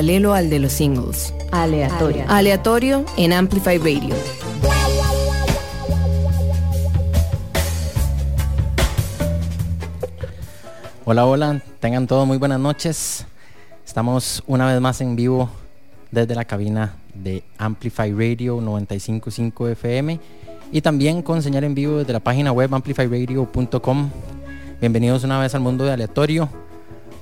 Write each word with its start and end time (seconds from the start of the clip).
Paralelo 0.00 0.32
al 0.32 0.48
de 0.48 0.58
los 0.58 0.72
singles. 0.72 1.34
Aleatorio. 1.52 2.24
Aleatorio 2.26 3.04
en 3.18 3.34
Amplify 3.34 3.76
Radio. 3.76 4.14
Hola, 11.04 11.26
hola, 11.26 11.60
tengan 11.80 12.06
todos 12.06 12.26
muy 12.26 12.38
buenas 12.38 12.58
noches. 12.58 13.26
Estamos 13.84 14.42
una 14.46 14.72
vez 14.72 14.80
más 14.80 15.02
en 15.02 15.16
vivo 15.16 15.50
desde 16.10 16.34
la 16.34 16.46
cabina 16.46 16.94
de 17.12 17.44
Amplify 17.58 18.10
Radio 18.10 18.58
955 18.62 19.68
FM 19.68 20.18
y 20.72 20.80
también 20.80 21.20
con 21.20 21.42
señal 21.42 21.64
en 21.64 21.74
vivo 21.74 21.98
desde 21.98 22.14
la 22.14 22.20
página 22.20 22.52
web 22.52 22.74
amplifyradio.com. 22.74 24.10
Bienvenidos 24.80 25.24
una 25.24 25.38
vez 25.38 25.54
al 25.54 25.60
mundo 25.60 25.84
de 25.84 25.92
aleatorio 25.92 26.48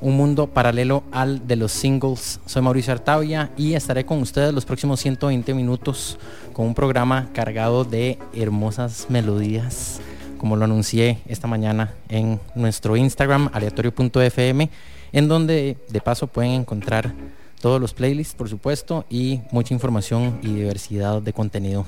un 0.00 0.16
mundo 0.16 0.46
paralelo 0.46 1.02
al 1.10 1.46
de 1.46 1.56
los 1.56 1.72
singles. 1.72 2.38
Soy 2.48 2.62
Mauricio 2.62 2.94
Artavia 2.94 3.50
y 3.59 3.75
estaré 3.75 4.06
con 4.06 4.22
ustedes 4.22 4.54
los 4.54 4.64
próximos 4.64 5.00
120 5.00 5.53
minutos 5.53 6.19
con 6.54 6.64
un 6.64 6.75
programa 6.75 7.28
cargado 7.34 7.84
de 7.84 8.16
hermosas 8.32 9.04
melodías, 9.10 10.00
como 10.38 10.56
lo 10.56 10.64
anuncié 10.64 11.19
esta 11.28 11.47
mañana 11.47 11.92
en 12.08 12.41
nuestro 12.54 12.97
Instagram, 12.97 13.50
aleatorio.fm, 13.53 14.70
en 15.12 15.28
donde 15.28 15.76
de 15.91 16.00
paso 16.00 16.26
pueden 16.26 16.53
encontrar 16.53 17.12
todos 17.61 17.82
los 17.82 17.93
playlists, 17.93 18.34
por 18.34 18.49
supuesto, 18.49 19.05
y 19.11 19.43
mucha 19.50 19.75
información 19.75 20.38
y 20.43 20.55
diversidad 20.55 21.20
de 21.20 21.34
contenido. 21.34 21.84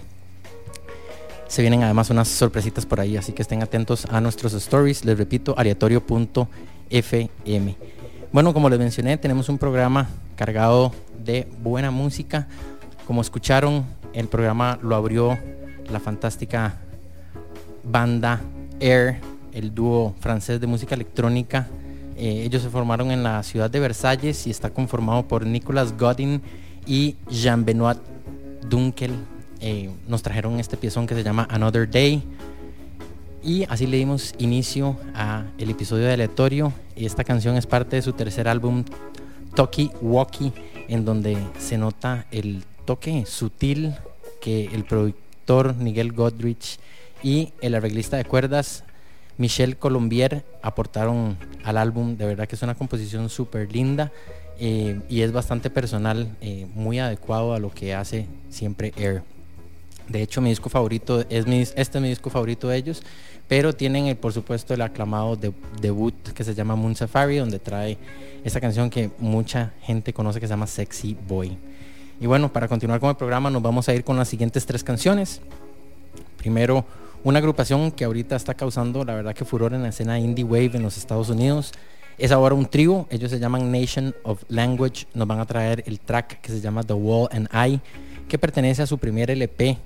Se 1.48 1.62
vienen 1.62 1.84
además 1.84 2.10
unas 2.10 2.28
sorpresitas 2.28 2.84
por 2.84 3.00
ahí, 3.00 3.16
así 3.16 3.32
que 3.32 3.40
estén 3.40 3.62
atentos 3.62 4.04
a 4.10 4.20
nuestros 4.20 4.52
stories. 4.52 5.06
Les 5.06 5.16
repito, 5.16 5.54
aleatorio.fm. 5.56 7.76
Bueno, 8.32 8.54
como 8.54 8.70
les 8.70 8.78
mencioné, 8.78 9.16
tenemos 9.18 9.48
un 9.48 9.58
programa 9.58 10.06
cargado 10.36 10.92
de 11.18 11.48
buena 11.64 11.90
música. 11.90 12.46
Como 13.04 13.22
escucharon, 13.22 13.84
el 14.12 14.28
programa 14.28 14.78
lo 14.82 14.94
abrió 14.94 15.36
la 15.90 15.98
fantástica 15.98 16.76
banda 17.82 18.40
Air, 18.78 19.18
el 19.52 19.74
dúo 19.74 20.14
francés 20.20 20.60
de 20.60 20.68
música 20.68 20.94
electrónica. 20.94 21.66
Eh, 22.16 22.44
ellos 22.44 22.62
se 22.62 22.70
formaron 22.70 23.10
en 23.10 23.24
la 23.24 23.42
ciudad 23.42 23.68
de 23.68 23.80
Versalles 23.80 24.46
y 24.46 24.50
está 24.50 24.70
conformado 24.70 25.26
por 25.26 25.44
Nicolas 25.44 25.98
Godin 25.98 26.40
y 26.86 27.16
Jean-Benoit 27.28 27.98
Dunkel. 28.68 29.10
Eh, 29.60 29.90
nos 30.06 30.22
trajeron 30.22 30.60
este 30.60 30.76
piezón 30.76 31.08
que 31.08 31.16
se 31.16 31.24
llama 31.24 31.48
Another 31.50 31.90
Day. 31.90 32.22
Y 33.42 33.64
así 33.68 33.86
le 33.86 33.96
dimos 33.96 34.34
inicio 34.38 34.96
a 35.14 35.46
el 35.58 35.70
episodio 35.70 36.06
de 36.06 36.12
aleatorio. 36.12 36.72
Y 36.94 37.06
esta 37.06 37.24
canción 37.24 37.56
es 37.56 37.66
parte 37.66 37.96
de 37.96 38.02
su 38.02 38.12
tercer 38.12 38.48
álbum 38.48 38.84
Talkie 39.54 39.90
Walkie, 40.02 40.52
en 40.88 41.04
donde 41.04 41.38
se 41.58 41.78
nota 41.78 42.26
el 42.30 42.64
toque 42.84 43.24
sutil 43.26 43.94
que 44.40 44.66
el 44.66 44.84
productor 44.84 45.74
Miguel 45.76 46.12
Godrich 46.12 46.78
y 47.22 47.52
el 47.60 47.74
arreglista 47.74 48.16
de 48.16 48.24
cuerdas 48.24 48.84
Michel 49.38 49.78
Colombier 49.78 50.44
aportaron 50.60 51.38
al 51.64 51.78
álbum. 51.78 52.18
De 52.18 52.26
verdad 52.26 52.46
que 52.46 52.56
es 52.56 52.62
una 52.62 52.74
composición 52.74 53.30
súper 53.30 53.72
linda 53.72 54.12
eh, 54.58 55.00
y 55.08 55.22
es 55.22 55.32
bastante 55.32 55.70
personal, 55.70 56.36
eh, 56.42 56.66
muy 56.74 56.98
adecuado 56.98 57.54
a 57.54 57.58
lo 57.58 57.70
que 57.70 57.94
hace 57.94 58.26
siempre 58.50 58.92
Air. 58.96 59.22
De 60.10 60.22
hecho, 60.22 60.40
mi 60.40 60.48
disco 60.48 60.68
favorito 60.68 61.20
es 61.30 61.46
este 61.76 61.98
es 61.98 62.02
mi 62.02 62.08
disco 62.08 62.30
favorito 62.30 62.68
de 62.68 62.76
ellos, 62.76 63.00
pero 63.46 63.72
tienen 63.72 64.06
el, 64.06 64.16
por 64.16 64.32
supuesto 64.32 64.74
el 64.74 64.82
aclamado 64.82 65.38
debut 65.80 66.14
que 66.34 66.42
se 66.42 66.52
llama 66.52 66.74
Moon 66.74 66.96
Safari, 66.96 67.36
donde 67.36 67.60
trae 67.60 67.96
esta 68.42 68.60
canción 68.60 68.90
que 68.90 69.10
mucha 69.18 69.72
gente 69.82 70.12
conoce 70.12 70.40
que 70.40 70.48
se 70.48 70.52
llama 70.52 70.66
Sexy 70.66 71.16
Boy. 71.28 71.56
Y 72.20 72.26
bueno, 72.26 72.52
para 72.52 72.66
continuar 72.66 72.98
con 72.98 73.08
el 73.10 73.16
programa 73.16 73.50
nos 73.50 73.62
vamos 73.62 73.88
a 73.88 73.94
ir 73.94 74.02
con 74.02 74.16
las 74.16 74.28
siguientes 74.28 74.66
tres 74.66 74.82
canciones. 74.82 75.40
Primero, 76.38 76.84
una 77.22 77.38
agrupación 77.38 77.92
que 77.92 78.04
ahorita 78.04 78.34
está 78.34 78.54
causando 78.54 79.04
la 79.04 79.14
verdad 79.14 79.32
que 79.32 79.44
furor 79.44 79.74
en 79.74 79.82
la 79.82 79.90
escena 79.90 80.18
indie 80.18 80.44
wave 80.44 80.72
en 80.74 80.82
los 80.82 80.98
Estados 80.98 81.28
Unidos. 81.28 81.72
Es 82.18 82.32
ahora 82.32 82.56
un 82.56 82.66
trío, 82.66 83.06
ellos 83.10 83.30
se 83.30 83.38
llaman 83.38 83.70
Nation 83.70 84.12
of 84.24 84.42
Language, 84.48 85.06
nos 85.14 85.28
van 85.28 85.38
a 85.38 85.46
traer 85.46 85.84
el 85.86 86.00
track 86.00 86.40
que 86.40 86.50
se 86.50 86.60
llama 86.60 86.82
The 86.82 86.94
Wall 86.94 87.28
and 87.30 87.48
I, 87.54 87.80
que 88.28 88.38
pertenece 88.38 88.82
a 88.82 88.86
su 88.86 88.98
primer 88.98 89.30
LP, 89.30 89.78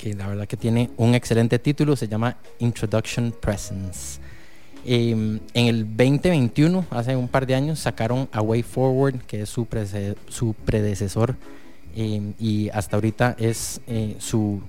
que 0.00 0.14
la 0.14 0.26
verdad 0.26 0.48
que 0.48 0.56
tiene 0.56 0.88
un 0.96 1.14
excelente 1.14 1.58
título, 1.58 1.94
se 1.94 2.08
llama 2.08 2.38
Introduction 2.58 3.34
Presence. 3.38 4.18
Em, 4.86 5.38
en 5.52 5.66
el 5.66 5.84
2021, 5.84 6.86
hace 6.90 7.14
un 7.14 7.28
par 7.28 7.46
de 7.46 7.54
años, 7.54 7.80
sacaron 7.80 8.26
A 8.32 8.40
Way 8.40 8.62
Forward, 8.62 9.20
que 9.26 9.42
es 9.42 9.50
su, 9.50 9.66
su 10.28 10.54
predecesor, 10.54 11.36
em, 11.94 12.32
y 12.38 12.70
hasta 12.70 12.96
ahorita 12.96 13.36
es 13.38 13.82
eh, 13.86 14.16
su, 14.18 14.62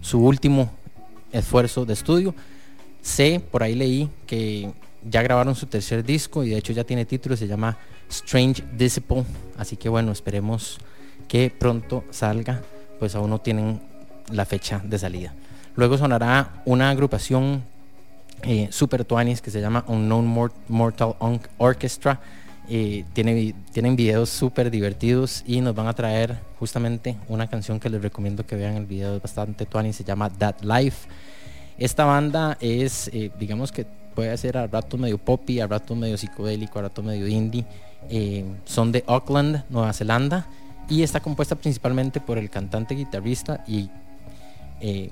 su 0.00 0.24
último 0.24 0.70
esfuerzo 1.32 1.84
de 1.84 1.94
estudio. 1.94 2.32
Sé, 3.02 3.42
por 3.50 3.64
ahí 3.64 3.74
leí 3.74 4.08
que 4.28 4.70
ya 5.10 5.22
grabaron 5.22 5.56
su 5.56 5.66
tercer 5.66 6.04
disco 6.04 6.44
y 6.44 6.50
de 6.50 6.58
hecho 6.58 6.72
ya 6.72 6.84
tiene 6.84 7.04
título, 7.04 7.36
se 7.36 7.48
llama 7.48 7.76
Strange 8.08 8.62
Disciple. 8.76 9.24
Así 9.56 9.76
que 9.76 9.88
bueno, 9.88 10.12
esperemos 10.12 10.78
que 11.26 11.50
pronto 11.50 12.04
salga, 12.10 12.62
pues 13.00 13.16
aún 13.16 13.30
no 13.30 13.40
tienen 13.40 13.87
la 14.32 14.44
fecha 14.44 14.80
de 14.84 14.98
salida. 14.98 15.34
Luego 15.76 15.96
sonará 15.98 16.62
una 16.64 16.90
agrupación 16.90 17.62
eh, 18.42 18.68
super 18.70 19.04
tuanis 19.04 19.40
que 19.40 19.50
se 19.50 19.60
llama 19.60 19.84
Unknown 19.86 20.50
Mortal 20.68 21.14
Orchestra. 21.58 22.20
Eh, 22.70 23.04
tiene, 23.14 23.54
tienen 23.72 23.96
videos 23.96 24.28
súper 24.28 24.70
divertidos 24.70 25.42
y 25.46 25.60
nos 25.60 25.74
van 25.74 25.86
a 25.86 25.94
traer 25.94 26.38
justamente 26.58 27.16
una 27.28 27.46
canción 27.46 27.80
que 27.80 27.88
les 27.88 28.02
recomiendo 28.02 28.44
que 28.44 28.56
vean 28.56 28.76
el 28.76 28.84
video, 28.84 29.18
bastante 29.20 29.64
tuanis, 29.64 29.96
se 29.96 30.04
llama 30.04 30.28
That 30.30 30.60
Life. 30.62 31.08
Esta 31.78 32.04
banda 32.04 32.58
es, 32.60 33.08
eh, 33.14 33.30
digamos 33.38 33.72
que 33.72 33.86
puede 34.14 34.36
ser 34.36 34.58
a 34.58 34.66
rato 34.66 34.98
medio 34.98 35.16
poppy, 35.16 35.60
a 35.60 35.68
rato 35.68 35.94
medio 35.94 36.18
psicodélico, 36.18 36.80
a 36.80 36.82
rato 36.82 37.04
medio 37.04 37.28
indie. 37.28 37.64
Eh, 38.10 38.44
son 38.64 38.90
de 38.90 39.04
Auckland, 39.06 39.64
Nueva 39.70 39.92
Zelanda, 39.92 40.46
y 40.88 41.02
está 41.02 41.20
compuesta 41.20 41.54
principalmente 41.54 42.20
por 42.20 42.36
el 42.36 42.50
cantante, 42.50 42.96
guitarrista 42.96 43.62
y 43.68 43.88
eh, 44.80 45.10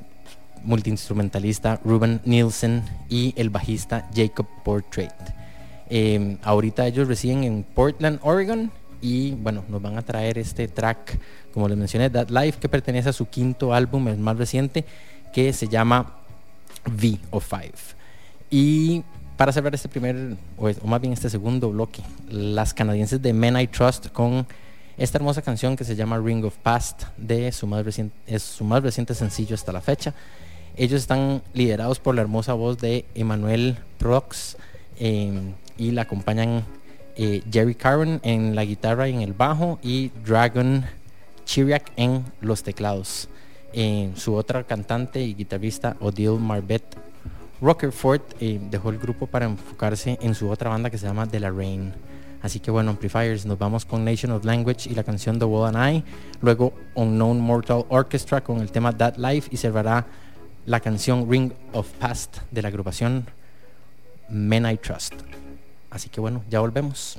multiinstrumentalista 0.63 1.81
Ruben 1.85 2.21
Nielsen 2.25 2.83
y 3.09 3.35
el 3.37 3.51
bajista 3.51 4.09
Jacob 4.15 4.47
Portrait. 4.65 5.13
Eh, 5.89 6.37
ahorita 6.43 6.87
ellos 6.87 7.07
residen 7.09 7.45
en 7.45 7.63
Portland, 7.63 8.19
Oregon, 8.23 8.71
y 9.01 9.33
bueno, 9.33 9.65
nos 9.69 9.81
van 9.81 9.99
a 9.99 10.03
traer 10.03 10.39
este 10.39 10.69
track, 10.69 11.19
como 11.53 11.69
les 11.69 11.77
mencioné, 11.77 12.11
That 12.11 12.31
Life, 12.31 12.59
que 12.59 12.69
pertenece 12.69 13.09
a 13.09 13.13
su 13.13 13.27
quinto 13.27 13.73
álbum, 13.73 14.09
el 14.09 14.19
más 14.19 14.37
reciente, 14.37 14.85
que 15.33 15.53
se 15.53 15.69
llama 15.69 16.15
V 16.87 17.19
of 17.31 17.47
Five. 17.47 17.75
Y 18.51 19.05
para 19.37 19.53
cerrar 19.53 19.75
este 19.75 19.89
primer, 19.89 20.37
o, 20.57 20.87
más 20.87 21.01
bien 21.01 21.13
este 21.13 21.29
segundo 21.31 21.71
bloque, 21.71 22.03
las 22.29 22.73
canadienses 22.73 23.21
de 23.21 23.33
Men 23.33 23.61
I 23.61 23.67
Trust 23.67 24.09
con 24.09 24.47
esta 24.99 25.19
hermosa 25.19 25.43
canción 25.43 25.77
que 25.77 25.85
se 25.85 25.97
llama 25.97 26.19
Ring 26.19 26.45
of 26.45 26.57
Past, 26.59 27.05
de 27.17 27.53
su 27.53 27.67
más 27.67 27.85
reciente, 27.85 28.17
es 28.27 28.43
su 28.43 28.65
más 28.65 28.83
reciente 28.83 29.15
sencillo 29.15 29.55
hasta 29.55 29.73
la 29.73 29.81
fecha. 29.81 30.15
Ellos 30.77 31.01
están 31.01 31.43
liderados 31.55 31.99
por 32.01 32.15
la 32.15 32.23
hermosa 32.23 32.55
voz 32.55 32.79
de 32.79 33.05
Emmanuel 33.15 33.79
Prox 33.99 34.57
em, 34.99 35.55
y 35.77 35.91
la 35.91 36.03
acompañan 36.03 36.65
eh, 37.17 37.43
Jerry 37.51 37.75
Caron 37.75 38.21
en 38.23 38.55
la 38.55 38.65
guitarra 38.65 39.09
y 39.09 39.15
en 39.15 39.23
el 39.23 39.33
bajo 39.33 39.79
y 39.83 40.11
Dragon 40.25 40.85
Chiriak 41.45 41.93
en 41.97 42.25
los 42.41 42.63
teclados. 42.63 43.29
su 44.15 44.35
otra 44.35 44.65
cantante 44.65 45.21
y 45.23 45.35
guitarrista 45.35 45.97
Odile 46.01 46.39
Marbet 46.39 46.85
Rockerford 47.61 48.21
eh, 48.41 48.61
dejó 48.71 48.91
el 48.91 48.99
grupo 48.99 49.27
para 49.27 49.47
enfocarse 49.47 50.19
en 50.21 50.35
su 50.35 50.51
otra 50.51 50.71
banda 50.71 50.91
que 50.91 50.99
se 50.99 51.07
llama 51.07 51.27
The 51.27 51.41
La 51.41 51.51
Rain. 51.51 51.93
Así 52.47 52.61
que 52.61 52.71
bueno, 52.71 52.93
Amplifiers, 52.93 53.45
nos 53.45 53.59
vamos 53.59 53.85
con 53.85 54.05
Nation 54.05 54.31
of 54.31 54.45
Language 54.45 54.89
y 54.89 54.95
la 54.95 55.03
canción 55.03 55.37
The 55.41 55.47
World 55.47 55.75
and 55.75 55.97
I, 55.97 56.05
luego 56.41 56.73
Unknown 56.95 57.41
Mortal 57.41 57.85
Orchestra 57.89 58.41
con 58.41 58.61
el 58.61 58.71
tema 58.71 58.97
That 58.97 59.17
Life 59.17 59.49
y 59.51 59.57
cerrará 59.57 60.07
la 60.65 60.79
canción 60.79 61.29
Ring 61.29 61.51
of 61.73 61.91
Past 61.95 62.37
de 62.53 62.63
la 62.63 62.69
agrupación 62.69 63.27
Men 64.29 64.65
I 64.65 64.77
Trust. 64.77 65.15
Así 65.91 66.09
que 66.09 66.21
bueno, 66.21 66.45
ya 66.49 66.61
volvemos. 66.61 67.19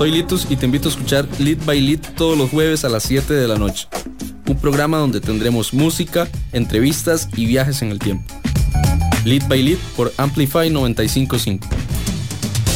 Soy 0.00 0.12
Litus 0.12 0.46
y 0.48 0.56
te 0.56 0.64
invito 0.64 0.88
a 0.88 0.92
escuchar 0.92 1.28
Lead 1.38 1.58
by 1.66 1.78
Lead 1.78 2.00
todos 2.16 2.38
los 2.38 2.48
jueves 2.48 2.86
a 2.86 2.88
las 2.88 3.02
7 3.02 3.34
de 3.34 3.46
la 3.46 3.58
noche. 3.58 3.86
Un 4.48 4.56
programa 4.56 4.96
donde 4.96 5.20
tendremos 5.20 5.74
música, 5.74 6.26
entrevistas 6.52 7.28
y 7.36 7.44
viajes 7.44 7.82
en 7.82 7.90
el 7.90 7.98
tiempo. 7.98 8.24
Lead 9.26 9.46
by 9.46 9.62
Lead 9.62 9.76
por 9.98 10.10
Amplify 10.16 10.70
955. 10.70 11.68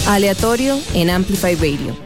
Aleatorio 0.07 0.79
en 0.93 1.09
Amplify 1.09 1.55
Radio. 1.55 1.97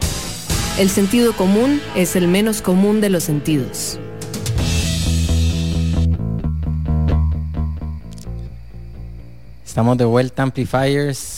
El 0.77 0.89
sentido 0.89 1.35
común 1.35 1.81
es 1.97 2.15
el 2.15 2.29
menos 2.29 2.61
común 2.61 3.01
de 3.01 3.09
los 3.09 3.25
sentidos. 3.25 3.99
Estamos 9.65 9.97
de 9.97 10.05
vuelta 10.05 10.43
Amplifiers 10.43 11.28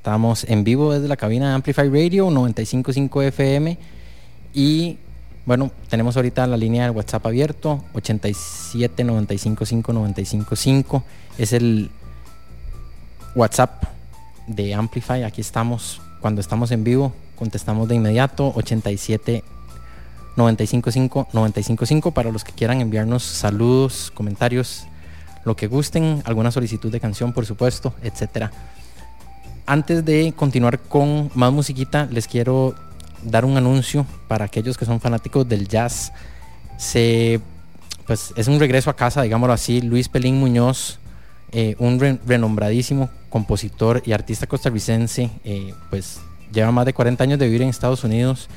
Estamos 0.00 0.44
en 0.44 0.64
vivo 0.64 0.94
desde 0.94 1.08
la 1.08 1.16
cabina 1.18 1.50
de 1.50 1.54
Amplify 1.56 1.90
Radio 1.90 2.30
955 2.30 3.20
FM 3.20 3.76
y 4.54 4.96
bueno, 5.44 5.70
tenemos 5.90 6.16
ahorita 6.16 6.46
la 6.46 6.56
línea 6.56 6.84
del 6.84 6.96
WhatsApp 6.96 7.26
abierto 7.26 7.84
87 7.92 9.04
955 9.04 11.04
Es 11.36 11.52
el 11.52 11.90
WhatsApp 13.34 13.84
de 14.46 14.72
Amplify. 14.72 15.24
Aquí 15.24 15.42
estamos. 15.42 16.00
Cuando 16.22 16.40
estamos 16.40 16.70
en 16.70 16.82
vivo, 16.82 17.12
contestamos 17.36 17.86
de 17.86 17.96
inmediato 17.96 18.54
87 18.56 19.44
955 20.34 21.28
955 21.30 22.12
para 22.12 22.32
los 22.32 22.42
que 22.42 22.52
quieran 22.52 22.80
enviarnos 22.80 23.22
saludos, 23.22 24.10
comentarios, 24.14 24.86
lo 25.44 25.56
que 25.56 25.66
gusten, 25.66 26.22
alguna 26.24 26.50
solicitud 26.50 26.90
de 26.90 27.00
canción, 27.00 27.34
por 27.34 27.44
supuesto, 27.44 27.92
etcétera 28.02 28.50
antes 29.66 30.04
de 30.04 30.32
continuar 30.36 30.78
con 30.78 31.30
más 31.34 31.52
musiquita, 31.52 32.08
les 32.10 32.26
quiero 32.26 32.74
dar 33.22 33.44
un 33.44 33.56
anuncio 33.56 34.06
para 34.28 34.44
aquellos 34.44 34.76
que 34.76 34.84
son 34.84 35.00
fanáticos 35.00 35.48
del 35.48 35.68
jazz. 35.68 36.12
Pues 38.06 38.32
es 38.34 38.48
un 38.48 38.58
regreso 38.58 38.90
a 38.90 38.96
casa, 38.96 39.22
digámoslo 39.22 39.52
así. 39.52 39.80
Luis 39.80 40.08
Pelín 40.08 40.40
Muñoz, 40.40 40.98
eh, 41.52 41.76
un 41.78 42.00
renombradísimo 42.00 43.08
compositor 43.28 44.02
y 44.04 44.12
artista 44.12 44.48
costarricense, 44.48 45.30
eh, 45.44 45.74
pues 45.90 46.20
lleva 46.52 46.72
más 46.72 46.86
de 46.86 46.92
40 46.92 47.22
años 47.22 47.38
de 47.38 47.46
vivir 47.46 47.62
en 47.62 47.68
Estados 47.68 48.02
Unidos 48.02 48.48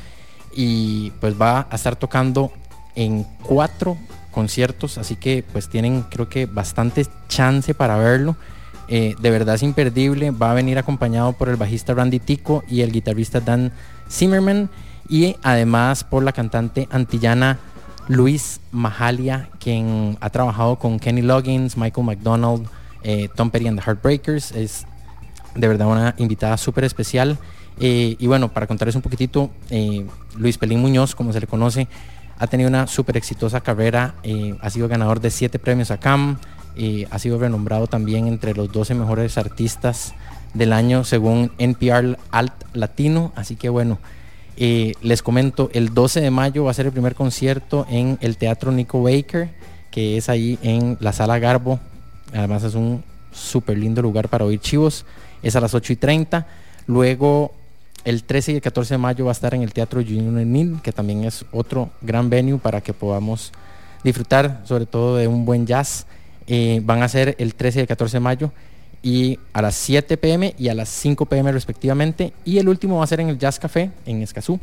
y 0.56 1.12
pues 1.20 1.40
va 1.40 1.68
a 1.70 1.76
estar 1.76 1.96
tocando 1.96 2.52
en 2.96 3.26
cuatro 3.44 3.98
conciertos, 4.32 4.98
así 4.98 5.16
que 5.16 5.44
pues 5.52 5.70
tienen 5.70 6.02
creo 6.10 6.28
que 6.28 6.48
bastante 6.48 7.06
chance 7.28 7.74
para 7.76 7.98
verlo. 7.98 8.36
Eh, 8.96 9.16
de 9.20 9.32
verdad 9.32 9.56
es 9.56 9.64
imperdible. 9.64 10.30
Va 10.30 10.52
a 10.52 10.54
venir 10.54 10.78
acompañado 10.78 11.34
por 11.34 11.50
el 11.50 11.56
bajista 11.56 11.96
Randy 11.96 12.20
Tico 12.20 12.64
y 12.70 12.82
el 12.82 12.92
guitarrista 12.92 13.40
Dan 13.40 13.72
Zimmerman 14.08 14.70
y 15.10 15.36
además 15.42 16.04
por 16.04 16.22
la 16.22 16.32
cantante 16.32 16.88
antillana 16.92 17.58
Luis 18.08 18.62
Mahalia, 18.72 19.50
quien 19.60 20.16
ha 20.22 20.30
trabajado 20.30 20.78
con 20.78 21.00
Kenny 21.00 21.24
Loggins, 21.24 21.76
Michael 21.76 22.06
McDonald, 22.06 22.68
eh, 23.02 23.30
Tom 23.34 23.50
Petty 23.50 23.66
and 23.66 23.80
the 23.80 23.84
Heartbreakers. 23.84 24.52
Es 24.52 24.86
de 25.56 25.68
verdad 25.68 25.88
una 25.88 26.14
invitada 26.20 26.56
súper 26.58 26.84
especial. 26.84 27.40
Eh, 27.80 28.16
y 28.20 28.28
bueno, 28.28 28.50
para 28.54 28.68
contarles 28.68 28.96
un 28.96 29.02
poquitito, 29.02 29.50
Luis 30.38 30.60
Pelín 30.60 30.82
Muñoz, 30.82 31.16
como 31.16 31.34
se 31.34 31.40
le 31.40 31.48
conoce, 31.48 31.88
ha 32.38 32.46
tenido 32.46 32.70
una 32.70 32.86
súper 32.86 33.18
exitosa 33.18 33.60
carrera, 33.62 34.14
ha 34.62 34.70
sido 34.70 34.88
ganador 34.88 35.20
de 35.20 35.32
siete 35.32 35.58
premios 35.58 35.90
a 35.90 35.98
CAM, 35.98 36.38
ha 37.10 37.20
sido 37.20 37.38
renombrado 37.38 37.88
también 37.88 38.28
entre 38.28 38.54
los 38.54 38.72
12 38.72 38.96
mejores 38.96 39.38
artistas 39.38 40.14
del 40.54 40.74
año 40.74 41.04
según 41.04 41.52
NPR 41.58 42.18
Alt 42.32 42.54
Latino. 42.74 43.32
Así 43.36 43.56
que 43.56 43.70
bueno, 43.70 44.00
eh, 44.56 44.94
les 45.02 45.24
comento, 45.24 45.70
el 45.74 45.94
12 45.94 46.22
de 46.22 46.32
mayo 46.32 46.64
va 46.64 46.72
a 46.72 46.74
ser 46.76 46.86
el 46.86 46.92
primer 46.92 47.16
concierto 47.16 47.88
en 47.90 48.18
el 48.22 48.38
Teatro 48.38 48.72
Nico 48.72 49.02
Baker, 49.02 49.50
que 49.92 50.18
es 50.18 50.30
ahí 50.30 50.60
en 50.62 50.98
la 51.00 51.14
Sala 51.14 51.40
Garbo. 51.40 51.80
Además 52.34 52.64
es 52.64 52.76
un 52.76 53.04
súper 53.32 53.78
lindo 53.78 54.02
lugar 54.02 54.30
para 54.30 54.46
oír 54.46 54.60
chivos. 54.60 55.06
Es 55.42 55.56
a 55.56 55.62
las 55.62 55.74
8 55.74 55.94
y 55.94 55.96
30. 55.96 56.48
Luego 56.88 57.52
el 58.06 58.24
13 58.24 58.52
y 58.52 58.56
el 58.56 58.62
14 58.62 58.96
de 58.96 58.98
mayo 58.98 59.26
va 59.26 59.32
a 59.32 59.34
esar 59.34 59.54
en 59.54 59.64
el 59.64 59.74
Teatro 59.74 60.02
Union 60.02 60.80
que 60.84 60.92
también 60.92 61.24
es 61.24 61.46
otro 61.52 61.90
gran 62.02 62.30
venue 62.30 62.60
para 62.60 62.82
que 62.82 62.94
podamos 62.94 63.52
disfrutar 64.04 64.62
sobre 64.66 64.86
todo 64.86 65.16
de 65.16 65.28
un 65.28 65.46
buen 65.46 65.66
jazz. 65.66 66.06
Eh, 66.48 66.82
van 66.84 67.04
a 67.04 67.08
ser 67.08 67.36
el 67.40 67.56
13 67.56 67.80
y 67.80 67.82
el 67.82 67.88
14 67.88 68.18
de 68.18 68.22
mayo 68.22 68.52
y 69.02 69.40
a 69.52 69.62
las 69.62 69.76
7 69.76 70.18
pm 70.18 70.56
y 70.58 70.70
a 70.70 70.74
las 70.74 70.90
5 70.90 71.26
pm 71.26 71.52
respectivamente. 71.52 72.34
Y 72.46 72.58
el 72.58 72.70
último 72.70 72.98
va 72.98 73.04
a 73.04 73.08
ser 73.08 73.20
en 73.20 73.30
el 73.30 73.38
Jazz 73.38 73.60
Café 73.60 73.92
en 74.06 74.22
Escazú, 74.22 74.60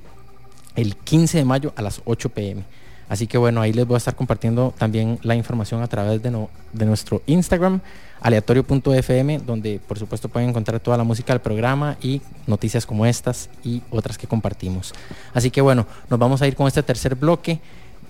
el 0.77 0.97
15 0.97 1.38
de 1.38 1.45
mayo 1.45 1.73
a 1.77 1.83
las 1.83 2.01
8 2.05 2.31
pm. 2.31 2.64
Así 3.11 3.27
que 3.27 3.37
bueno, 3.38 3.61
ahí 3.61 3.73
les 3.73 3.88
voy 3.88 3.97
a 3.97 3.99
estar 3.99 4.14
compartiendo 4.14 4.73
también 4.79 5.19
la 5.23 5.35
información 5.35 5.83
a 5.83 5.88
través 5.88 6.23
de, 6.23 6.47
de 6.73 6.87
nuestro 6.87 7.23
Instagram, 7.27 7.81
aleatorio.fm, 8.21 9.40
donde 9.40 9.81
por 9.81 9.99
supuesto 9.99 10.29
pueden 10.29 10.51
encontrar 10.51 10.79
toda 10.79 10.97
la 10.97 11.03
música 11.03 11.33
del 11.33 11.40
programa 11.40 11.97
y 12.01 12.23
noticias 12.47 12.87
como 12.87 13.05
estas 13.05 13.51
y 13.64 13.83
otras 13.90 14.16
que 14.16 14.29
compartimos. 14.29 14.95
Así 15.35 15.51
que 15.51 15.61
bueno, 15.61 15.88
nos 16.09 16.21
vamos 16.21 16.40
a 16.40 16.47
ir 16.47 16.55
con 16.55 16.69
este 16.69 16.85
tercer 16.85 17.16
bloque. 17.16 17.59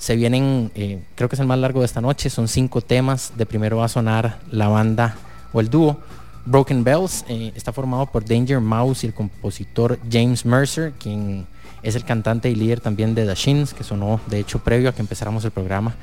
Se 0.00 0.16
vienen, 0.16 0.72
eh, 0.74 1.02
creo 1.14 1.28
que 1.28 1.36
es 1.36 1.40
el 1.40 1.46
más 1.46 1.58
largo 1.58 1.80
de 1.80 1.86
esta 1.86 2.00
noche, 2.00 2.30
son 2.30 2.48
cinco 2.48 2.80
temas. 2.80 3.34
De 3.36 3.44
primero 3.44 3.76
va 3.76 3.84
a 3.84 3.88
sonar 3.88 4.38
la 4.50 4.66
banda 4.68 5.14
o 5.52 5.60
el 5.60 5.68
dúo 5.68 6.00
Broken 6.46 6.82
Bells. 6.82 7.26
Eh, 7.28 7.52
está 7.54 7.70
formado 7.70 8.06
por 8.06 8.24
Danger 8.24 8.60
Mouse 8.60 9.04
y 9.04 9.08
el 9.08 9.12
compositor 9.12 9.98
James 10.10 10.46
Mercer, 10.46 10.94
quien 10.98 11.46
es 11.82 11.96
el 11.96 12.04
cantante 12.06 12.48
y 12.48 12.54
líder 12.54 12.80
también 12.80 13.14
de 13.14 13.26
The 13.26 13.34
Shins, 13.34 13.74
que 13.74 13.84
sonó 13.84 14.22
de 14.26 14.38
hecho 14.38 14.60
previo 14.60 14.88
a 14.88 14.94
que 14.94 15.02
empezáramos 15.02 15.44
el 15.44 15.50
programa. 15.50 15.94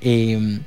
Em, 0.00 0.62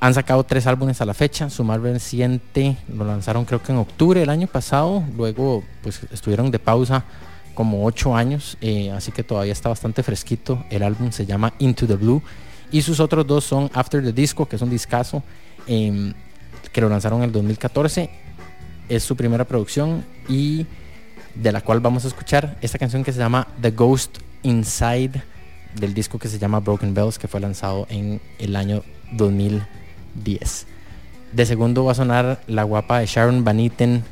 han 0.00 0.12
sacado 0.12 0.44
tres 0.44 0.66
álbumes 0.66 1.00
a 1.00 1.06
la 1.06 1.14
fecha. 1.14 1.48
Su 1.48 1.64
más 1.64 1.80
reciente 1.80 2.76
lo 2.94 3.06
lanzaron 3.06 3.46
creo 3.46 3.62
que 3.62 3.72
en 3.72 3.78
octubre 3.78 4.20
del 4.20 4.28
año 4.28 4.48
pasado. 4.48 5.02
Luego 5.16 5.64
pues 5.82 6.02
estuvieron 6.12 6.50
de 6.50 6.58
pausa 6.58 7.04
como 7.54 7.84
ocho 7.84 8.16
años. 8.16 8.58
Eh, 8.60 8.90
así 8.90 9.12
que 9.12 9.22
todavía 9.22 9.52
está 9.52 9.68
bastante 9.68 10.02
fresquito. 10.02 10.64
El 10.70 10.82
álbum 10.82 11.12
se 11.12 11.26
llama 11.26 11.54
Into 11.58 11.86
the 11.86 11.96
Blue. 11.96 12.22
Y 12.70 12.82
sus 12.82 13.00
otros 13.00 13.26
dos 13.26 13.44
son 13.44 13.70
After 13.72 14.02
the 14.02 14.12
Disco, 14.12 14.46
que 14.46 14.56
es 14.56 14.62
un 14.62 14.70
discazo, 14.70 15.22
em, 15.66 16.12
que 16.72 16.80
lo 16.80 16.88
lanzaron 16.88 17.20
en 17.20 17.24
el 17.24 17.32
2014. 17.32 18.10
Es 18.88 19.02
su 19.02 19.16
primera 19.16 19.44
producción 19.44 20.04
y 20.28 20.66
de 21.34 21.52
la 21.52 21.60
cual 21.60 21.80
vamos 21.80 22.04
a 22.04 22.08
escuchar 22.08 22.58
esta 22.60 22.78
canción 22.78 23.04
que 23.04 23.12
se 23.12 23.18
llama 23.18 23.48
The 23.60 23.70
Ghost 23.70 24.18
Inside 24.42 25.22
del 25.74 25.94
disco 25.94 26.18
que 26.18 26.28
se 26.28 26.38
llama 26.38 26.60
Broken 26.60 26.94
Bells, 26.94 27.18
que 27.18 27.28
fue 27.28 27.40
lanzado 27.40 27.86
en 27.90 28.20
el 28.38 28.56
año 28.56 28.82
2000 29.12 29.62
10. 30.22 30.66
De 31.32 31.46
segundo 31.46 31.84
va 31.84 31.92
a 31.92 31.96
sonar 31.96 32.40
la 32.46 32.62
guapa 32.62 33.00
de 33.00 33.06
Sharon 33.06 33.44
Van 33.44 33.58
Eaton 33.58 34.04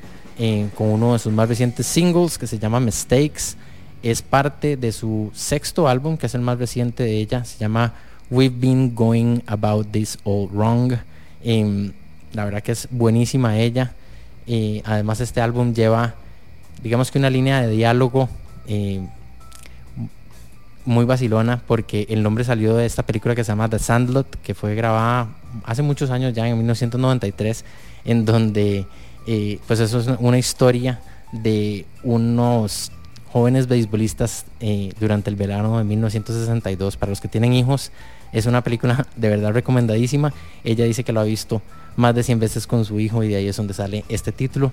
eh, 0.44 0.70
con 0.74 0.88
uno 0.88 1.12
de 1.12 1.20
sus 1.20 1.32
más 1.32 1.48
recientes 1.48 1.86
singles 1.86 2.36
que 2.36 2.48
se 2.48 2.58
llama 2.58 2.80
Mistakes. 2.80 3.54
Es 4.02 4.22
parte 4.22 4.76
de 4.76 4.90
su 4.90 5.30
sexto 5.32 5.86
álbum, 5.86 6.16
que 6.16 6.26
es 6.26 6.34
el 6.34 6.40
más 6.40 6.58
reciente 6.58 7.04
de 7.04 7.18
ella. 7.18 7.44
Se 7.44 7.60
llama 7.60 7.94
We've 8.28 8.56
Been 8.58 8.92
Going 8.92 9.38
About 9.46 9.92
This 9.92 10.18
All 10.24 10.48
Wrong. 10.52 10.94
Em, 11.44 11.92
la 12.32 12.44
verdad 12.44 12.60
que 12.60 12.72
es 12.72 12.88
buenísima 12.90 13.56
ella. 13.56 13.92
Eh, 14.48 14.82
además 14.84 15.20
este 15.20 15.40
álbum 15.40 15.74
lleva, 15.74 16.16
digamos 16.82 17.12
que 17.12 17.20
una 17.20 17.30
línea 17.30 17.62
de 17.62 17.70
diálogo 17.70 18.28
eh, 18.66 19.00
muy 20.84 21.04
vacilona 21.04 21.62
porque 21.68 22.08
el 22.10 22.24
nombre 22.24 22.42
salió 22.42 22.74
de 22.74 22.86
esta 22.86 23.04
película 23.04 23.36
que 23.36 23.44
se 23.44 23.52
llama 23.52 23.68
The 23.68 23.78
Sandlot, 23.78 24.26
que 24.42 24.54
fue 24.56 24.74
grabada 24.74 25.28
hace 25.62 25.82
muchos 25.82 26.10
años 26.10 26.34
ya, 26.34 26.48
en 26.48 26.56
1993, 26.58 27.64
en 28.06 28.24
donde 28.24 28.86
eh, 29.26 29.58
pues 29.66 29.80
eso 29.80 30.00
es 30.00 30.08
una 30.18 30.38
historia 30.38 31.00
de 31.32 31.86
unos 32.02 32.92
jóvenes 33.32 33.66
beisbolistas 33.66 34.44
eh, 34.60 34.92
durante 35.00 35.30
el 35.30 35.36
verano 35.36 35.78
de 35.78 35.84
1962. 35.84 36.96
Para 36.96 37.10
los 37.10 37.20
que 37.20 37.28
tienen 37.28 37.52
hijos, 37.52 37.90
es 38.32 38.46
una 38.46 38.62
película 38.62 39.06
de 39.16 39.28
verdad 39.28 39.52
recomendadísima. 39.52 40.32
Ella 40.64 40.84
dice 40.84 41.04
que 41.04 41.12
lo 41.12 41.20
ha 41.20 41.24
visto 41.24 41.62
más 41.96 42.14
de 42.14 42.22
100 42.22 42.40
veces 42.40 42.66
con 42.66 42.84
su 42.84 43.00
hijo 43.00 43.22
y 43.22 43.28
de 43.28 43.36
ahí 43.36 43.48
es 43.48 43.56
donde 43.56 43.74
sale 43.74 44.04
este 44.08 44.32
título 44.32 44.72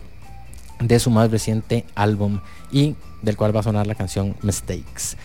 de 0.80 1.00
su 1.00 1.10
más 1.10 1.30
reciente 1.30 1.86
álbum 1.96 2.40
y 2.72 2.96
del 3.22 3.36
cual 3.36 3.56
va 3.56 3.60
a 3.60 3.64
sonar 3.64 3.88
la 3.88 3.96
canción 3.96 4.36
Mistakes. 4.42 5.18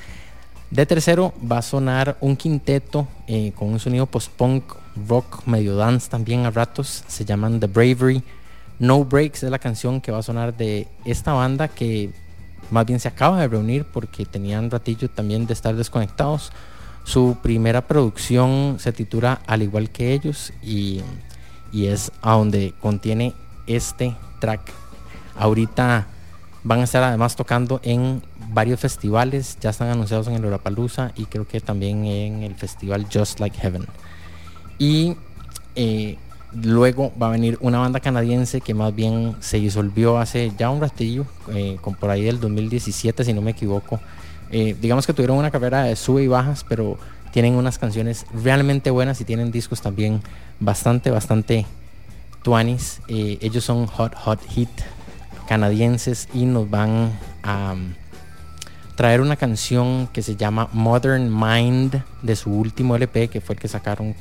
De 0.70 0.86
tercero 0.86 1.32
va 1.40 1.58
a 1.58 1.62
sonar 1.62 2.16
un 2.20 2.36
quinteto 2.36 3.06
eh, 3.28 3.52
con 3.54 3.68
un 3.68 3.78
sonido 3.78 4.06
post-punk, 4.06 4.64
rock, 5.06 5.46
medio 5.46 5.76
dance 5.76 6.10
también 6.10 6.46
a 6.46 6.50
ratos. 6.50 7.04
Se 7.06 7.24
llaman 7.24 7.60
The 7.60 7.66
Bravery. 7.66 8.22
No 8.78 9.04
Breaks 9.04 9.42
es 9.42 9.50
la 9.50 9.58
canción 9.58 10.00
que 10.00 10.12
va 10.12 10.18
a 10.18 10.22
sonar 10.22 10.56
de 10.56 10.88
esta 11.04 11.32
banda 11.32 11.68
que 11.68 12.10
más 12.70 12.86
bien 12.86 12.98
se 13.00 13.08
acaba 13.08 13.40
de 13.40 13.48
reunir 13.48 13.84
porque 13.84 14.24
tenían 14.24 14.70
ratillo 14.70 15.08
también 15.08 15.46
de 15.46 15.52
estar 15.52 15.74
desconectados. 15.74 16.52
Su 17.04 17.36
primera 17.42 17.86
producción 17.86 18.76
se 18.78 18.92
titula 18.92 19.40
Al 19.46 19.62
igual 19.62 19.90
que 19.90 20.12
ellos 20.12 20.52
y, 20.62 21.02
y 21.72 21.86
es 21.86 22.10
a 22.22 22.32
donde 22.32 22.74
contiene 22.80 23.34
este 23.66 24.16
track. 24.40 24.72
Ahorita 25.36 26.06
van 26.62 26.80
a 26.80 26.84
estar 26.84 27.02
además 27.02 27.36
tocando 27.36 27.80
en 27.82 28.22
varios 28.48 28.80
festivales, 28.80 29.58
ya 29.60 29.70
están 29.70 29.88
anunciados 29.88 30.28
en 30.28 30.34
el 30.34 30.42
Lollapalooza 30.42 31.12
y 31.16 31.26
creo 31.26 31.46
que 31.46 31.60
también 31.60 32.04
en 32.06 32.42
el 32.42 32.54
festival 32.54 33.06
Just 33.12 33.40
Like 33.40 33.58
Heaven. 33.58 33.86
Y 34.78 35.16
eh, 35.76 36.16
luego 36.62 37.12
va 37.20 37.28
a 37.28 37.30
venir 37.30 37.58
una 37.60 37.78
banda 37.78 38.00
canadiense 38.00 38.60
que 38.60 38.74
más 38.74 38.94
bien 38.94 39.36
se 39.40 39.58
disolvió 39.58 40.18
hace 40.18 40.52
ya 40.56 40.70
un 40.70 40.80
ratillo, 40.80 41.26
eh, 41.52 41.78
con 41.80 41.94
por 41.94 42.10
ahí 42.10 42.22
del 42.22 42.40
2017 42.40 43.24
si 43.24 43.32
no 43.32 43.42
me 43.42 43.52
equivoco. 43.52 44.00
Eh, 44.50 44.76
digamos 44.80 45.06
que 45.06 45.12
tuvieron 45.12 45.36
una 45.38 45.50
carrera 45.50 45.84
de 45.84 45.96
sube 45.96 46.22
y 46.22 46.28
bajas, 46.28 46.64
pero 46.68 46.98
tienen 47.32 47.54
unas 47.54 47.78
canciones 47.78 48.26
realmente 48.32 48.90
buenas 48.90 49.20
y 49.20 49.24
tienen 49.24 49.50
discos 49.50 49.80
también 49.80 50.22
bastante, 50.60 51.10
bastante 51.10 51.66
tuanis. 52.42 53.00
ellos 53.08 53.64
son 53.64 53.86
Hot 53.86 54.14
Hot 54.14 54.40
Hit 54.50 54.68
canadienses 55.48 56.28
y 56.32 56.46
nos 56.46 56.70
van 56.70 57.12
a 57.42 57.74
traer 58.96 59.20
una 59.20 59.36
canción 59.36 60.08
que 60.12 60.22
se 60.22 60.36
llama 60.36 60.68
Modern 60.72 61.28
Mind 61.34 62.02
de 62.22 62.36
su 62.36 62.52
último 62.52 62.96
LP, 62.96 63.28
que 63.28 63.40
fue 63.40 63.54
el 63.54 63.60
que 63.60 63.68
sacaron 63.68 64.14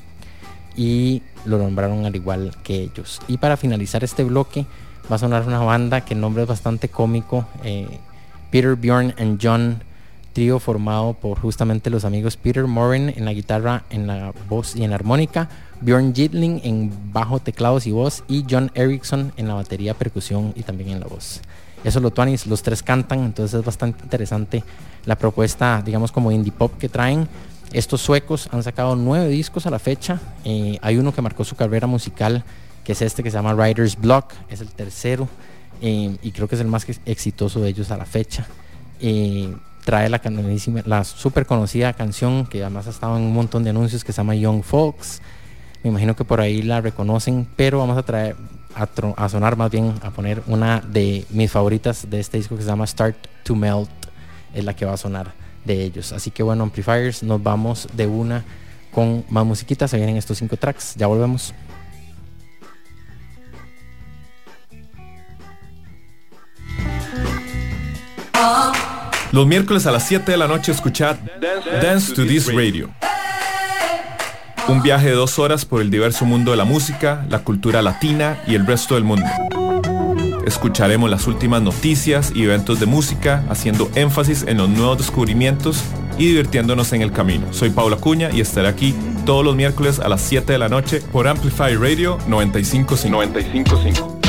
y 0.76 1.22
lo 1.46 1.58
nombraron 1.58 2.06
al 2.06 2.16
igual 2.16 2.56
que 2.64 2.76
ellos. 2.76 3.20
Y 3.28 3.38
para 3.38 3.58
finalizar 3.58 4.04
este 4.04 4.24
bloque 4.24 4.66
va 5.12 5.16
a 5.16 5.20
sonar 5.20 5.46
una 5.48 5.60
banda 5.60 6.02
que 6.02 6.14
el 6.14 6.22
nombre 6.22 6.44
es 6.44 6.50
bastante 6.50 6.90
cómico, 6.90 7.46
eh, 7.64 8.00
Peter 8.52 8.76
Bjorn 8.76 9.14
and 9.18 9.40
John, 9.42 9.82
trío 10.34 10.60
formado 10.60 11.14
por 11.14 11.40
justamente 11.40 11.90
los 11.90 12.06
amigos 12.06 12.38
Peter 12.38 12.66
Morin 12.66 13.10
en 13.16 13.26
la 13.26 13.34
guitarra, 13.34 13.84
en 13.90 14.08
la 14.08 14.34
voz 14.50 14.76
y 14.76 14.84
en 14.84 14.90
la 14.90 14.96
armónica, 14.96 15.50
Bjorn 15.82 16.14
Jitling 16.14 16.62
en 16.64 16.92
bajo, 17.12 17.40
teclados 17.40 17.86
y 17.88 17.92
voz 17.92 18.24
y 18.28 18.46
John 18.50 18.72
Erickson 18.74 19.32
en 19.38 19.48
la 19.48 19.54
batería, 19.54 19.94
percusión 19.94 20.54
y 20.56 20.64
también 20.64 20.90
en 20.90 21.00
la 21.00 21.08
voz. 21.08 21.42
Eso 21.84 22.00
lo 22.00 22.12
Tuanis, 22.12 22.48
los 22.48 22.64
tres 22.64 22.82
cantan, 22.82 23.20
entonces 23.20 23.60
es 23.60 23.66
bastante 23.66 24.04
interesante 24.04 24.64
la 25.06 25.18
propuesta, 25.18 25.82
digamos 25.86 26.12
como 26.12 26.32
indie 26.32 26.52
pop 26.52 26.72
que 26.80 26.88
traen. 26.88 27.28
Estos 27.74 28.02
suecos 28.02 28.48
han 28.52 28.62
sacado 28.62 28.96
nueve 28.96 29.28
discos 29.30 29.66
a 29.66 29.72
la 29.72 29.80
fecha. 29.80 30.20
Eh, 30.46 30.78
hay 30.84 30.98
uno 30.98 31.12
que 31.12 31.24
marcó 31.24 31.44
su 31.44 31.56
carrera 31.56 31.88
musical, 31.88 32.44
que 32.84 32.92
es 32.92 33.02
este 33.02 33.24
que 33.24 33.32
se 33.32 33.38
llama 33.38 33.56
Writer's 33.56 34.00
Block, 34.00 34.32
es 34.48 34.62
el 34.62 34.70
tercero 34.70 35.28
eh, 35.82 36.16
y 36.22 36.32
creo 36.32 36.48
que 36.48 36.54
es 36.54 36.62
el 36.62 36.68
más 36.68 36.86
exitoso 37.06 37.60
de 37.62 37.70
ellos 37.70 37.90
a 37.90 37.98
la 37.98 38.06
fecha. 38.06 38.46
Eh, 39.00 39.52
trae 39.84 40.08
la, 40.08 41.04
super 41.04 41.48
conocida 41.48 41.94
canción 41.94 42.46
que 42.46 42.62
además 42.62 42.86
ha 42.86 42.92
estado 42.92 43.18
en 43.18 43.24
un 43.24 43.34
montón 43.34 43.64
de 43.64 43.72
anuncios 43.72 44.04
que 44.04 44.14
se 44.14 44.18
llama 44.18 44.36
Young 44.36 44.62
Folks. 44.62 45.24
Me 45.84 45.90
imagino 45.90 46.16
que 46.16 46.26
por 46.26 46.42
ahí 46.42 46.62
la 46.62 46.80
reconocen, 46.80 47.48
pero 47.56 47.80
vamos 47.80 47.98
a 47.98 48.04
traer 48.04 48.36
a, 48.76 49.30
sonar 49.30 49.58
más 49.58 49.72
bien, 49.72 49.96
a 50.04 50.12
poner 50.12 50.44
una 50.46 50.80
de 50.80 51.26
mis 51.32 51.52
favoritas 51.52 52.08
de 52.08 52.20
este 52.20 52.38
disco 52.38 52.56
que 52.56 52.62
se 52.62 52.68
llama 52.68 52.86
Start 52.86 53.18
to 53.44 53.56
Melt, 53.56 53.90
es 54.54 54.64
la 54.64 54.76
que 54.76 54.86
va 54.86 54.94
a 54.94 54.98
sonar 54.98 55.43
de 55.66 55.84
ellos. 55.84 56.12
Así 56.12 56.32
que 56.32 56.44
bueno, 56.44 56.64
Amplifiers, 56.64 57.24
nos 57.24 57.42
vamos 57.42 57.88
de 57.94 58.08
una 58.08 58.44
con 58.92 59.26
más 59.30 59.46
musiquita, 59.46 59.88
se 59.88 59.98
vienen 59.98 60.18
estos 60.18 60.38
cinco 60.38 60.56
tracks, 60.58 60.96
ya 60.96 61.08
volvemos. 61.08 61.54
Los 69.32 69.48
miércoles 69.48 69.88
a 69.88 69.92
las 69.92 70.08
7 70.08 70.32
de 70.32 70.38
la 70.38 70.48
noche 70.48 70.72
escuchad 70.72 71.18
Dance 71.82 72.14
to 72.14 72.24
This 72.24 72.54
Radio. 72.54 72.92
Un 74.68 74.84
viaje 74.84 75.08
de 75.08 75.14
dos 75.14 75.40
horas 75.40 75.66
por 75.66 75.82
el 75.82 75.90
diverso 75.90 76.24
mundo 76.26 76.52
de 76.52 76.58
la 76.58 76.66
música, 76.66 77.26
la 77.30 77.40
cultura 77.40 77.82
latina 77.82 78.38
y 78.46 78.54
el 78.54 78.68
resto 78.68 78.94
del 78.94 79.04
mundo. 79.04 79.26
Escucharemos 80.46 81.10
las 81.10 81.28
últimas 81.28 81.62
noticias 81.62 82.32
y 82.36 82.44
eventos 82.44 82.80
de 82.80 82.86
música, 82.86 83.44
haciendo 83.50 83.90
énfasis 83.96 84.46
en 84.48 84.58
los 84.58 84.70
nuevos 84.70 84.98
descubrimientos 84.98 85.84
y 86.18 86.28
divirtiéndonos 86.28 86.94
en 86.94 87.02
el 87.02 87.12
camino. 87.12 87.48
Soy 87.52 87.70
Paula 87.70 87.98
Cuña 87.98 88.30
y 88.32 88.42
estaré 88.42 88.68
aquí 88.68 88.94
todos 89.26 89.44
los 89.44 89.56
miércoles 89.56 90.00
a 90.00 90.10
las 90.10 90.22
7 90.22 90.52
de 90.52 90.60
la 90.60 90.70
noche 90.70 91.02
por 91.12 91.28
Amplify 91.28 91.76
Radio 91.76 92.18
955. 92.28 93.22
Amplify 93.22 94.23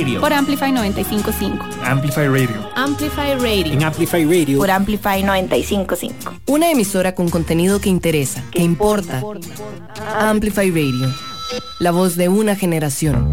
Radio. 0.00 0.20
Por 0.20 0.32
Amplify 0.32 0.72
955. 0.72 1.66
Amplify 1.84 2.26
Radio. 2.26 2.70
Amplify 2.74 3.34
Radio. 3.34 3.72
En 3.72 3.82
Amplify 3.82 4.24
Radio. 4.24 4.58
Por 4.58 4.70
Amplify 4.70 5.22
955. 5.22 6.40
Una 6.46 6.70
emisora 6.70 7.14
con 7.14 7.28
contenido 7.28 7.80
que 7.80 7.90
interesa, 7.90 8.42
que 8.50 8.62
importa. 8.62 9.22
Amplify 10.18 10.70
Radio. 10.70 11.14
La 11.80 11.90
voz 11.90 12.16
de 12.16 12.30
una 12.30 12.56
generación. 12.56 13.29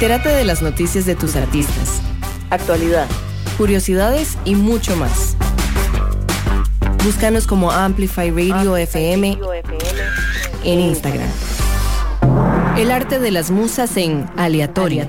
Entérate 0.00 0.30
de 0.30 0.46
las 0.46 0.62
noticias 0.62 1.04
de 1.04 1.14
tus 1.14 1.36
artistas, 1.36 2.00
actualidad, 2.48 3.06
curiosidades 3.58 4.38
y 4.46 4.54
mucho 4.54 4.96
más. 4.96 5.36
Búscanos 7.04 7.46
como 7.46 7.70
Amplify 7.70 8.30
Radio 8.30 8.78
FM 8.78 9.38
en 10.64 10.80
Instagram. 10.80 11.28
El 12.78 12.92
arte 12.92 13.18
de 13.18 13.30
las 13.30 13.50
musas 13.50 13.94
en 13.98 14.26
aleatorio. 14.38 15.06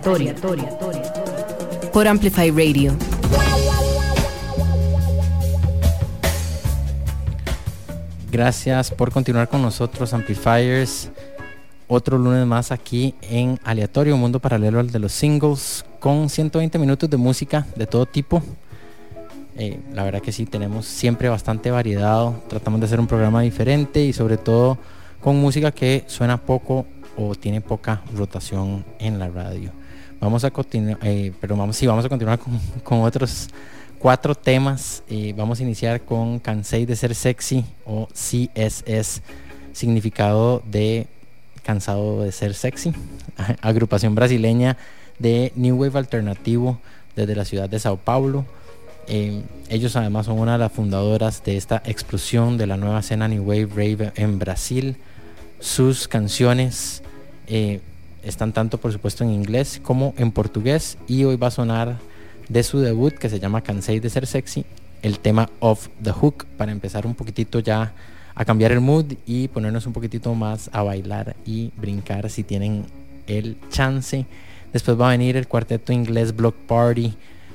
Por 1.94 2.06
Amplify 2.10 2.52
Radio. 2.52 2.94
Gracias 8.30 8.92
por 8.92 9.14
continuar 9.14 9.48
con 9.48 9.62
nosotros, 9.62 10.14
Amplifiers. 10.14 11.10
Otro 11.94 12.18
lunes 12.18 12.48
más 12.48 12.72
aquí 12.72 13.16
en 13.22 13.60
Aleatorio, 13.66 14.16
un 14.16 14.22
mundo 14.22 14.40
paralelo 14.40 14.80
al 14.80 14.92
de 14.92 14.98
los 14.98 15.12
singles, 15.12 15.84
con 16.00 16.30
120 16.30 16.80
minutos 16.80 17.10
de 17.10 17.18
música 17.18 17.68
de 17.76 17.86
todo 17.86 18.06
tipo. 18.06 18.42
Eh, 19.58 19.78
la 19.92 20.06
verdad 20.06 20.22
que 20.22 20.32
sí, 20.32 20.46
tenemos 20.46 20.86
siempre 20.86 21.28
bastante 21.28 21.70
variedad. 21.70 22.32
Tratamos 22.48 22.80
de 22.80 22.86
hacer 22.86 22.98
un 22.98 23.08
programa 23.08 23.42
diferente 23.42 24.06
y 24.06 24.14
sobre 24.14 24.38
todo 24.38 24.78
con 25.20 25.36
música 25.42 25.74
que 25.74 26.06
suena 26.08 26.38
poco 26.38 26.86
o 27.18 27.36
tiene 27.36 27.60
poca 27.60 28.02
rotación 28.16 28.86
en 28.98 29.20
la 29.20 29.28
radio. 29.28 29.72
Vamos 30.22 30.46
a 30.46 30.52
continuar, 30.52 30.98
eh, 31.04 31.34
pero 31.42 31.58
vamos, 31.58 31.76
sí, 31.76 31.88
vamos 31.88 32.06
a 32.06 32.08
continuar 32.08 32.40
con, 32.86 33.02
otros 33.02 33.50
cuatro 34.00 34.34
temas. 34.34 35.04
Eh, 35.10 35.34
vamos 35.36 35.60
a 35.60 35.64
iniciar 35.64 36.00
con 36.06 36.40
Cansei 36.40 36.86
de 36.86 36.96
ser 36.96 37.14
sexy 37.14 37.66
o 37.86 38.08
CSS, 38.14 39.22
significado 39.74 40.64
de 40.66 41.06
cansado 41.64 42.24
de 42.24 42.32
ser 42.32 42.54
sexy. 42.54 42.94
Agrupación 43.62 44.16
brasileña 44.16 44.78
de 45.20 45.52
New 45.56 45.76
Wave 45.78 46.00
Alternativo 46.00 46.80
desde 47.16 47.36
la 47.36 47.46
ciudad 47.46 47.70
de 47.70 47.80
Sao 47.80 47.98
Paulo. 47.98 48.46
Eh, 49.08 49.44
ellos 49.70 49.96
además 49.96 50.28
son 50.28 50.40
una 50.40 50.54
de 50.54 50.60
las 50.60 50.72
fundadoras 50.72 51.44
de 51.44 51.58
esta 51.58 51.82
explosión 51.86 52.58
de 52.58 52.68
la 52.68 52.78
nueva 52.78 53.00
escena 53.00 53.28
New 53.28 53.44
Wave 53.44 53.70
Rave 53.76 54.12
en 54.16 54.40
Brasil. 54.40 54.98
Sus 55.60 56.08
canciones 56.08 57.04
eh, 57.48 57.82
están 58.24 58.54
tanto 58.54 58.78
por 58.78 58.92
supuesto 58.92 59.24
en 59.24 59.32
inglés 59.32 59.80
como 59.84 60.14
en 60.18 60.32
portugués 60.32 60.98
y 61.08 61.24
hoy 61.24 61.36
va 61.36 61.48
a 61.48 61.52
sonar 61.52 61.98
de 62.50 62.64
su 62.64 62.80
debut 62.80 63.14
que 63.14 63.30
se 63.30 63.40
llama 63.40 63.62
Cansei 63.62 64.00
de 64.00 64.10
ser 64.10 64.28
sexy, 64.28 64.66
el 65.02 65.20
tema 65.20 65.50
Off 65.60 65.88
the 66.02 66.12
Hook, 66.12 66.46
para 66.58 66.72
empezar 66.72 67.06
un 67.06 67.16
poquitito 67.16 67.60
ya 67.60 67.94
a 68.36 68.46
cambiar 68.46 68.72
el 68.72 68.82
mood 68.82 69.14
y 69.26 69.48
ponernos 69.48 69.86
un 69.86 69.94
poquitito 69.94 70.34
más 70.36 70.70
a 70.74 70.84
bailar 70.84 71.36
y 71.46 71.72
brincar 71.78 72.30
si 72.30 72.44
tienen 72.44 72.86
el 73.28 73.58
chance. 73.70 74.26
Después 74.74 75.00
va 75.00 75.08
a 75.08 75.12
venir 75.12 75.38
el 75.38 75.48
cuarteto 75.48 75.92
inglés 75.92 76.36
Block 76.36 76.56
Party, 76.56 77.14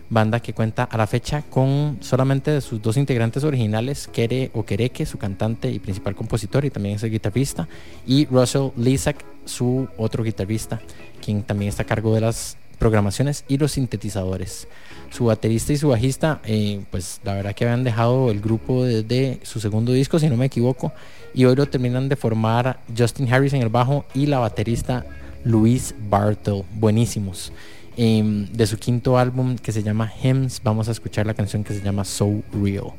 banda 0.08 0.40
que 0.40 0.52
cuenta 0.52 0.84
a 0.84 0.96
la 0.96 1.06
fecha 1.06 1.42
con 1.42 1.98
solamente 2.00 2.50
de 2.50 2.60
sus 2.60 2.80
dos 2.80 2.96
integrantes 2.96 3.42
originales, 3.44 4.08
Kere 4.12 4.50
Okereke, 4.54 5.06
su 5.06 5.18
cantante 5.18 5.70
y 5.70 5.78
principal 5.78 6.14
compositor 6.14 6.64
y 6.64 6.70
también 6.70 6.96
es 6.96 7.02
el 7.02 7.10
guitarrista, 7.10 7.68
y 8.06 8.26
Russell 8.26 8.70
Lisak, 8.76 9.24
su 9.44 9.88
otro 9.96 10.22
guitarrista, 10.22 10.80
quien 11.24 11.42
también 11.42 11.70
está 11.70 11.82
a 11.82 11.86
cargo 11.86 12.14
de 12.14 12.20
las 12.20 12.56
programaciones 12.78 13.44
y 13.48 13.58
los 13.58 13.72
sintetizadores. 13.72 14.68
Su 15.10 15.26
baterista 15.26 15.72
y 15.72 15.76
su 15.76 15.88
bajista, 15.88 16.40
eh, 16.44 16.80
pues 16.90 17.20
la 17.24 17.34
verdad 17.34 17.54
que 17.54 17.64
habían 17.64 17.84
dejado 17.84 18.30
el 18.30 18.40
grupo 18.40 18.84
desde 18.84 19.40
su 19.42 19.60
segundo 19.60 19.92
disco, 19.92 20.18
si 20.18 20.28
no 20.28 20.36
me 20.36 20.46
equivoco, 20.46 20.92
y 21.34 21.44
hoy 21.44 21.56
lo 21.56 21.66
terminan 21.66 22.08
de 22.08 22.16
formar 22.16 22.80
Justin 22.96 23.32
Harris 23.32 23.52
en 23.52 23.62
el 23.62 23.68
bajo 23.68 24.04
y 24.14 24.26
la 24.26 24.38
baterista 24.38 25.06
Luis 25.44 25.94
Bartle, 26.10 26.64
buenísimos. 26.74 27.52
Em, 27.96 28.46
de 28.52 28.66
su 28.66 28.76
quinto 28.76 29.16
álbum 29.16 29.56
que 29.56 29.72
se 29.72 29.82
llama 29.82 30.12
Hymns, 30.22 30.60
vamos 30.62 30.88
a 30.88 30.90
escuchar 30.90 31.24
la 31.24 31.32
canción 31.32 31.64
que 31.64 31.72
se 31.72 31.82
llama 31.82 32.04
So 32.04 32.42
Real. 32.52 32.92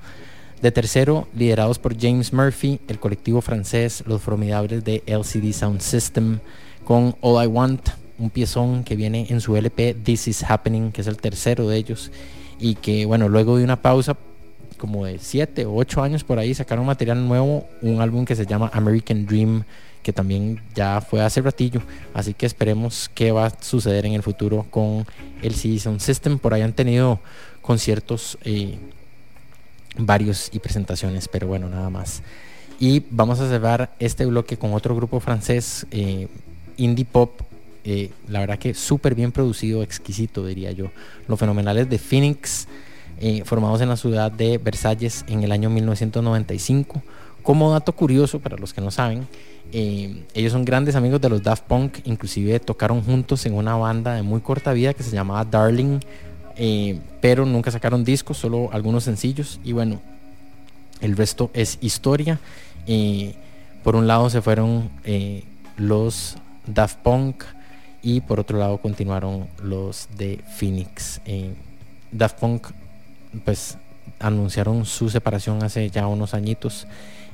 De 0.62 0.72
tercero, 0.72 1.28
liderados 1.36 1.78
por 1.78 1.96
James 2.00 2.34
Murphy, 2.34 2.80
el 2.88 3.00
colectivo 3.00 3.42
francés 3.42 4.04
Los 4.08 4.24
Formidables 4.24 4.84
de 4.84 5.04
LCD 5.06 5.54
Sound 5.54 5.82
System, 5.82 6.40
con 6.84 7.16
All 7.22 7.44
I 7.44 7.48
Want, 7.48 7.90
un 8.20 8.30
piezón 8.30 8.84
que 8.84 8.96
viene 8.96 9.28
en 9.30 9.42
su 9.42 9.56
LP 9.56 9.94
This 9.94 10.28
Is 10.28 10.44
Happening, 10.44 10.92
que 10.92 11.02
es 11.02 11.08
el 11.08 11.18
tercero 11.18 11.68
de 11.68 11.78
ellos, 11.78 12.12
y 12.60 12.76
que 12.76 13.06
bueno, 13.06 13.30
luego 13.30 13.58
de 13.58 13.64
una 13.64 13.82
pausa 13.82 14.18
como 14.78 15.06
de 15.06 15.20
7 15.20 15.66
o 15.66 15.76
8 15.76 16.04
años 16.04 16.24
por 16.24 16.40
ahí, 16.40 16.54
sacaron 16.54 16.86
material 16.86 17.28
nuevo, 17.28 17.68
un 17.82 18.02
álbum 18.02 18.26
que 18.26 18.36
se 18.36 18.46
llama 18.46 18.70
American 18.74 19.26
Dream, 19.26 19.64
que 20.04 20.14
también 20.14 20.62
ya 20.74 21.02
fue 21.02 21.22
hace 21.22 21.42
ratillo, 21.42 21.82
así 22.14 22.34
que 22.34 22.46
esperemos 22.46 23.10
qué 23.14 23.32
va 23.32 23.48
a 23.48 23.62
suceder 23.62 24.06
en 24.06 24.14
el 24.14 24.24
futuro 24.24 24.66
con 24.70 25.06
el 25.42 25.56
Season 25.56 26.00
System, 26.00 26.40
por 26.40 26.54
ahí 26.54 26.62
han 26.62 26.74
tenido 26.74 27.20
conciertos 27.62 28.38
eh, 28.46 28.78
varios 29.98 30.50
y 30.54 30.60
presentaciones, 30.60 31.28
pero 31.28 31.48
bueno, 31.48 31.68
nada 31.70 31.90
más. 31.90 32.22
Y 32.80 33.04
vamos 33.10 33.40
a 33.40 33.50
cerrar 33.50 33.92
este 34.00 34.26
bloque 34.26 34.58
con 34.58 34.74
otro 34.74 34.96
grupo 34.96 35.20
francés, 35.20 35.88
eh, 35.92 36.28
indie 36.78 37.06
pop, 37.06 37.42
eh, 37.90 38.12
la 38.28 38.42
verdad 38.42 38.60
que 38.60 38.74
súper 38.74 39.16
bien 39.16 39.32
producido, 39.32 39.82
exquisito 39.82 40.46
diría 40.46 40.74
yo. 40.74 40.88
Los 41.30 41.40
fenomenales 41.40 41.90
de 41.90 41.98
Phoenix, 41.98 42.68
eh, 43.22 43.44
formados 43.46 43.80
en 43.80 43.88
la 43.88 43.96
ciudad 43.96 44.30
de 44.30 44.58
Versalles 44.58 45.24
en 45.30 45.42
el 45.46 45.54
año 45.54 45.70
1995. 45.70 47.02
Como 47.44 47.72
dato 47.72 47.94
curioso 47.94 48.42
para 48.42 48.58
los 48.58 48.74
que 48.74 48.82
no 48.82 48.92
saben, 48.92 49.26
eh, 49.72 50.22
ellos 50.34 50.52
son 50.52 50.66
grandes 50.66 50.96
amigos 50.96 51.22
de 51.22 51.30
los 51.30 51.42
Daft 51.42 51.64
Punk, 51.64 52.00
inclusive 52.04 52.60
tocaron 52.60 53.02
juntos 53.02 53.46
en 53.46 53.54
una 53.54 53.78
banda 53.78 54.16
de 54.16 54.22
muy 54.22 54.42
corta 54.42 54.74
vida 54.74 54.94
que 54.94 55.04
se 55.04 55.12
llamaba 55.12 55.46
Darling, 55.46 56.00
pero 57.22 57.46
nunca 57.46 57.72
sacaron 57.72 58.04
discos, 58.04 58.38
solo 58.38 58.70
algunos 58.74 59.06
sencillos 59.06 59.62
y 59.64 59.72
bueno, 59.72 60.02
el 61.00 61.16
resto 61.16 61.52
es 61.54 61.78
historia. 61.80 62.38
por 63.82 63.96
un 63.96 64.08
lado 64.08 64.30
se 64.30 64.42
fueron 64.42 64.90
los 65.78 66.36
Daft 66.66 66.98
Punk 66.98 67.44
y 68.08 68.22
por 68.22 68.40
otro 68.40 68.58
lado 68.58 68.78
continuaron 68.78 69.48
los 69.62 70.08
de 70.16 70.40
Phoenix. 70.56 71.20
Daft 72.10 72.40
Punk 72.40 72.68
pues 73.44 73.78
anunciaron 74.18 74.86
su 74.86 75.10
separación 75.10 75.62
hace 75.62 75.90
ya 75.90 76.08
unos 76.08 76.34
añitos 76.34 76.88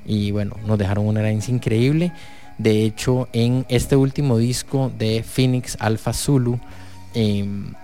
y 0.03 0.31
bueno, 0.31 0.55
nos 0.65 0.79
dejaron 0.79 1.05
una 1.05 1.19
herencia 1.19 1.53
increíble. 1.53 2.11
De 2.57 2.85
hecho, 2.85 3.27
en 3.33 3.67
este 3.69 3.95
último 3.95 4.39
disco 4.39 4.91
de 4.97 5.21
Phoenix 5.21 5.77
Alpha 5.79 6.11
Zulu, 6.11 6.59
em, 7.13 7.75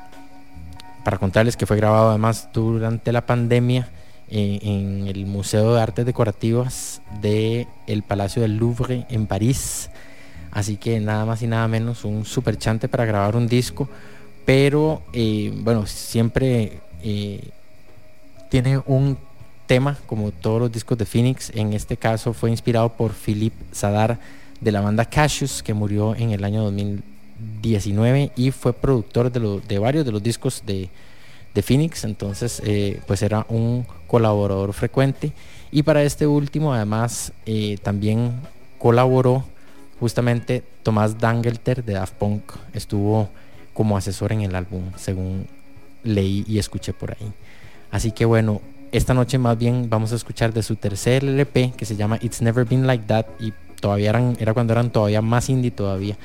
para 1.03 1.19
contarles 1.19 1.55
que 1.55 1.67
fue 1.67 1.77
grabado 1.77 2.09
además 2.09 2.49
durante 2.51 3.11
la 3.11 3.23
pandemia 3.23 3.87
eh, 4.31 4.59
en 4.63 5.07
el 5.07 5.27
Museo 5.27 5.75
de 5.75 5.81
Artes 5.81 6.07
Decorativas 6.07 7.03
del 7.21 7.67
el 7.85 8.01
Palacio 8.01 8.41
del 8.41 8.57
Louvre 8.57 9.05
en 9.11 9.27
París. 9.27 9.91
Así 10.51 10.77
que 10.77 10.99
nada 10.99 11.25
más 11.25 11.41
y 11.41 11.47
nada 11.47 11.67
menos 11.67 12.05
un 12.05 12.25
super 12.25 12.57
chante 12.57 12.87
para 12.87 13.05
grabar 13.05 13.35
un 13.35 13.47
disco. 13.47 13.87
Pero 14.45 15.03
eh, 15.13 15.53
bueno, 15.55 15.85
siempre 15.85 16.79
eh, 17.03 17.49
tiene 18.49 18.81
un 18.85 19.17
tema 19.67 19.97
como 20.07 20.31
todos 20.31 20.59
los 20.59 20.71
discos 20.71 20.97
de 20.97 21.05
Phoenix. 21.05 21.51
En 21.53 21.73
este 21.73 21.97
caso 21.97 22.33
fue 22.33 22.49
inspirado 22.49 22.89
por 22.89 23.13
Philip 23.13 23.53
Sadar 23.71 24.19
de 24.59 24.71
la 24.71 24.81
banda 24.81 25.05
Cassius 25.05 25.61
que 25.61 25.73
murió 25.73 26.15
en 26.15 26.31
el 26.31 26.43
año 26.43 26.63
2019 26.63 28.31
y 28.35 28.49
fue 28.49 28.73
productor 28.73 29.31
de, 29.31 29.79
varios 29.79 30.03
de 30.03 30.11
los 30.11 30.23
discos 30.23 30.63
de, 30.65 30.89
de 31.53 31.61
Phoenix. 31.61 32.03
Entonces 32.03 32.59
eh, 32.65 32.99
pues 33.05 33.21
era 33.21 33.45
un 33.49 33.85
colaborador 34.07 34.73
frecuente. 34.73 35.31
Y 35.71 35.83
para 35.83 36.01
este 36.01 36.25
último 36.25 36.73
además 36.73 37.31
también 37.83 38.31
colaboró 38.79 39.45
Justamente 39.99 40.63
Tomás 40.83 41.17
Dangelter 41.17 41.83
de 41.83 41.93
Daft 41.93 42.13
Punk 42.13 42.43
estuvo 42.73 43.29
como 43.73 43.97
asesor 43.97 44.31
en 44.31 44.41
el 44.41 44.55
álbum, 44.55 44.91
según 44.95 45.47
leí 46.03 46.45
y 46.47 46.59
escuché 46.59 46.93
por 46.93 47.11
ahí. 47.11 47.31
Así 47.91 48.11
que 48.11 48.25
bueno, 48.25 48.61
esta 48.91 49.13
noche 49.13 49.37
más 49.37 49.57
bien 49.57 49.89
vamos 49.89 50.11
a 50.13 50.15
escuchar 50.15 50.53
de 50.53 50.63
su 50.63 50.75
tercer 50.75 51.23
LP 51.23 51.73
que 51.75 51.85
se 51.85 51.95
llama 51.95 52.17
It's 52.21 52.41
Never 52.41 52.65
Been 52.65 52.87
Like 52.87 53.05
That 53.07 53.25
y 53.39 53.53
todavía 53.79 54.09
eran, 54.09 54.37
era 54.39 54.53
cuando 54.53 54.73
eran 54.73 54.89
todavía 54.89 55.21
más 55.21 55.49
indie 55.49 55.71
todavía. 55.71 56.17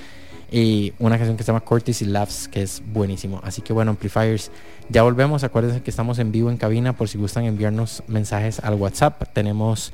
Y 0.51 0.93
una 0.99 1.17
canción 1.17 1.37
que 1.37 1.43
se 1.43 1.49
llama 1.49 1.65
Cortis 1.65 2.01
y 2.03 2.05
Laughs 2.05 2.49
que 2.49 2.63
es 2.63 2.83
buenísimo. 2.93 3.41
Así 3.43 3.61
que 3.61 3.73
bueno, 3.73 3.91
Amplifiers, 3.91 4.51
ya 4.89 5.03
volvemos. 5.03 5.43
Acuérdense 5.43 5.83
que 5.83 5.91
estamos 5.91 6.19
en 6.19 6.31
vivo 6.31 6.51
en 6.51 6.57
cabina 6.59 6.93
por 6.93 7.09
si 7.09 7.19
gustan 7.19 7.45
enviarnos 7.45 8.05
mensajes 8.07 8.61
al 8.61 8.75
WhatsApp. 8.75 9.21
Tenemos 9.33 9.93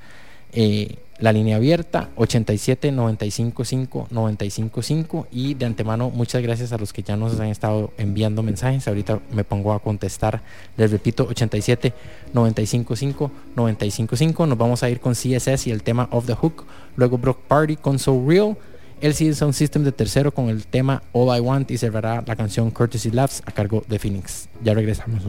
eh, 0.52 0.96
la 1.20 1.32
línea 1.32 1.56
abierta 1.56 2.08
87 2.16 2.92
95 2.92 3.64
5 3.64 4.08
95 4.10 4.82
5 4.82 5.26
y 5.30 5.54
de 5.54 5.66
antemano 5.66 6.10
muchas 6.10 6.42
gracias 6.42 6.72
a 6.72 6.78
los 6.78 6.92
que 6.92 7.02
ya 7.02 7.16
nos 7.16 7.38
han 7.38 7.48
estado 7.48 7.92
enviando 7.98 8.42
mensajes. 8.42 8.88
Ahorita 8.88 9.20
me 9.32 9.44
pongo 9.44 9.72
a 9.72 9.80
contestar. 9.80 10.42
Les 10.76 10.90
repito 10.90 11.26
87 11.28 11.92
95 12.32 12.96
5 12.96 13.30
95 13.56 14.16
5 14.16 14.46
nos 14.46 14.58
vamos 14.58 14.82
a 14.82 14.90
ir 14.90 15.00
con 15.00 15.12
CSS 15.14 15.66
y 15.66 15.70
el 15.70 15.82
tema 15.82 16.08
of 16.10 16.26
the 16.26 16.34
hook. 16.34 16.64
Luego 16.96 17.18
Brock 17.18 17.40
Party 17.46 17.76
con 17.76 17.98
So 17.98 18.22
Real. 18.26 18.56
LCD 19.00 19.32
Sound 19.32 19.54
System 19.54 19.82
de 19.82 19.92
tercero 19.92 20.30
con 20.30 20.50
el 20.50 20.66
tema 20.66 21.02
All 21.12 21.34
I 21.34 21.40
Want 21.40 21.70
y 21.70 21.78
cerrará 21.78 22.22
la 22.26 22.36
canción 22.36 22.70
Courtesy 22.70 23.10
Laughs 23.10 23.42
a 23.46 23.52
cargo 23.52 23.82
de 23.88 23.98
Phoenix. 23.98 24.48
Ya 24.62 24.74
regresamos. 24.74 25.22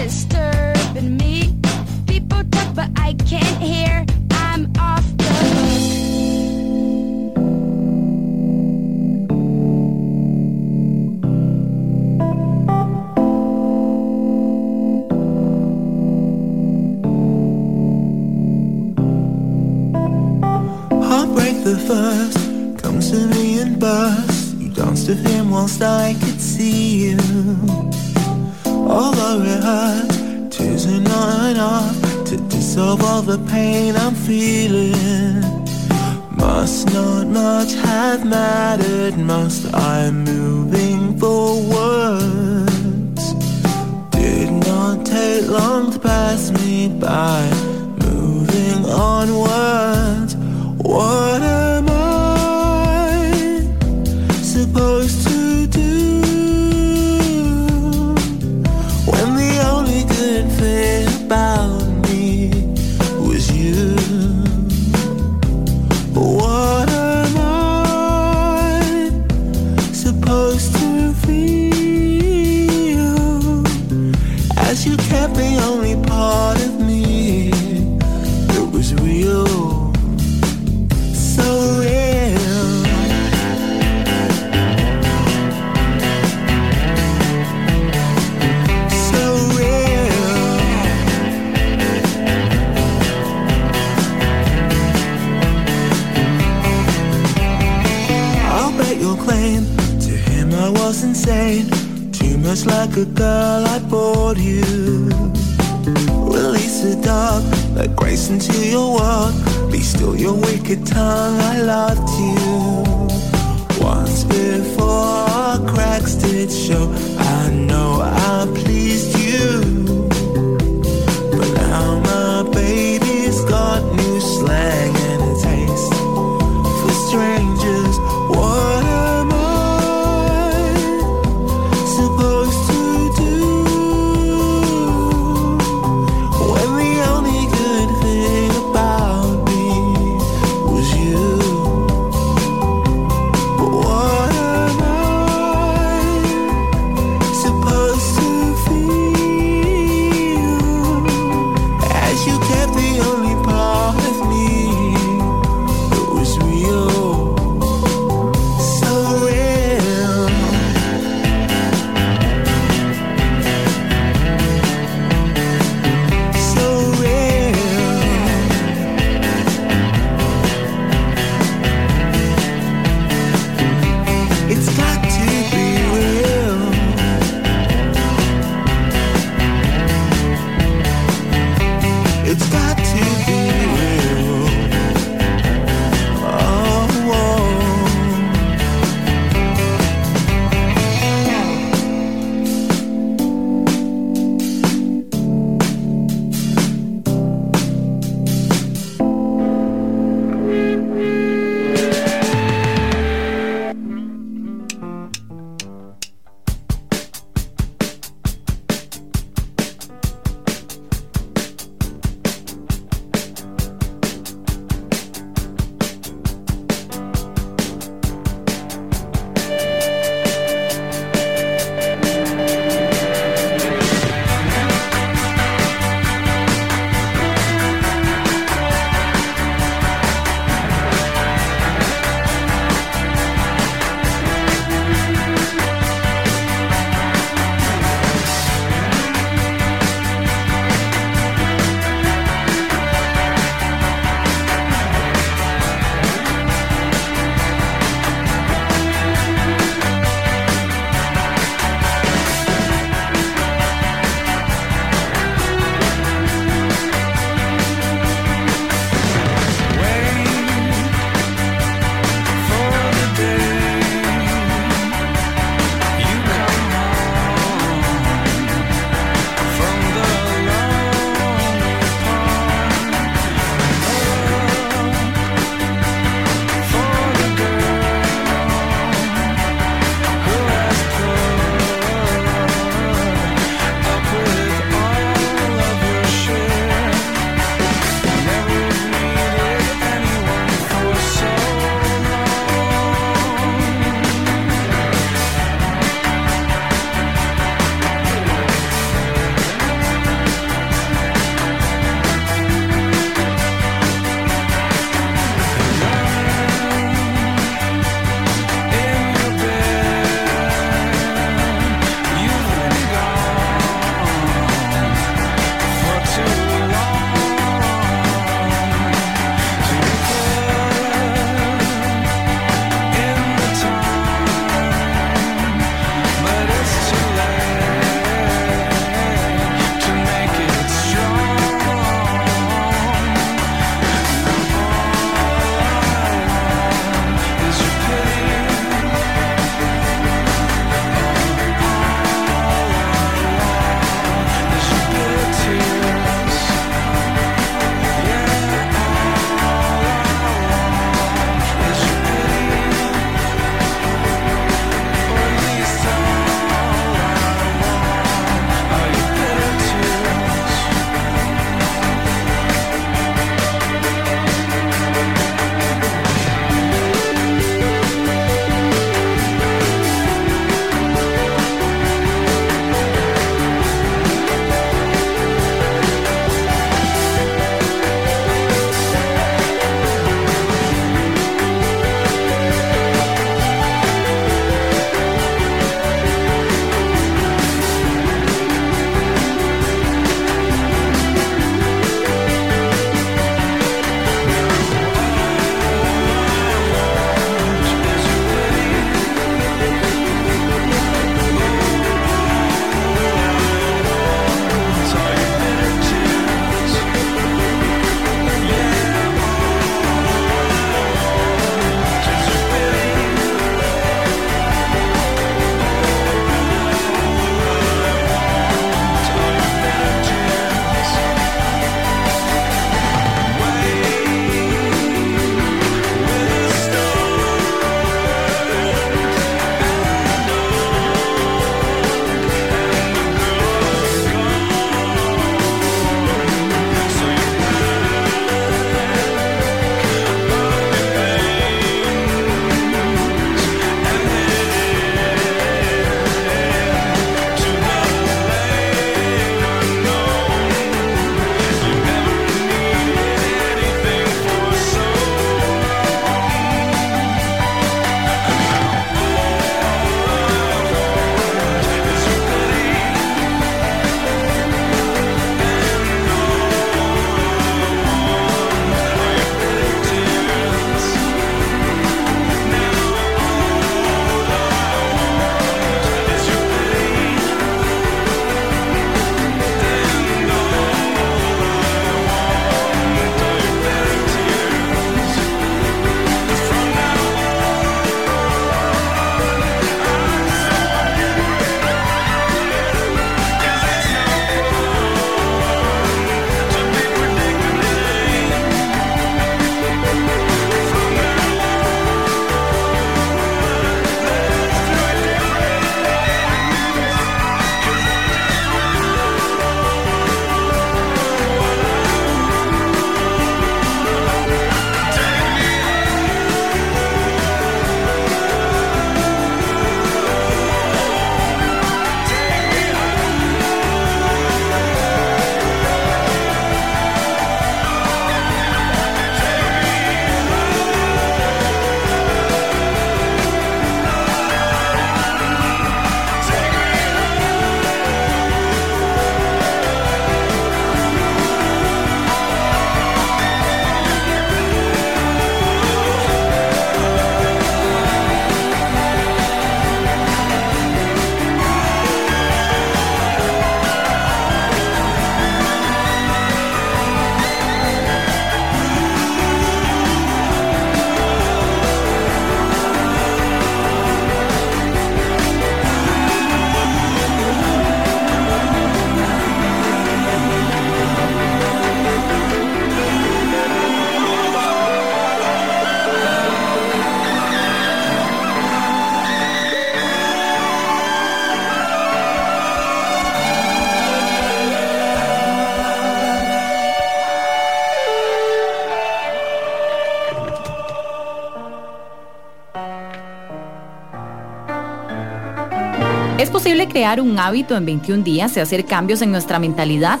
Crear 596.72 597.02
un 597.02 597.18
hábito 597.18 597.54
en 597.54 597.66
21 597.66 598.02
días 598.02 598.36
y 598.36 598.40
hacer 598.40 598.64
cambios 598.64 599.02
en 599.02 599.12
nuestra 599.12 599.38
mentalidad? 599.38 600.00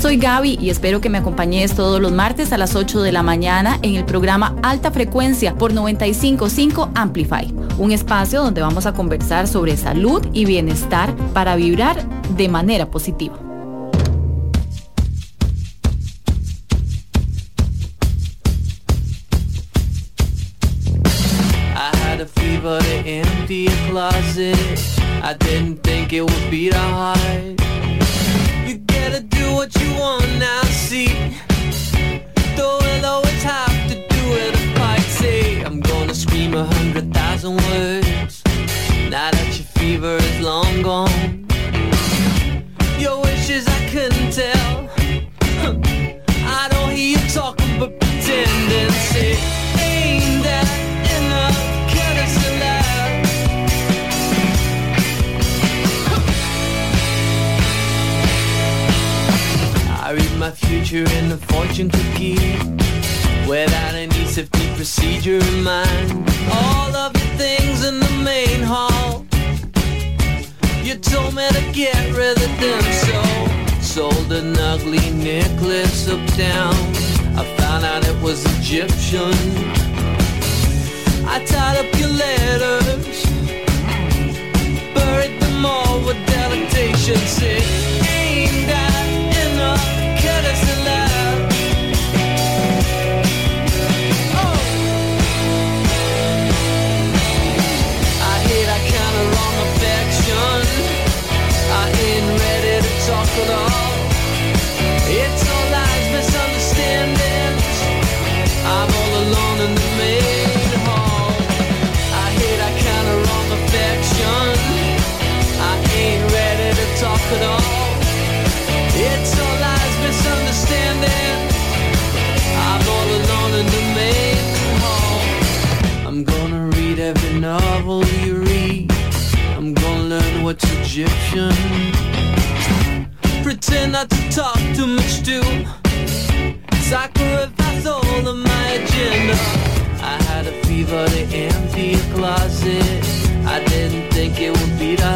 Soy 0.00 0.16
Gaby 0.16 0.58
y 0.60 0.70
espero 0.70 1.00
que 1.00 1.10
me 1.10 1.18
acompañes 1.18 1.74
todos 1.74 2.00
los 2.00 2.12
martes 2.12 2.52
a 2.52 2.58
las 2.58 2.74
8 2.74 3.02
de 3.02 3.12
la 3.12 3.22
mañana 3.22 3.78
en 3.82 3.94
el 3.94 4.04
programa 4.04 4.56
Alta 4.62 4.90
Frecuencia 4.90 5.54
por 5.54 5.74
955 5.74 6.90
Amplify, 6.94 7.52
un 7.78 7.92
espacio 7.92 8.42
donde 8.42 8.62
vamos 8.62 8.86
a 8.86 8.94
conversar 8.94 9.48
sobre 9.48 9.76
salud 9.76 10.26
y 10.32 10.44
bienestar 10.46 11.14
para 11.34 11.56
vibrar 11.56 12.02
de 12.36 12.48
manera 12.48 12.86
positiva. 12.86 13.45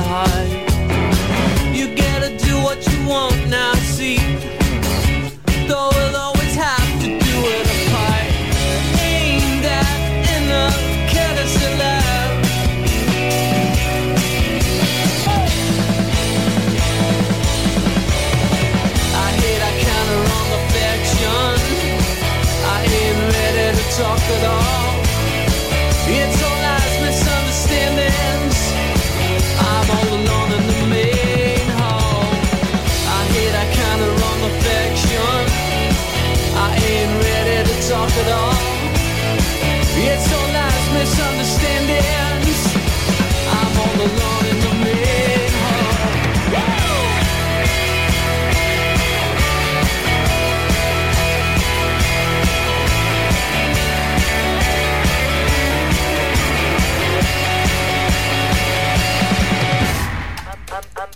Hard 0.09 0.49
You 1.75 1.95
gotta 1.95 2.37
do 2.37 2.55
what 2.63 2.87
you 2.91 3.09
want 3.09 3.49
now, 3.49 3.75
see 3.75 4.19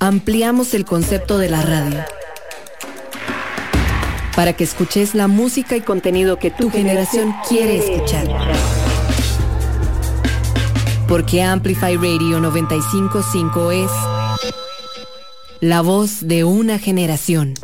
Ampliamos 0.04 0.74
el 0.74 0.84
concepto 0.84 1.38
de 1.38 1.48
la 1.48 1.62
radio 1.62 2.04
para 4.36 4.52
que 4.52 4.62
escuches 4.62 5.14
la 5.14 5.28
música 5.28 5.76
y 5.76 5.80
contenido 5.80 6.38
que 6.38 6.50
tu 6.50 6.70
generación 6.70 7.34
quiere 7.48 7.78
escuchar. 7.78 8.28
Porque 11.08 11.42
Amplify 11.42 11.96
Radio 11.96 12.38
955 12.38 13.70
es 13.72 13.90
la 15.60 15.80
voz 15.80 16.28
de 16.28 16.44
una 16.44 16.78
generación. 16.78 17.54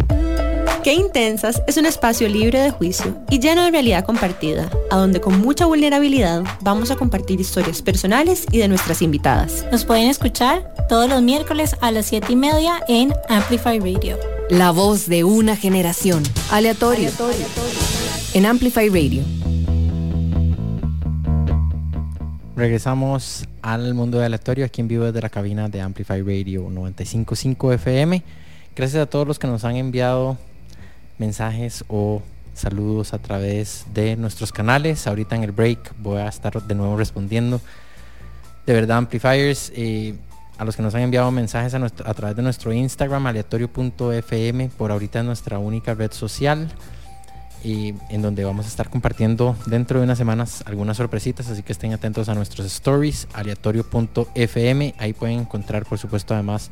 Qué 0.82 0.94
Intensas 0.94 1.62
es 1.66 1.76
un 1.76 1.84
espacio 1.84 2.26
libre 2.26 2.58
de 2.58 2.70
juicio 2.70 3.18
y 3.28 3.38
lleno 3.38 3.64
de 3.64 3.70
realidad 3.70 4.02
compartida, 4.02 4.70
a 4.90 4.96
donde 4.96 5.20
con 5.20 5.38
mucha 5.38 5.66
vulnerabilidad 5.66 6.42
vamos 6.62 6.90
a 6.90 6.96
compartir 6.96 7.38
historias 7.38 7.82
personales 7.82 8.46
y 8.50 8.56
de 8.56 8.68
nuestras 8.68 9.02
invitadas. 9.02 9.66
Nos 9.70 9.84
pueden 9.84 10.08
escuchar 10.08 10.74
todos 10.88 11.06
los 11.10 11.20
miércoles 11.20 11.76
a 11.82 11.90
las 11.90 12.06
7 12.06 12.32
y 12.32 12.36
media 12.36 12.80
en 12.88 13.12
Amplify 13.28 13.78
Radio. 13.78 14.16
La 14.48 14.70
voz 14.70 15.06
de 15.06 15.22
una 15.22 15.54
generación. 15.54 16.22
Aleatorio. 16.50 17.10
En 18.32 18.46
Amplify 18.46 18.88
Radio. 18.88 19.22
Regresamos 22.56 23.44
al 23.60 23.92
mundo 23.92 24.18
de 24.18 24.24
aleatorio 24.24 24.64
aquí 24.64 24.80
en 24.80 24.88
vivo 24.88 25.04
desde 25.04 25.20
la 25.20 25.28
cabina 25.28 25.68
de 25.68 25.82
Amplify 25.82 26.22
Radio 26.22 26.62
955 26.70 27.72
FM. 27.74 28.22
Gracias 28.74 29.02
a 29.02 29.06
todos 29.06 29.26
los 29.26 29.38
que 29.38 29.46
nos 29.46 29.64
han 29.64 29.76
enviado 29.76 30.38
mensajes 31.20 31.84
o 31.88 32.22
saludos 32.54 33.14
a 33.14 33.18
través 33.18 33.84
de 33.94 34.16
nuestros 34.16 34.50
canales. 34.50 35.06
Ahorita 35.06 35.36
en 35.36 35.44
el 35.44 35.52
break 35.52 35.94
voy 35.98 36.18
a 36.18 36.28
estar 36.28 36.60
de 36.62 36.74
nuevo 36.74 36.96
respondiendo. 36.96 37.60
De 38.66 38.72
verdad, 38.72 38.98
Amplifiers, 38.98 39.72
eh, 39.76 40.14
a 40.58 40.64
los 40.64 40.76
que 40.76 40.82
nos 40.82 40.94
han 40.94 41.02
enviado 41.02 41.30
mensajes 41.30 41.72
a, 41.74 41.78
nuestro- 41.78 42.08
a 42.08 42.12
través 42.14 42.36
de 42.36 42.42
nuestro 42.42 42.72
Instagram, 42.72 43.26
aleatorio.fm, 43.26 44.70
por 44.76 44.90
ahorita 44.90 45.20
es 45.20 45.24
nuestra 45.24 45.58
única 45.58 45.94
red 45.94 46.10
social. 46.12 46.68
Y 47.62 47.94
en 48.08 48.22
donde 48.22 48.42
vamos 48.42 48.64
a 48.64 48.68
estar 48.68 48.88
compartiendo 48.88 49.54
dentro 49.66 49.98
de 49.98 50.04
unas 50.04 50.16
semanas 50.16 50.62
algunas 50.66 50.96
sorpresitas, 50.96 51.46
así 51.50 51.62
que 51.62 51.72
estén 51.72 51.92
atentos 51.92 52.30
a 52.30 52.34
nuestros 52.34 52.66
stories, 52.66 53.28
aleatorio.fm. 53.34 54.94
Ahí 54.98 55.12
pueden 55.12 55.40
encontrar, 55.40 55.84
por 55.84 55.98
supuesto, 55.98 56.32
además 56.32 56.70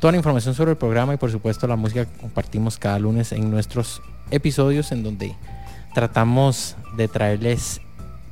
toda 0.00 0.12
la 0.12 0.16
información 0.16 0.54
sobre 0.54 0.72
el 0.72 0.76
programa 0.76 1.14
y 1.14 1.16
por 1.18 1.30
supuesto 1.30 1.66
la 1.66 1.76
música 1.76 2.06
que 2.06 2.20
compartimos 2.20 2.78
cada 2.78 2.98
lunes 2.98 3.32
en 3.32 3.50
nuestros 3.50 4.02
episodios 4.30 4.92
en 4.92 5.02
donde 5.02 5.36
tratamos 5.94 6.76
de 6.96 7.06
traerles 7.06 7.80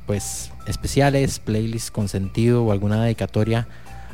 pues 0.07 0.51
especiales, 0.65 1.39
playlists 1.39 1.91
con 1.91 2.09
sentido 2.09 2.63
o 2.63 2.71
alguna 2.71 3.03
dedicatoria 3.03 3.67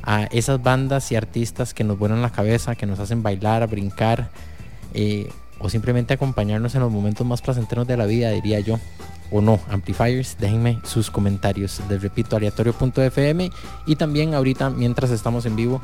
a 0.03 0.26
esas 0.26 0.62
bandas 0.62 1.12
y 1.12 1.16
artistas 1.16 1.74
que 1.74 1.84
nos 1.84 1.97
vuelan 1.97 2.22
la 2.22 2.32
cabeza, 2.32 2.76
que 2.76 2.86
nos 2.86 2.99
hacen 2.99 3.24
bailar, 3.24 3.68
brincar, 3.68 4.30
eh, 4.93 5.30
o 5.60 5.70
simplemente 5.70 6.14
acompañarnos 6.14 6.76
en 6.76 6.82
los 6.82 6.91
momentos 6.91 7.26
más 7.26 7.41
placenteros 7.41 7.88
de 7.88 7.97
la 7.97 8.06
vida, 8.06 8.30
diría 8.30 8.60
yo. 8.60 8.80
O 9.32 9.41
no, 9.41 9.60
Amplifiers, 9.70 10.38
déjenme 10.39 10.80
sus 10.84 11.10
comentarios. 11.10 11.82
Les 11.89 12.01
repito, 12.01 12.36
aleatorio.fm 12.36 13.49
y 13.88 13.95
también 13.95 14.36
ahorita, 14.36 14.70
mientras 14.70 15.10
estamos 15.10 15.45
en 15.47 15.56
vivo, 15.56 15.82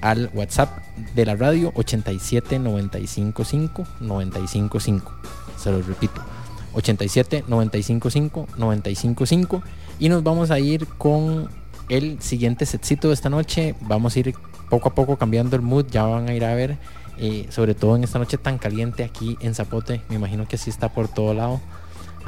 al 0.00 0.30
WhatsApp 0.34 0.78
de 1.14 1.26
la 1.26 1.36
radio 1.36 1.72
87 1.74 2.58
955 2.58 3.86
955. 4.00 5.12
Se 5.56 5.70
los 5.70 5.86
repito, 5.86 6.20
87 6.74 7.44
955 7.46 8.46
955 8.56 9.62
y 9.98 10.08
nos 10.08 10.22
vamos 10.22 10.50
a 10.50 10.58
ir 10.58 10.86
con 10.86 11.48
el 11.88 12.20
siguiente 12.22 12.66
setcito 12.66 13.08
de 13.08 13.14
esta 13.14 13.28
noche. 13.28 13.74
Vamos 13.82 14.16
a 14.16 14.20
ir 14.20 14.34
poco 14.68 14.88
a 14.88 14.94
poco 14.94 15.16
cambiando 15.16 15.56
el 15.56 15.62
mood, 15.62 15.86
ya 15.90 16.04
van 16.04 16.28
a 16.28 16.34
ir 16.34 16.44
a 16.44 16.54
ver, 16.54 16.78
eh, 17.18 17.46
sobre 17.50 17.74
todo 17.74 17.96
en 17.96 18.04
esta 18.04 18.18
noche 18.18 18.38
tan 18.38 18.58
caliente 18.58 19.04
aquí 19.04 19.36
en 19.40 19.54
Zapote. 19.54 20.02
Me 20.08 20.16
imagino 20.16 20.48
que 20.48 20.56
sí 20.56 20.70
está 20.70 20.88
por 20.88 21.08
todo 21.08 21.34
lado. 21.34 21.60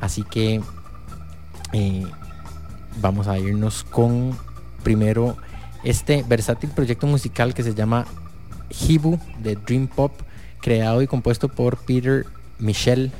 Así 0.00 0.24
que 0.24 0.60
eh, 1.72 2.06
vamos 3.00 3.28
a 3.28 3.38
irnos 3.38 3.84
con 3.84 4.36
primero 4.82 5.36
este 5.84 6.22
versátil 6.22 6.70
proyecto 6.70 7.06
musical 7.06 7.54
que 7.54 7.62
se 7.62 7.74
llama 7.74 8.06
Hibu 8.70 9.18
de 9.42 9.56
Dream 9.56 9.88
Pop, 9.88 10.12
creado 10.60 11.02
y 11.02 11.06
compuesto 11.06 11.48
por 11.48 11.78
Peter 11.78 12.26
Michel. 12.58 13.10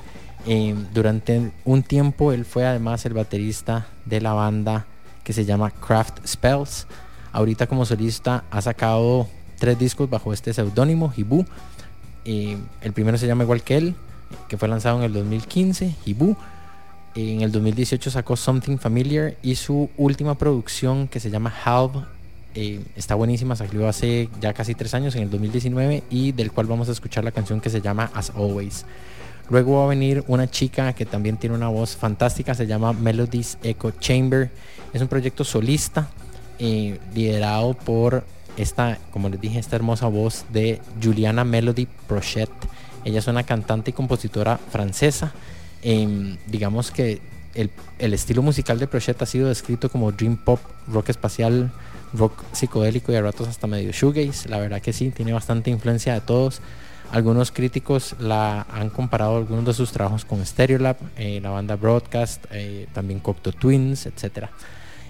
Eh, 0.47 0.75
durante 0.93 1.53
un 1.65 1.83
tiempo 1.83 2.33
él 2.33 2.45
fue 2.45 2.67
además 2.67 3.07
el 3.07 3.15
baterista 3.15 3.87
de 4.07 4.21
la 4.21 4.33
banda 4.33 4.87
que 5.23 5.33
se 5.33 5.45
llama 5.45 5.71
Craft 5.71 6.27
Spells. 6.27 6.87
Ahorita 7.33 7.67
como 7.67 7.87
solista 7.87 8.45
ha 8.51 8.61
sacado 8.61 9.29
tres 9.59 9.79
discos 9.79 10.11
bajo 10.11 10.33
este 10.33 10.53
seudónimo, 10.53 11.13
Hibu. 11.17 11.45
Eh, 12.25 12.59
el 12.81 12.93
primero 12.93 13.19
se 13.19 13.27
llama 13.27 13.45
igual 13.45 13.63
que 13.63 13.77
él, 13.77 13.95
que 14.49 14.57
fue 14.57 14.69
lanzado 14.69 14.99
en 14.99 15.05
el 15.05 15.13
2015, 15.13 15.95
Hibu. 16.05 16.37
En 17.15 17.43
el 17.43 17.53
2018 17.53 18.11
sacó 18.11 18.37
Something 18.37 18.79
Familiar 18.79 19.35
y 19.43 19.57
su 19.57 19.91
última 19.97 20.37
producción 20.37 21.09
que 21.09 21.21
se 21.21 21.31
llama 21.31 21.53
Halve 21.65 22.05
eh, 22.55 22.81
está 22.97 23.15
buenísima, 23.15 23.57
salió 23.57 23.89
hace 23.89 24.29
ya 24.41 24.53
casi 24.53 24.75
tres 24.75 24.95
años, 24.95 25.15
en 25.15 25.23
el 25.23 25.31
2019, 25.31 26.03
y 26.11 26.33
del 26.33 26.53
cual 26.53 26.67
vamos 26.67 26.89
a 26.89 26.93
escuchar 26.93 27.25
la 27.25 27.33
canción 27.33 27.61
que 27.61 27.71
se 27.71 27.81
llama 27.81 28.11
As 28.15 28.31
Always. 28.31 28.85
Luego 29.51 29.79
va 29.79 29.85
a 29.85 29.89
venir 29.89 30.25
una 30.29 30.51
chica 30.51 30.93
que 30.93 31.05
también 31.05 31.37
tiene 31.37 31.57
una 31.57 31.69
voz 31.69 31.97
fantástica, 31.97 32.55
se 32.55 32.67
llama 32.67 32.93
Melodies 32.93 33.59
Echo 33.63 33.91
Chamber. 33.91 34.51
Es 34.93 35.03
un 35.03 35.09
proyecto 35.09 35.45
solista 35.45 36.09
eh, 36.59 36.99
liderado 37.15 37.75
por 37.75 38.25
esta, 38.57 38.99
como 39.11 39.29
les 39.29 39.41
dije, 39.41 39.59
esta 39.59 39.77
hermosa 39.77 40.07
voz 40.07 40.45
de 40.53 40.81
Juliana 41.03 41.45
Melody 41.45 41.87
Prochet. 42.07 42.51
Ella 43.05 43.19
es 43.19 43.27
una 43.27 43.43
cantante 43.43 43.91
y 43.91 43.93
compositora 43.93 44.59
francesa. 44.59 45.33
Em, 45.83 46.37
digamos 46.47 46.91
que 46.91 47.21
el, 47.55 47.71
el, 47.99 48.15
estilo 48.15 48.43
musical 48.43 48.79
de 48.79 48.87
Prochet 48.87 49.21
ha 49.21 49.27
sido 49.27 49.49
descrito 49.49 49.91
como 49.91 50.13
dream 50.13 50.37
pop, 50.37 50.61
rock 50.87 51.09
espacial, 51.09 51.73
rock 52.15 52.43
psicodélico 52.53 53.13
y 53.13 53.17
a 53.17 53.23
ratos 53.23 53.49
hasta 53.49 53.67
medio 53.67 53.93
shoegaze. 53.93 54.49
La 54.49 54.59
verdad 54.59 54.81
que 54.81 54.93
sí, 54.93 55.11
tiene 55.11 55.33
bastante 55.33 55.71
influencia 55.71 56.15
de 56.15 56.21
todos. 56.21 56.61
Algunos 57.13 57.53
críticos 57.53 58.17
la 58.19 58.67
han 58.71 58.89
comparado 58.89 59.37
algunos 59.37 59.67
de 59.67 59.75
sus 59.75 59.93
trabajos 59.93 60.25
con 60.25 60.45
Stereolab, 60.47 60.97
eh, 61.19 61.41
la 61.43 61.51
banda 61.51 61.77
Broadcast, 61.77 62.47
eh, 62.51 62.87
también 62.95 63.21
Cocteau 63.21 63.53
Twins, 63.53 64.07
etc. 64.07 64.49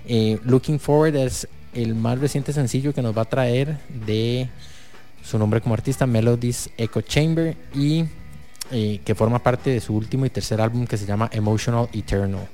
Eh, 0.05 0.41
Looking 0.43 0.81
Forward 0.81 1.15
es 1.15 1.47
el 1.75 1.95
más 1.95 2.19
reciente 2.19 2.53
sencillo 2.53 2.93
que 2.93 3.03
nos 3.03 3.17
va 3.17 3.23
a 3.23 3.27
traer 3.27 3.79
de 4.05 4.49
su 5.23 5.39
nombre 5.39 5.61
como 5.61 5.75
artista, 5.75 6.05
Melodies 6.05 6.71
Echo 6.77 7.03
Chamber, 7.03 7.57
y 7.73 8.07
que 9.05 9.15
forma 9.15 9.39
parte 9.39 9.71
de 9.71 9.81
su 9.81 9.95
último 9.95 10.25
y 10.25 10.31
tercer 10.31 10.61
álbum 10.61 10.87
que 10.87 10.97
se 10.97 11.07
llama 11.07 11.29
Emotional 11.33 11.89
Eternal. 11.93 12.49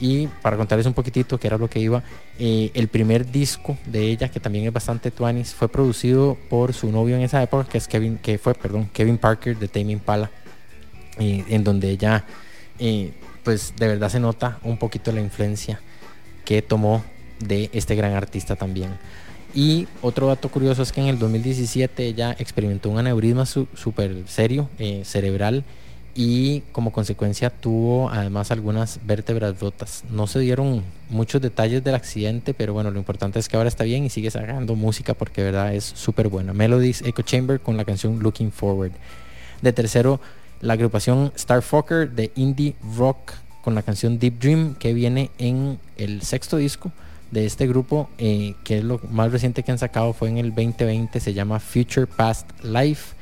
Y 0.00 0.26
para 0.42 0.56
contarles 0.56 0.86
un 0.86 0.92
poquitito 0.92 1.38
que 1.38 1.46
era 1.46 1.56
lo 1.56 1.68
que 1.68 1.78
iba, 1.78 2.02
eh, 2.38 2.70
el 2.74 2.88
primer 2.88 3.30
disco 3.30 3.78
de 3.86 4.10
ella, 4.10 4.28
que 4.28 4.40
también 4.40 4.66
es 4.66 4.72
bastante 4.72 5.10
tuanis, 5.10 5.54
fue 5.54 5.68
producido 5.68 6.36
por 6.48 6.72
su 6.72 6.90
novio 6.90 7.16
en 7.16 7.22
esa 7.22 7.42
época, 7.42 7.68
que 7.68 7.78
es 7.78 7.86
Kevin, 7.86 8.18
que 8.18 8.38
fue, 8.38 8.54
perdón, 8.54 8.88
Kevin 8.92 9.18
Parker 9.18 9.56
de 9.56 9.68
Tame 9.68 9.92
Impala, 9.92 10.30
eh, 11.18 11.44
en 11.48 11.62
donde 11.62 11.90
ella, 11.90 12.24
eh, 12.78 13.12
pues 13.44 13.74
de 13.76 13.86
verdad 13.86 14.08
se 14.08 14.18
nota 14.18 14.58
un 14.64 14.78
poquito 14.78 15.12
la 15.12 15.20
influencia 15.20 15.80
que 16.44 16.60
tomó 16.60 17.04
de 17.38 17.70
este 17.72 17.94
gran 17.94 18.14
artista 18.14 18.56
también. 18.56 18.90
Y 19.54 19.86
otro 20.02 20.26
dato 20.26 20.48
curioso 20.48 20.82
es 20.82 20.90
que 20.90 21.00
en 21.00 21.06
el 21.06 21.20
2017 21.20 22.04
ella 22.04 22.34
experimentó 22.36 22.90
un 22.90 22.98
aneurisma 22.98 23.46
súper 23.46 24.24
serio, 24.26 24.68
cerebral, 25.04 25.64
y 26.14 26.60
como 26.72 26.92
consecuencia 26.92 27.50
tuvo 27.50 28.08
además 28.08 28.50
algunas 28.50 29.00
vértebras 29.04 29.58
rotas. 29.58 30.04
No 30.10 30.26
se 30.26 30.38
dieron 30.38 30.82
muchos 31.10 31.42
detalles 31.42 31.82
del 31.82 31.94
accidente, 31.94 32.54
pero 32.54 32.72
bueno, 32.72 32.90
lo 32.90 32.98
importante 32.98 33.38
es 33.38 33.48
que 33.48 33.56
ahora 33.56 33.68
está 33.68 33.84
bien 33.84 34.04
y 34.04 34.10
sigue 34.10 34.30
sacando 34.30 34.76
música 34.76 35.14
porque 35.14 35.42
de 35.42 35.50
verdad 35.50 35.74
es 35.74 35.84
súper 35.84 36.28
buena. 36.28 36.52
Melodies 36.52 37.02
Echo 37.02 37.22
Chamber 37.22 37.60
con 37.60 37.76
la 37.76 37.84
canción 37.84 38.20
Looking 38.20 38.52
Forward. 38.52 38.92
De 39.60 39.72
tercero, 39.72 40.20
la 40.60 40.74
agrupación 40.74 41.32
Starfucker 41.36 42.10
de 42.10 42.30
indie 42.36 42.76
rock 42.96 43.32
con 43.62 43.74
la 43.74 43.82
canción 43.82 44.18
Deep 44.18 44.38
Dream 44.38 44.74
que 44.76 44.92
viene 44.92 45.30
en 45.38 45.78
el 45.96 46.22
sexto 46.22 46.58
disco 46.58 46.92
de 47.30 47.46
este 47.46 47.66
grupo, 47.66 48.08
eh, 48.18 48.54
que 48.62 48.78
es 48.78 48.84
lo 48.84 49.00
más 49.10 49.32
reciente 49.32 49.64
que 49.64 49.72
han 49.72 49.78
sacado, 49.78 50.12
fue 50.12 50.28
en 50.28 50.38
el 50.38 50.54
2020, 50.54 51.18
se 51.18 51.34
llama 51.34 51.58
Future 51.58 52.06
Past 52.06 52.48
Life. 52.62 53.14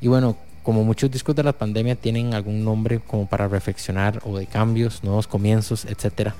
Y 0.00 0.08
bueno, 0.08 0.36
como 0.66 0.82
muchos 0.82 1.12
discos 1.12 1.36
de 1.36 1.44
la 1.44 1.52
pandemia 1.52 1.94
tienen 1.94 2.34
algún 2.34 2.64
nombre 2.64 2.98
como 2.98 3.28
para 3.28 3.46
reflexionar 3.46 4.20
o 4.24 4.36
de 4.36 4.46
cambios, 4.46 5.04
nuevos 5.04 5.28
comienzos, 5.28 5.84
etcétera. 5.84 6.34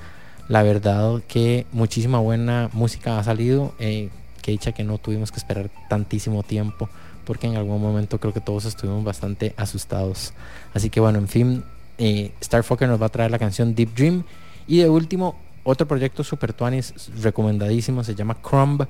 La 0.49 0.63
verdad 0.63 1.21
que 1.29 1.65
muchísima 1.71 2.19
buena 2.19 2.69
música 2.73 3.19
ha 3.19 3.23
salido, 3.23 3.73
eh, 3.79 4.09
que 4.41 4.51
dicha 4.51 4.73
que 4.73 4.83
no 4.83 4.97
tuvimos 4.97 5.31
que 5.31 5.37
esperar 5.37 5.69
tantísimo 5.87 6.43
tiempo, 6.43 6.89
porque 7.23 7.47
en 7.47 7.55
algún 7.55 7.81
momento 7.81 8.19
creo 8.19 8.33
que 8.33 8.41
todos 8.41 8.65
estuvimos 8.65 9.05
bastante 9.05 9.53
asustados. 9.55 10.33
Así 10.73 10.89
que 10.89 10.99
bueno, 10.99 11.19
en 11.19 11.29
fin, 11.29 11.63
eh, 11.97 12.33
Starfucker 12.43 12.89
nos 12.89 13.01
va 13.01 13.05
a 13.05 13.09
traer 13.09 13.31
la 13.31 13.39
canción 13.39 13.75
Deep 13.75 13.95
Dream. 13.95 14.25
Y 14.67 14.79
de 14.79 14.89
último, 14.89 15.37
otro 15.63 15.87
proyecto 15.87 16.25
super 16.25 16.51
tuanis 16.51 16.93
recomendadísimo, 17.21 18.03
se 18.03 18.13
llama 18.13 18.35
Crumb. 18.41 18.85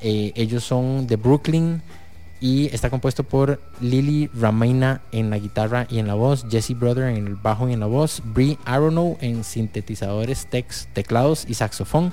Eh, 0.00 0.32
ellos 0.34 0.64
son 0.64 1.06
de 1.06 1.16
Brooklyn 1.16 1.82
y 2.40 2.66
está 2.66 2.90
compuesto 2.90 3.24
por 3.24 3.60
Lily 3.80 4.30
Ramaina 4.34 5.00
en 5.12 5.30
la 5.30 5.38
guitarra 5.38 5.86
y 5.90 5.98
en 5.98 6.06
la 6.06 6.14
voz, 6.14 6.46
Jesse 6.48 6.78
Brother 6.78 7.08
en 7.08 7.26
el 7.26 7.34
bajo 7.34 7.68
y 7.68 7.72
en 7.72 7.80
la 7.80 7.86
voz, 7.86 8.22
Brie 8.24 8.58
Aronow 8.64 9.16
en 9.20 9.44
sintetizadores, 9.44 10.48
teclados 10.92 11.44
y 11.48 11.54
saxofón 11.54 12.12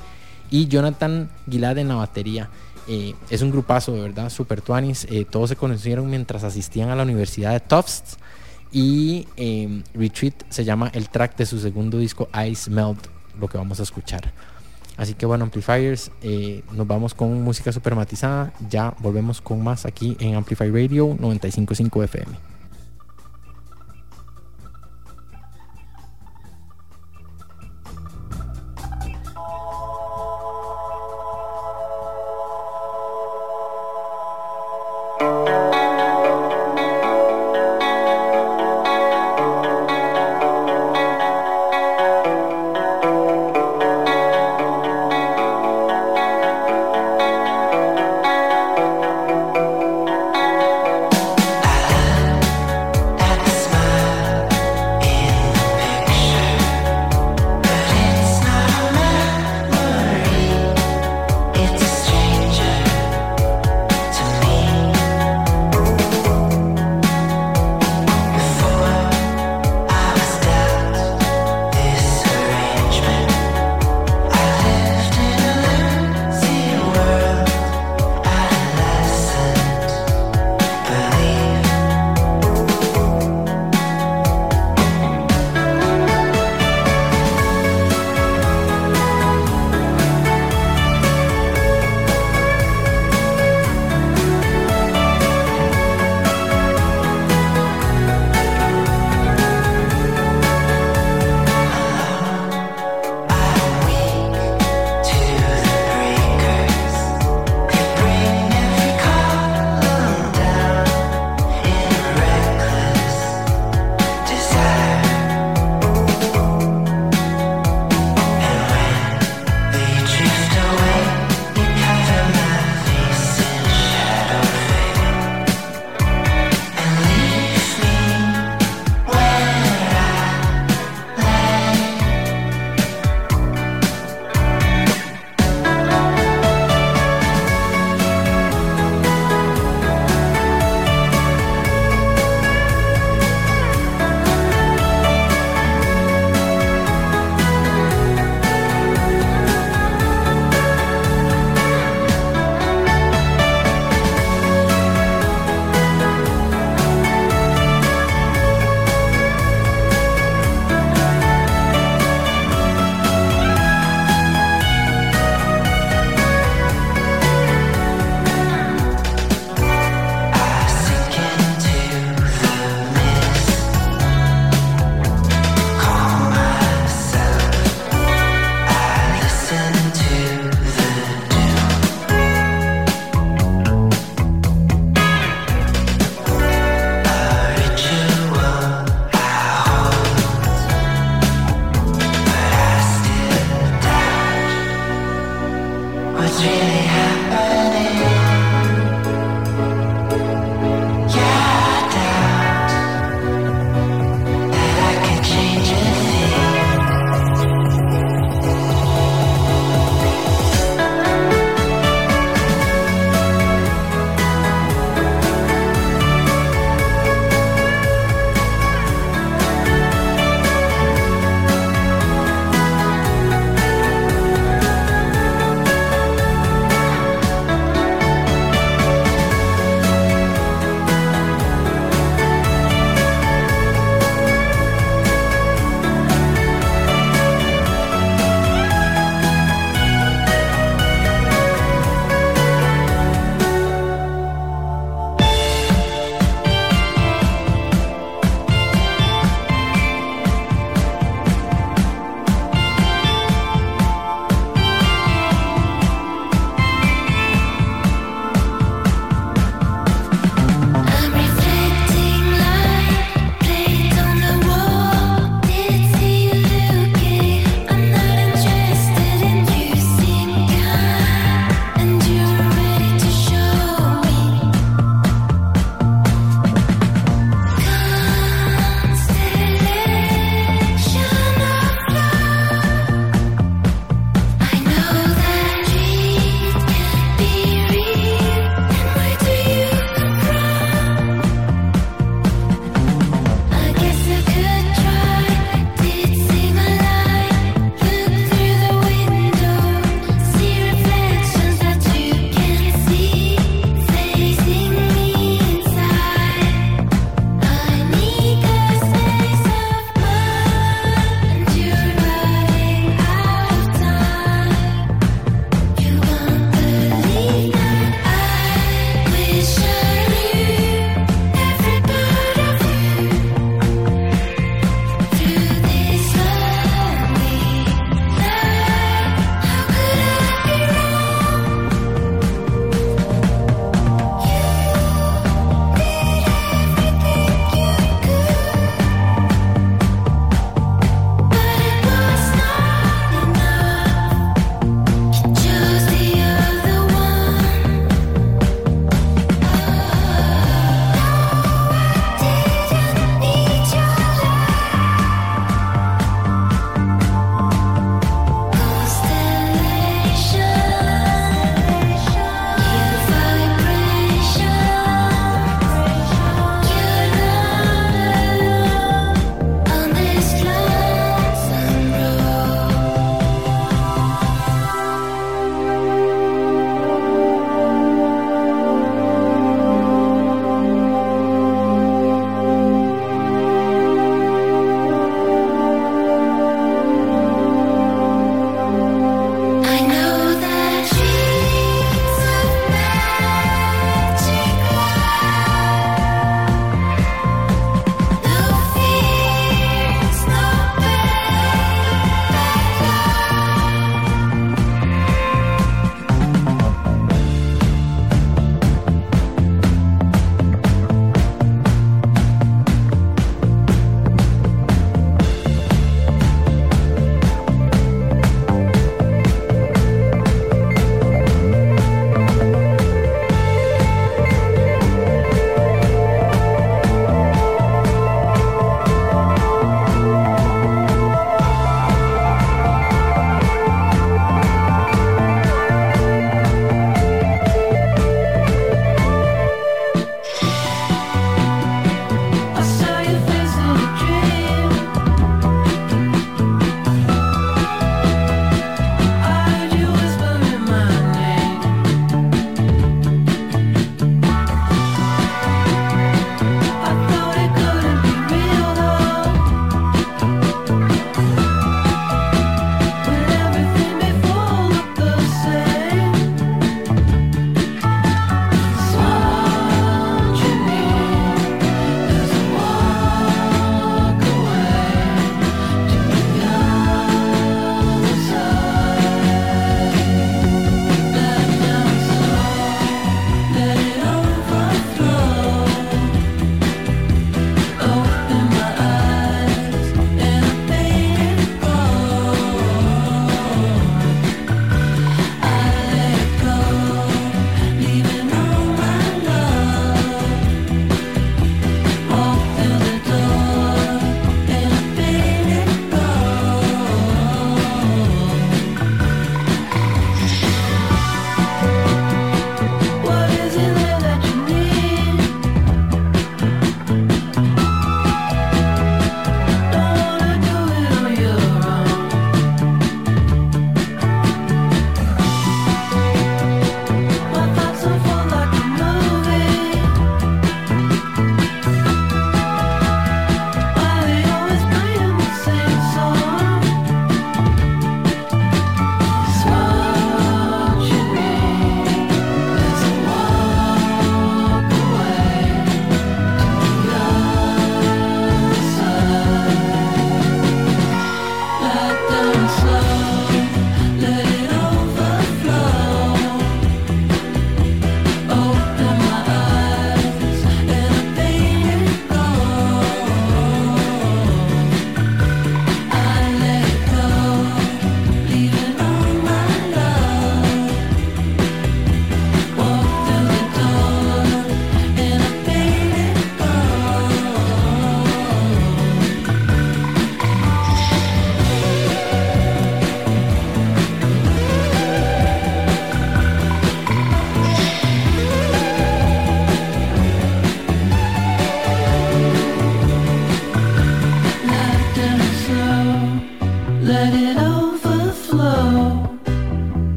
y 0.50 0.68
Jonathan 0.68 1.30
Gilad 1.50 1.78
en 1.78 1.90
la 1.90 1.96
batería. 1.96 2.50
Eh, 2.88 3.16
es 3.30 3.42
un 3.42 3.52
grupazo 3.52 3.94
de 3.94 4.02
verdad, 4.02 4.30
super 4.30 4.62
tuanis. 4.62 5.08
Eh, 5.10 5.26
todos 5.26 5.50
se 5.50 5.56
conocieron 5.56 6.10
mientras 6.10 6.44
asistían 6.44 6.90
a 6.90 6.96
la 6.96 7.04
Universidad 7.04 7.52
de 7.52 7.60
Tufts 7.60 8.18
y 8.72 9.28
eh, 9.38 9.84
Retreat 9.94 10.34
se 10.50 10.64
llama 10.64 10.90
el 10.94 11.10
track 11.10 11.38
de 11.38 11.46
su 11.46 11.60
segundo 11.60 11.98
disco 11.98 12.30
Ice 12.48 12.70
Melt, 12.70 13.08
lo 13.40 13.48
que 13.48 13.58
vamos 13.58 13.80
a 13.80 13.84
escuchar. 13.84 14.32
Así 14.98 15.14
que 15.14 15.26
bueno, 15.26 15.44
Amplifiers, 15.44 16.12
eh, 16.22 16.64
nos 16.72 16.88
vamos 16.88 17.14
con 17.14 17.42
música 17.44 17.72
super 17.72 17.96
matizada. 17.96 18.54
Ya 18.70 18.94
volvemos 19.00 19.42
con 19.42 19.64
más 19.64 19.86
aquí 19.86 20.16
en 20.20 20.36
Amplify 20.36 20.70
Radio 20.70 21.16
955 21.20 22.04
FM. 22.04 22.55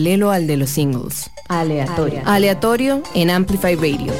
Paralelo 0.00 0.30
al 0.30 0.46
de 0.46 0.56
los 0.56 0.70
singles. 0.70 1.30
Aleatorio. 1.46 2.22
Aleatorio 2.24 3.02
en 3.14 3.28
Amplify 3.28 3.74
Radio. 3.76 4.10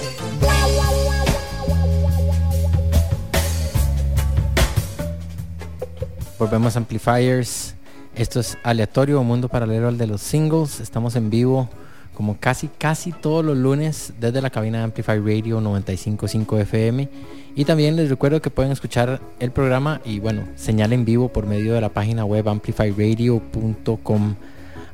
Volvemos 6.38 6.76
a 6.76 6.80
Amplifiers. 6.80 7.74
Esto 8.14 8.40
es 8.40 8.58
aleatorio, 8.62 9.22
mundo 9.22 9.48
paralelo 9.48 9.88
al 9.88 9.96
de 9.96 10.06
los 10.06 10.20
singles. 10.20 10.80
Estamos 10.80 11.16
en 11.16 11.30
vivo 11.30 11.70
como 12.14 12.36
casi, 12.38 12.68
casi 12.68 13.12
todos 13.12 13.42
los 13.42 13.56
lunes 13.56 14.12
desde 14.20 14.42
la 14.42 14.50
cabina 14.50 14.76
de 14.78 14.84
Amplify 14.84 15.18
Radio 15.18 15.62
955 15.62 16.58
FM. 16.58 17.08
Y 17.56 17.64
también 17.64 17.96
les 17.96 18.10
recuerdo 18.10 18.42
que 18.42 18.50
pueden 18.50 18.70
escuchar 18.70 19.18
el 19.38 19.50
programa 19.50 20.02
y 20.04 20.18
bueno, 20.18 20.44
señal 20.56 20.92
en 20.92 21.06
vivo 21.06 21.30
por 21.30 21.46
medio 21.46 21.72
de 21.72 21.80
la 21.80 21.88
página 21.88 22.26
web 22.26 22.46
amplifyradio.com. 22.50 24.34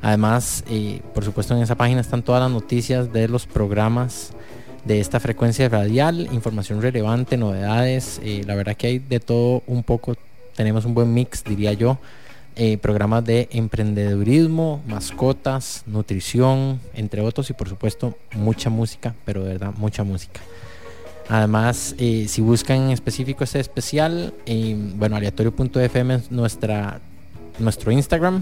Además, 0.01 0.63
por 1.13 1.23
supuesto 1.23 1.55
en 1.55 1.61
esa 1.61 1.75
página 1.75 2.01
están 2.01 2.23
todas 2.23 2.41
las 2.41 2.51
noticias 2.51 3.11
de 3.11 3.27
los 3.27 3.45
programas 3.45 4.31
de 4.85 4.99
esta 4.99 5.19
frecuencia 5.19 5.67
radial, 5.69 6.29
información 6.31 6.81
relevante, 6.81 7.35
novedades. 7.35 8.21
la 8.45 8.55
verdad 8.55 8.75
que 8.77 8.87
hay 8.87 8.99
de 8.99 9.19
todo 9.19 9.63
un 9.67 9.83
poco. 9.83 10.15
Tenemos 10.55 10.85
un 10.85 10.93
buen 10.93 11.13
mix, 11.13 11.43
diría 11.43 11.73
yo. 11.73 11.97
Eh, 12.59 12.79
programas 12.79 13.23
de 13.23 13.47
emprendedurismo, 13.51 14.81
mascotas, 14.87 15.83
nutrición, 15.85 16.79
entre 16.95 17.21
otros, 17.21 17.51
y 17.51 17.53
por 17.53 17.69
supuesto 17.69 18.17
mucha 18.33 18.71
música, 18.71 19.13
pero 19.25 19.43
de 19.43 19.49
verdad 19.49 19.73
mucha 19.77 20.03
música. 20.03 20.41
Además, 21.29 21.93
eh, 21.99 22.25
si 22.27 22.41
buscan 22.41 22.77
en 22.77 22.89
específico 22.89 23.43
este 23.43 23.59
especial, 23.59 24.33
eh, 24.47 24.75
bueno, 24.95 25.17
aleatorio.fm 25.17 26.15
es 26.15 26.31
nuestra, 26.31 26.99
nuestro 27.59 27.91
Instagram, 27.91 28.41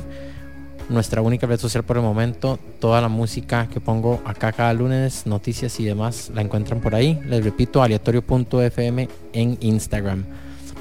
nuestra 0.90 1.22
única 1.22 1.48
red 1.48 1.60
social 1.60 1.84
por 1.84 1.98
el 1.98 2.04
momento. 2.04 2.60
Toda 2.80 3.02
la 3.02 3.10
música 3.10 3.68
que 3.68 3.80
pongo 3.80 4.22
acá 4.26 4.52
cada 4.52 4.74
lunes, 4.74 5.26
noticias 5.26 5.80
y 5.80 5.86
demás, 5.86 6.32
la 6.34 6.42
encuentran 6.42 6.82
por 6.82 6.96
ahí. 6.96 7.20
Les 7.26 7.44
repito, 7.44 7.82
aleatorio.fm 7.82 9.10
en 9.34 9.58
Instagram. 9.62 10.26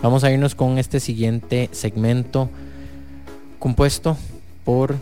Vamos 0.03 0.25
a 0.25 0.31
irnos 0.31 0.55
con 0.55 0.79
este 0.79 1.01
siguiente 1.01 1.69
segmento 1.73 2.51
compuesto 3.59 4.17
por 4.65 4.97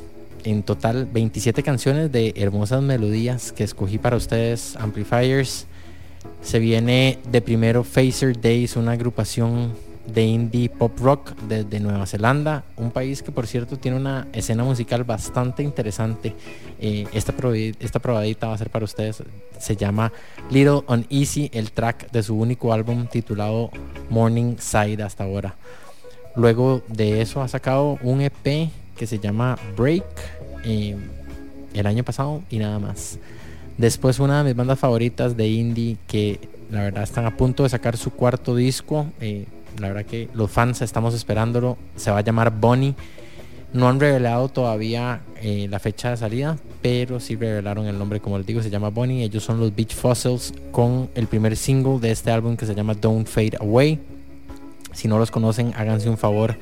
en 0.45 0.63
total 0.63 1.07
27 1.07 1.63
canciones 1.63 2.13
de 2.13 2.35
hermosas 2.37 2.83
melodías 2.83 3.53
que 3.53 3.65
escogí 3.65 3.99
para 3.99 4.17
ustedes, 4.17 4.77
Amplifiers. 4.77 5.67
Se 6.43 6.59
viene 6.59 7.19
de 7.31 7.41
primero 7.41 7.85
Phaser 7.85 8.41
Days, 8.41 8.77
una 8.77 8.93
agrupación 8.93 9.73
de 10.07 10.25
indie 10.25 10.69
pop 10.69 10.99
rock 11.01 11.33
desde 11.49 11.81
Nueva 11.81 12.07
Zelanda, 12.07 12.65
un 12.77 12.91
país 12.91 13.23
que 13.23 13.31
por 13.31 13.47
cierto 13.47 13.79
tiene 13.79 13.97
una 13.97 14.27
escena 14.33 14.65
musical 14.65 15.05
bastante 15.05 15.63
interesante. 15.63 16.35
Eh, 16.81 17.07
esta, 17.13 17.35
esta 17.79 17.99
probadita 18.01 18.49
va 18.49 18.55
a 18.55 18.59
ser 18.59 18.71
para 18.71 18.85
ustedes. 18.85 19.23
Se 19.59 19.77
llama 19.77 20.13
Little 20.51 20.83
Uneasy, 20.89 21.51
el 21.53 21.71
track 21.73 22.11
de 22.11 22.23
su 22.23 22.37
único 22.37 22.73
álbum 22.73 23.07
titulado 23.07 23.71
Morning 24.11 24.57
Side 24.59 25.03
hasta 25.03 25.25
ahora. 25.25 25.55
Luego 26.35 26.83
de 26.89 27.21
eso 27.21 27.43
ha 27.43 27.49
sacado 27.49 27.99
un 28.03 28.23
EP 28.23 28.71
que 28.97 29.07
se 29.07 29.19
llama 29.19 29.59
Break 29.77 30.05
eh, 30.65 30.97
el 31.75 31.87
año 31.87 32.03
pasado 32.03 32.43
y 32.51 32.59
nada 32.59 32.79
más. 32.79 33.19
Después 33.79 34.19
una 34.19 34.39
de 34.39 34.45
mis 34.51 34.57
bandas 34.57 34.79
favoritas 34.79 35.37
de 35.37 35.49
indie 35.49 35.97
que 36.07 36.41
la 36.71 36.83
verdad 36.83 37.05
están 37.05 37.27
a 37.27 37.37
punto 37.37 37.63
de 37.63 37.69
sacar 37.69 37.97
su 37.97 38.11
cuarto 38.11 38.57
disco. 38.57 39.07
eh, 39.21 39.47
la 39.79 39.89
verdad 39.89 40.05
que 40.05 40.29
los 40.35 40.51
fans 40.51 40.83
estamos 40.83 41.15
esperándolo. 41.15 41.77
Se 41.97 42.11
va 42.11 42.19
a 42.19 42.23
llamar 42.23 42.53
Bonnie. 42.59 42.95
No 43.73 43.89
han 43.89 43.99
revelado 43.99 44.49
todavía 44.49 45.23
eh, 45.41 45.67
la 45.71 45.79
fecha 45.79 46.11
de 46.11 46.19
salida, 46.19 46.59
pero 46.83 47.21
sí 47.21 47.37
revelaron 47.37 47.87
el 47.87 47.99
nombre, 47.99 48.21
como 48.21 48.37
les 48.37 48.47
digo, 48.47 48.63
se 48.63 48.69
llama 48.69 48.91
Bonnie. 48.91 49.25
Ellos 49.25 49.43
son 49.45 49.59
los 49.61 49.75
Beach 49.75 49.95
Fossils 49.95 50.53
con 50.73 51.09
el 51.15 51.27
primer 51.27 51.57
single 51.57 51.99
de 51.99 52.11
este 52.11 52.31
álbum 52.31 52.57
que 52.57 52.67
se 52.67 52.75
llama 52.75 52.93
Don't 52.95 53.27
Fade 53.27 53.57
Away. 53.61 53.99
Si 54.93 55.09
no 55.09 55.19
los 55.19 55.31
conocen, 55.31 55.73
háganse 55.75 56.11
un 56.11 56.19
favor. 56.19 56.57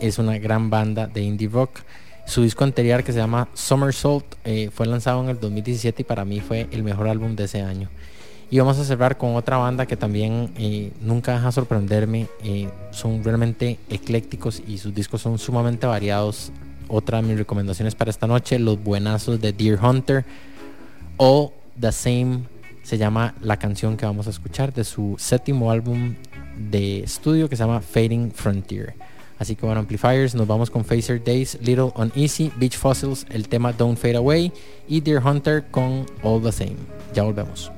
Es 0.00 0.18
una 0.18 0.38
gran 0.38 0.70
banda 0.70 1.08
de 1.08 1.22
indie 1.22 1.48
rock. 1.48 1.80
Su 2.26 2.42
disco 2.42 2.62
anterior 2.62 3.02
que 3.02 3.12
se 3.12 3.18
llama 3.18 3.48
Somersault 3.54 4.24
eh, 4.44 4.70
fue 4.72 4.86
lanzado 4.86 5.22
en 5.24 5.30
el 5.30 5.40
2017 5.40 6.02
y 6.02 6.04
para 6.04 6.24
mí 6.24 6.40
fue 6.40 6.68
el 6.70 6.84
mejor 6.84 7.08
álbum 7.08 7.34
de 7.34 7.44
ese 7.44 7.62
año. 7.62 7.88
Y 8.50 8.58
vamos 8.58 8.78
a 8.78 8.84
cerrar 8.84 9.18
con 9.18 9.34
otra 9.34 9.56
banda 9.56 9.86
que 9.86 9.96
también 9.96 10.52
eh, 10.56 10.92
nunca 11.00 11.32
deja 11.32 11.50
sorprenderme. 11.50 12.28
eh, 12.44 12.68
son 12.92 13.24
realmente 13.24 13.78
eclécticos 13.90 14.62
y 14.66 14.78
sus 14.78 14.94
discos 14.94 15.22
son 15.22 15.38
sumamente 15.38 15.86
variados. 15.86 16.52
Otra 16.88 17.20
de 17.20 17.26
mis 17.26 17.38
recomendaciones 17.38 17.96
para 17.96 18.10
esta 18.10 18.28
noche, 18.28 18.58
los 18.60 18.82
buenazos 18.82 19.40
de 19.40 19.52
Deer 19.52 19.78
Hunter 19.82 20.24
o 21.16 21.52
The 21.80 21.90
Same 21.90 22.40
se 22.84 22.98
llama 22.98 23.34
la 23.40 23.56
canción 23.56 23.96
que 23.96 24.06
vamos 24.06 24.28
a 24.28 24.30
escuchar 24.30 24.72
de 24.72 24.84
su 24.84 25.16
séptimo 25.18 25.72
álbum 25.72 26.14
de 26.56 27.00
estudio 27.00 27.48
que 27.48 27.56
se 27.56 27.64
llama 27.64 27.80
Fading 27.80 28.30
Frontier. 28.30 28.94
Así 29.38 29.56
que 29.56 29.66
bueno, 29.66 29.80
Amplifiers, 29.80 30.34
nos 30.34 30.46
vamos 30.46 30.70
con 30.70 30.84
Phaser 30.84 31.22
Days, 31.22 31.58
Little 31.60 31.92
Uneasy, 31.96 32.50
Beach 32.56 32.76
Fossils, 32.78 33.26
el 33.28 33.48
tema 33.48 33.72
Don't 33.72 33.98
Fade 33.98 34.16
Away 34.16 34.52
y 34.88 35.00
Deer 35.00 35.20
Hunter 35.22 35.64
con 35.70 36.06
All 36.22 36.40
the 36.42 36.52
Same. 36.52 36.76
Ya 37.12 37.24
volvemos. 37.24 37.75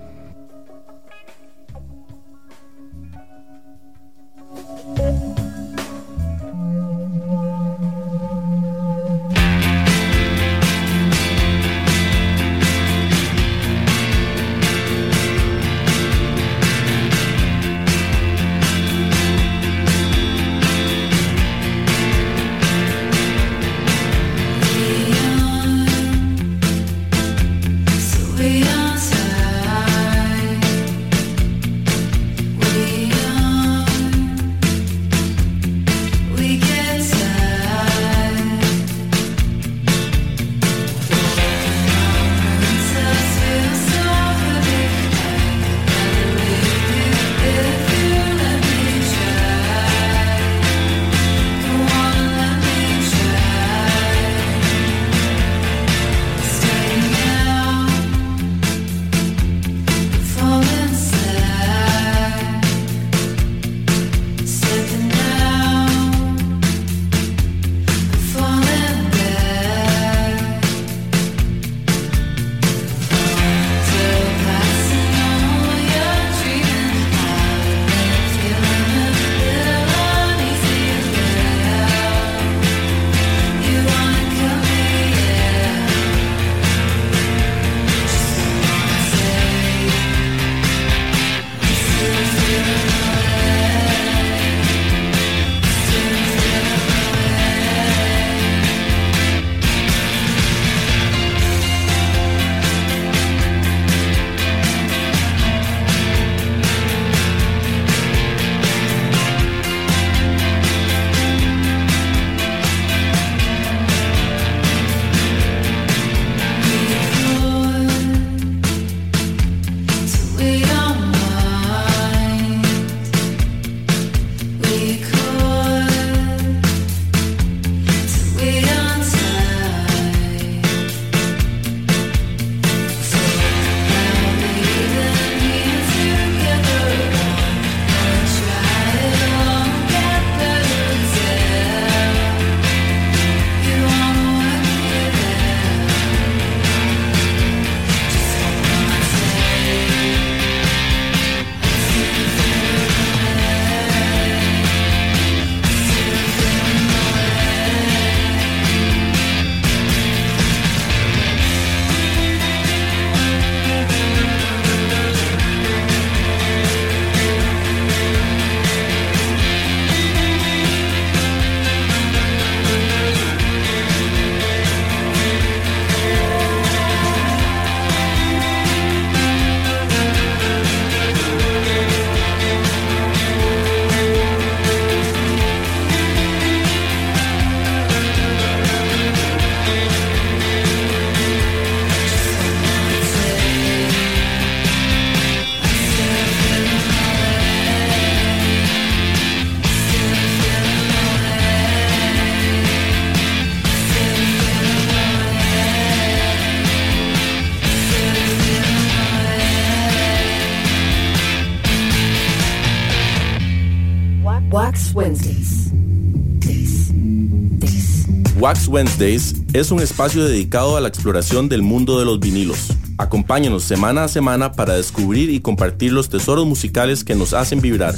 Wednesdays 218.79 219.35
es 219.55 219.73
un 219.73 219.81
espacio 219.81 220.25
dedicado 220.25 220.77
a 220.77 220.81
la 220.81 220.87
exploración 220.87 221.49
del 221.49 221.63
mundo 221.63 221.99
de 221.99 222.05
los 222.05 222.21
vinilos. 222.21 222.69
Acompáñanos 222.97 223.65
semana 223.65 224.05
a 224.05 224.09
semana 224.09 224.53
para 224.53 224.77
descubrir 224.77 225.31
y 225.31 225.41
compartir 225.41 225.93
los 225.93 226.09
tesoros 226.09 226.47
musicales 226.47 227.03
que 227.03 227.17
nos 227.17 227.35
hacen 227.35 227.61
vibrar. 227.61 227.97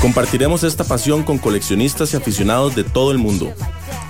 Compartiremos 0.00 0.62
esta 0.62 0.84
pasión 0.84 1.24
con 1.24 1.38
coleccionistas 1.38 2.14
y 2.14 2.16
aficionados 2.16 2.76
de 2.76 2.84
todo 2.84 3.10
el 3.10 3.18
mundo. 3.18 3.52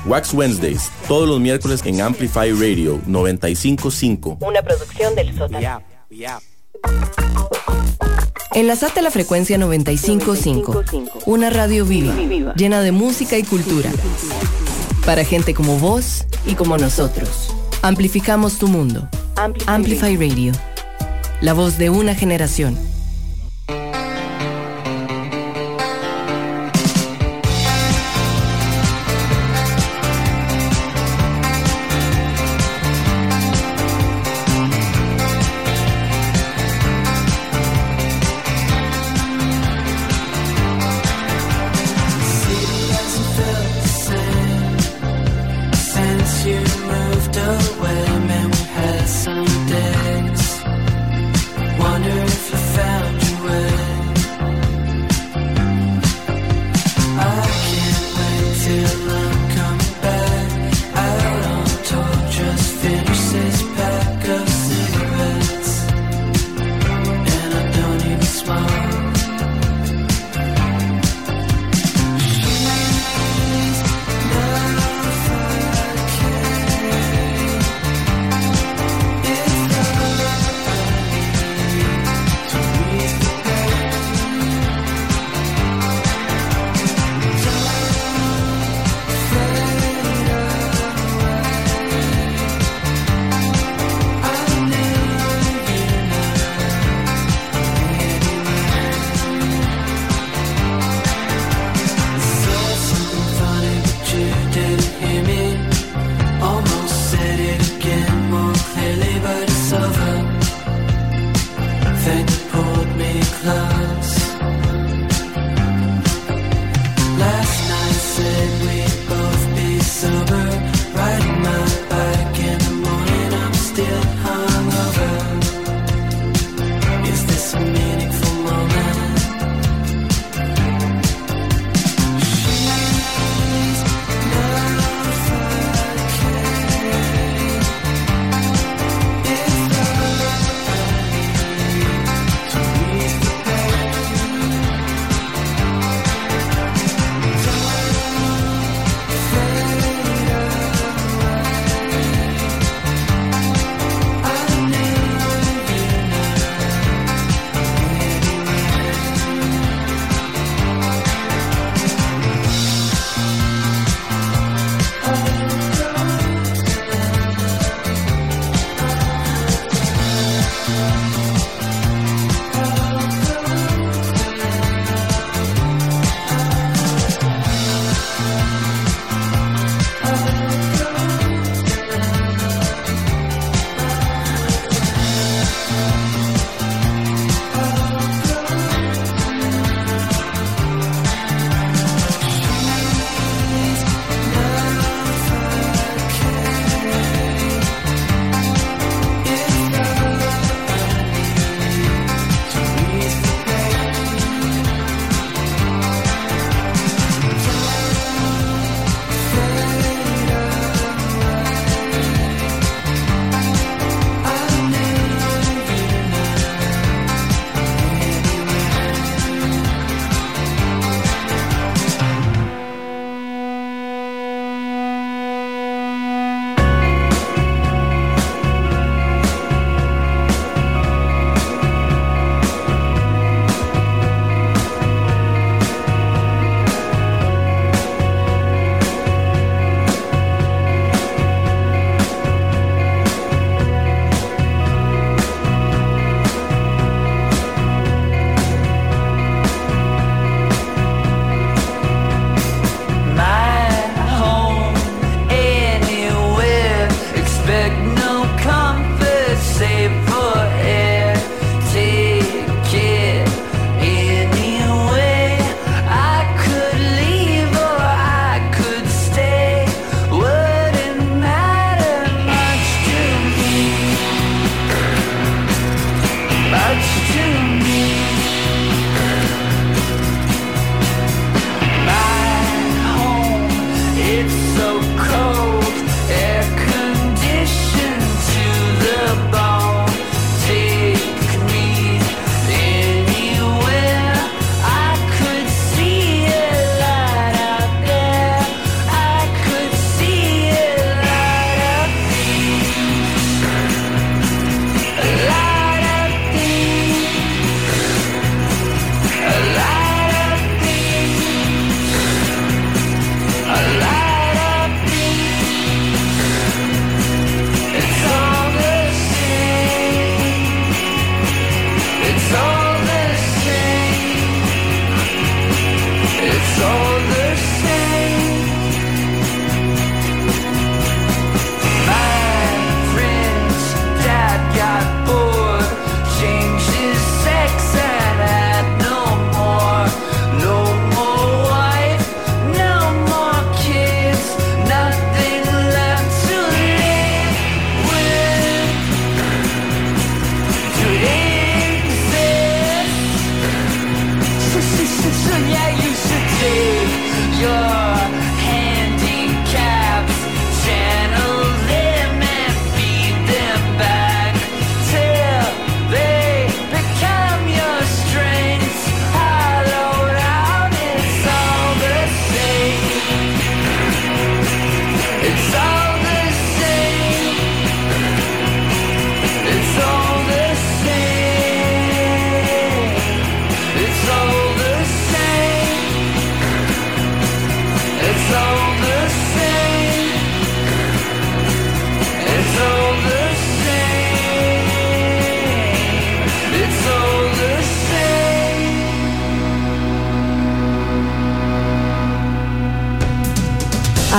Wax 0.04 0.34
Wednesdays, 0.34 0.90
todos 1.08 1.26
los 1.26 1.40
miércoles 1.40 1.80
en 1.86 2.02
Amplify 2.02 2.52
Radio 2.52 3.00
955. 3.06 4.36
Una 4.42 4.60
producción 4.60 5.14
del 5.14 5.34
sótano. 5.34 5.80
Enlazate 8.52 9.00
a 9.00 9.02
la 9.02 9.10
frecuencia 9.10 9.56
955, 9.56 10.84
una 11.24 11.48
radio 11.48 11.86
viva, 11.86 12.14
llena 12.56 12.82
de 12.82 12.92
música 12.92 13.38
y 13.38 13.44
cultura. 13.44 13.90
Para 15.08 15.24
gente 15.24 15.54
como 15.54 15.78
vos 15.78 16.26
y 16.44 16.54
como 16.54 16.76
nosotros. 16.76 17.48
Amplificamos 17.80 18.58
tu 18.58 18.68
mundo. 18.68 19.08
Amplify 19.66 20.18
Radio. 20.18 20.52
La 21.40 21.54
voz 21.54 21.78
de 21.78 21.88
una 21.88 22.14
generación. 22.14 22.78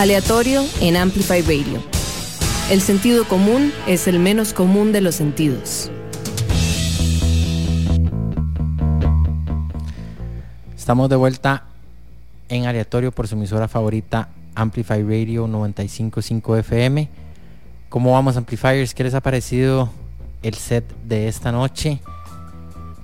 Aleatorio 0.10 0.66
en 0.82 0.98
Amplify 0.98 1.44
Radio. 1.44 1.84
El 2.72 2.82
sentido 2.82 3.28
común 3.28 3.72
es 3.86 4.08
el 4.08 4.18
menos 4.18 4.54
común 4.54 4.92
de 4.92 5.02
los 5.02 5.14
sentidos. 5.14 5.92
Estamos 10.76 11.12
de 11.12 11.16
vuelta 11.16 11.66
en 12.48 12.66
aleatorio 12.66 13.12
por 13.12 13.28
su 13.28 13.36
emisora 13.36 13.68
favorita 13.68 14.30
Amplify 14.56 15.04
Radio 15.04 15.46
955 15.46 16.58
FM. 16.58 17.08
¿Cómo 17.90 18.14
vamos 18.14 18.36
Amplifiers? 18.36 18.96
¿Qué 18.96 19.04
les 19.04 19.14
ha 19.14 19.22
parecido 19.22 19.92
el 20.42 20.56
set 20.56 20.86
de 21.08 21.28
esta 21.28 21.52
noche? 21.52 22.00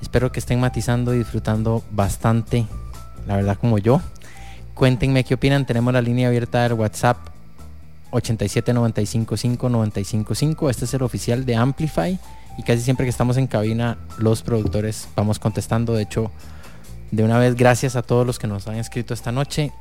Espero 0.02 0.32
que 0.32 0.40
estén 0.40 0.60
matizando 0.60 1.14
y 1.14 1.20
disfrutando 1.20 1.84
bastante, 1.92 2.66
la 3.28 3.36
verdad 3.36 3.60
como 3.62 3.78
yo. 3.78 4.02
Cuéntenme 4.76 5.24
qué 5.24 5.34
opinan. 5.36 5.66
Tenemos 5.66 5.94
la 5.94 6.02
línea 6.02 6.28
abierta 6.28 6.64
del 6.64 6.74
WhatsApp 6.74 7.18
87955955. 8.12 10.70
Este 10.70 10.84
es 10.84 10.94
el 10.94 11.02
oficial 11.02 11.46
de 11.46 11.56
Amplify. 11.56 12.20
Y 12.58 12.64
casi 12.64 12.82
siempre 12.82 13.06
que 13.06 13.10
estamos 13.10 13.38
en 13.38 13.48
cabina, 13.48 13.98
los 14.18 14.42
productores 14.42 15.08
vamos 15.16 15.40
contestando. 15.40 15.94
De 15.94 16.04
hecho, 16.04 16.30
de 17.12 17.24
una 17.24 17.38
vez, 17.38 17.56
gracias 17.56 17.96
a 17.96 18.02
todos 18.02 18.28
los 18.28 18.38
que 18.38 18.48
nos 18.48 18.68
han 18.68 18.76
escrito 18.76 19.14
esta 19.14 19.32
noche 19.32 19.72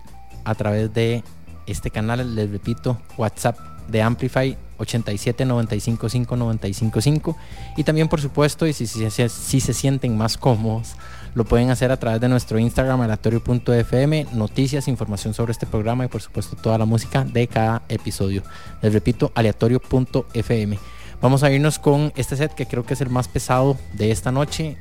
a 0.45 0.55
través 0.55 0.95
de 0.95 1.25
este 1.66 1.91
canal. 1.91 2.37
Les 2.37 2.49
repito, 2.49 3.01
WhatsApp 3.16 3.59
de 3.89 4.01
Amplify 4.01 4.57
87955955. 4.79 7.37
Y 7.77 7.85
también, 7.85 8.09
por 8.09 8.21
supuesto, 8.21 8.66
y 8.66 8.73
si, 8.73 8.87
se 8.87 9.75
sienten 9.75 10.16
más 10.16 10.39
cómodos, 10.39 10.95
lo 11.35 11.44
pueden 11.44 11.70
hacer 11.70 11.90
a 11.90 11.97
través 11.97 12.20
de 12.20 12.28
nuestro 12.28 12.59
Instagram, 12.59 13.01
aleatorio.fm, 13.01 14.27
noticias, 14.32 14.86
información 14.89 15.35
sobre 15.35 15.52
este 15.52 15.66
programa 15.66 16.05
y, 16.05 16.09
por 16.09 16.23
supuesto, 16.23 16.56
toda 16.56 16.78
la 16.78 16.85
música 16.85 17.24
de 17.24 17.48
cada 17.48 17.82
episodio. 17.89 18.43
Les 18.82 18.93
repito, 18.93 19.32
aleatorio.fm. 19.35 20.78
Vamos 21.20 21.43
a 21.43 21.51
irnos 21.51 21.78
con 21.78 22.12
este 22.16 22.36
set 22.36 22.55
que 22.55 22.66
creo 22.66 22.85
que 22.85 22.94
es 22.94 23.01
el 23.01 23.11
más 23.11 23.28
pesado 23.28 23.77
de 23.94 24.11
esta 24.11 24.31
noche. 24.31 24.77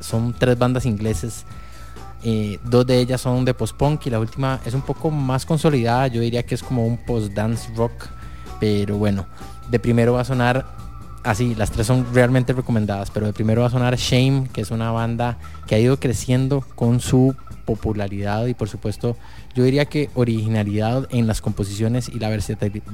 Son 0.00 0.34
tres 0.38 0.58
bandas 0.58 0.86
ingleses. 0.86 1.44
eh, 2.22 2.58
dos 2.64 2.86
de 2.86 2.98
ellas 2.98 3.20
son 3.20 3.44
de 3.44 3.54
post-punk 3.54 4.06
y 4.06 4.10
la 4.10 4.18
última 4.20 4.60
es 4.64 4.74
un 4.74 4.82
poco 4.82 5.10
más 5.10 5.46
consolidada. 5.46 6.06
Yo 6.08 6.20
diría 6.20 6.44
que 6.44 6.54
es 6.54 6.62
como 6.62 6.86
un 6.86 6.98
post-dance 6.98 7.70
rock. 7.74 8.08
Pero 8.60 8.96
bueno, 8.96 9.26
de 9.70 9.78
primero 9.78 10.14
va 10.14 10.20
a 10.20 10.24
sonar 10.24 10.66
así, 11.26 11.54
las 11.54 11.70
tres 11.70 11.86
son 11.86 12.06
realmente 12.14 12.52
recomendadas, 12.52 13.10
pero 13.10 13.26
de 13.26 13.32
primero 13.32 13.62
va 13.62 13.66
a 13.66 13.70
sonar 13.70 13.96
Shame, 13.96 14.48
que 14.52 14.60
es 14.60 14.70
una 14.70 14.90
banda 14.92 15.38
que 15.66 15.74
ha 15.74 15.78
ido 15.78 15.98
creciendo 15.98 16.64
con 16.74 17.00
su 17.00 17.34
popularidad 17.64 18.46
y 18.46 18.54
por 18.54 18.68
supuesto 18.68 19.16
yo 19.54 19.64
diría 19.64 19.86
que 19.86 20.08
originalidad 20.14 21.08
en 21.10 21.26
las 21.26 21.40
composiciones 21.40 22.08
y 22.08 22.18
la, 22.18 22.30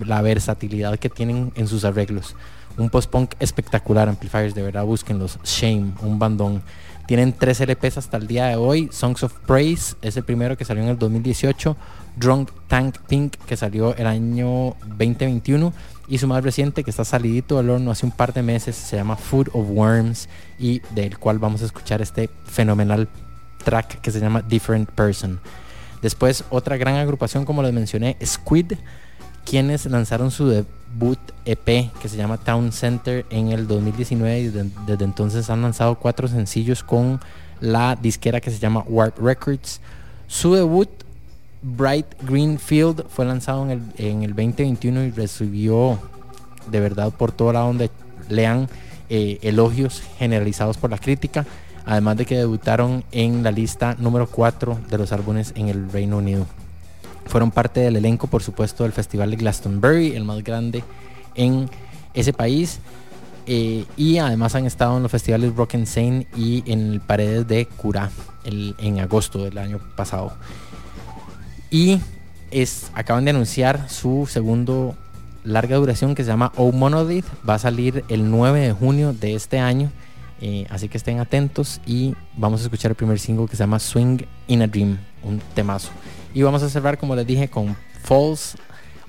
la 0.05 0.23
versatilidad 0.23 0.99
que 0.99 1.11
tienen 1.11 1.53
en 1.57 1.69
sus 1.69 1.85
arreglos. 1.85 2.35
Un 2.79 2.89
post-punk 2.89 3.35
espectacular, 3.39 4.09
Amplifiers, 4.09 4.55
de 4.55 4.63
verdad 4.63 4.85
búsquenlos. 4.85 5.39
Shame, 5.45 5.93
un 6.01 6.19
bandón. 6.19 6.63
Tienen 7.07 7.33
tres 7.33 7.61
LPs 7.61 7.99
hasta 7.99 8.17
el 8.17 8.27
día 8.27 8.47
de 8.47 8.57
hoy. 8.57 8.89
Songs 8.93 9.23
of 9.25 9.35
Praise 9.47 9.97
es 10.01 10.17
el 10.17 10.25
primero 10.25 10.57
que 10.57 10.65
salió 10.65 10.83
en 10.83 10.89
el 10.89 10.99
2018. 10.99 11.77
Drunk 12.17 12.51
Tank 12.69 12.99
Pink 13.09 13.37
que 13.47 13.57
salió 13.57 13.95
el 13.97 14.07
año 14.07 14.75
2021. 14.97 15.73
Y 16.13 16.19
su 16.19 16.29
más 16.29 16.45
reciente 16.45 16.85
que 16.85 16.91
está 16.91 17.07
salidito 17.07 17.57
del 17.57 17.71
horno 17.71 17.91
hace 17.91 18.05
un 18.05 18.13
par 18.13 18.35
de 18.35 18.43
meses 18.43 18.77
se 18.77 18.97
llama 18.97 19.17
Food 19.17 19.49
of 19.55 19.67
Worms 19.71 20.29
y 20.59 20.81
del 20.95 21.17
cual 21.17 21.39
vamos 21.39 21.63
a 21.63 21.65
escuchar 21.65 22.03
este 22.03 22.29
fenomenal 22.45 23.09
track 23.65 23.99
que 24.03 24.11
se 24.11 24.21
llama 24.21 24.43
Different 24.43 24.91
Person. 24.91 25.41
Después 26.03 26.45
otra 26.51 26.77
gran 26.77 26.97
agrupación 26.97 27.47
como 27.47 27.63
les 27.63 27.73
mencioné, 27.73 28.19
Squid, 28.23 28.75
quienes 29.47 29.87
lanzaron 29.87 30.31
su 30.31 30.49
debut 30.49 31.19
EP 31.47 31.91
que 32.03 32.09
se 32.11 32.19
llama 32.19 32.37
Town 32.37 32.73
Center 32.73 33.25
en 33.31 33.51
el 33.51 33.67
2019 33.67 34.39
y 34.39 34.49
desde, 34.49 34.71
desde 34.87 35.07
entonces 35.07 35.49
han 35.49 35.63
lanzado 35.63 35.95
cuatro 35.95 36.29
sencillos 36.29 36.83
con 36.83 37.21
la 37.59 37.97
disquera 37.97 38.43
que 38.43 38.51
se 38.51 38.59
llama 38.59 38.85
Warp 38.87 39.19
Records. 39.19 39.81
Su 40.27 40.53
debut 40.53 40.91
Bright 41.63 42.07
Green 42.23 42.59
Field 42.59 43.05
fue 43.09 43.25
lanzado 43.25 43.65
en 43.65 43.71
el, 43.71 43.83
en 43.99 44.23
el 44.25 44.31
2021 44.31 45.05
y 45.05 45.11
recibió 45.11 45.99
de 46.71 46.81
verdad 46.81 47.13
por 47.13 47.33
todo 47.33 47.53
lado 47.53 47.69
donde 47.69 47.91
lean 48.29 48.69
eh, 49.09 49.39
elogios 49.43 50.03
generalizados 50.19 50.77
por 50.77 50.91
la 50.91 50.99
crítica, 50.99 51.45
además 51.85 52.17
de 52.17 52.27
que 52.27 52.37
debutaron 52.37 53.05
en 53.13 53.43
la 53.43 53.51
lista 53.51 53.95
número 53.99 54.27
4 54.27 54.79
de 54.89 54.99
los 54.99 55.13
álbumes 55.13 55.53
en 55.57 55.69
el 55.69 55.91
Reino 55.91 56.19
Unido. 56.19 56.47
Fueron 57.27 57.51
parte 57.51 57.81
del 57.81 57.97
elenco, 57.97 58.27
por 58.27 58.43
supuesto, 58.43 58.85
del 58.85 58.93
Festival 58.93 59.31
de 59.31 59.37
Glastonbury, 59.37 60.17
el 60.17 60.25
más 60.25 60.43
grande 60.43 60.83
en 61.35 61.69
ese 62.15 62.33
país. 62.33 62.81
eh, 63.47 63.85
y 63.97 64.19
además 64.19 64.55
han 64.55 64.67
estado 64.67 64.97
en 64.97 65.03
los 65.03 65.11
festivales 65.11 65.55
Rock 65.55 65.75
and 65.75 66.27
y 66.37 66.63
en 66.67 66.93
el 66.93 67.01
Paredes 67.01 67.47
de 67.47 67.67
Cura 67.67 68.11
en 68.45 69.01
agosto 69.01 69.45
del 69.45 69.59
año 69.59 69.79
pasado. 69.97 70.33
Y 71.73 72.01
acaban 72.93 73.25
de 73.25 73.31
anunciar 73.31 73.89
su 73.89 74.29
segundo 74.31 74.95
larga 75.43 75.77
duración 75.77 76.15
que 76.15 76.23
se 76.23 76.29
llama 76.29 76.53
O 76.57 76.71
Monolith. 76.71 77.25
Va 77.49 77.55
a 77.55 77.59
salir 77.59 78.05
el 78.09 78.31
9 78.31 78.61
de 78.61 78.73
junio 78.73 79.15
de 79.15 79.35
este 79.35 79.59
año. 79.59 79.91
eh, 80.43 80.67
así 80.71 80.89
que 80.89 80.99
estén 80.99 81.21
atentos 81.21 81.81
y 81.87 82.15
vamos 82.37 82.61
a 82.61 82.65
escuchar 82.65 82.91
el 82.91 82.97
primer 82.97 83.19
single 83.21 83.47
que 83.47 83.57
se 83.57 83.63
llama 83.63 83.79
Swing 83.79 84.19
in 84.49 84.63
a 84.63 84.67
Dream, 84.67 84.99
un 85.23 85.41
temazo. 85.55 85.91
Y 86.35 86.43
vamos 86.43 86.63
a 86.63 86.69
cerrar, 86.69 86.99
como 86.99 87.15
les 87.15 87.27
dije, 87.27 87.49
con 87.49 87.77
Falls, 88.03 88.57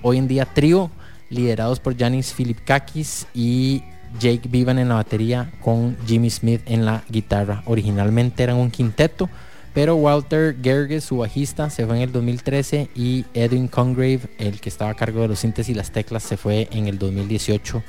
hoy 0.04 0.20
en 0.20 0.28
día 0.28 0.46
trío, 0.46 0.92
liderados 1.30 1.80
por 1.80 1.98
Janis 1.98 2.34
Filipkakis 2.34 3.26
y 3.34 3.84
Jake 4.20 4.48
Vivan 4.48 4.78
en 4.78 4.90
la 4.90 4.96
batería 4.96 5.52
con 5.62 5.98
Jimmy 6.06 6.30
Smith 6.30 6.62
en 6.66 6.86
la 6.86 7.04
guitarra. 7.10 7.64
Originalmente 7.66 8.44
eran 8.44 8.58
un 8.58 8.70
quinteto, 8.70 9.28
pero 9.74 9.96
Walter 9.96 10.56
Gerges, 10.62 11.04
su 11.04 11.18
bajista, 11.18 11.72
se 11.72 11.86
fue 11.88 11.98
en 11.98 12.04
el 12.04 12.12
2013 12.12 12.90
y 12.96 13.26
Edwin 13.34 13.68
Congrave, 13.68 14.22
el 14.38 14.62
que 14.62 14.70
estaba 14.70 14.92
a 14.92 14.94
cargo 14.94 15.22
de 15.22 15.30
los 15.30 15.40
sintes 15.40 15.68
y 15.68 15.74
las 15.74 15.92
teclas, 15.92 16.22
se 16.22 16.38
fue 16.38 16.68
en 16.72 16.88
el 16.88 17.00
2018, 17.00 17.82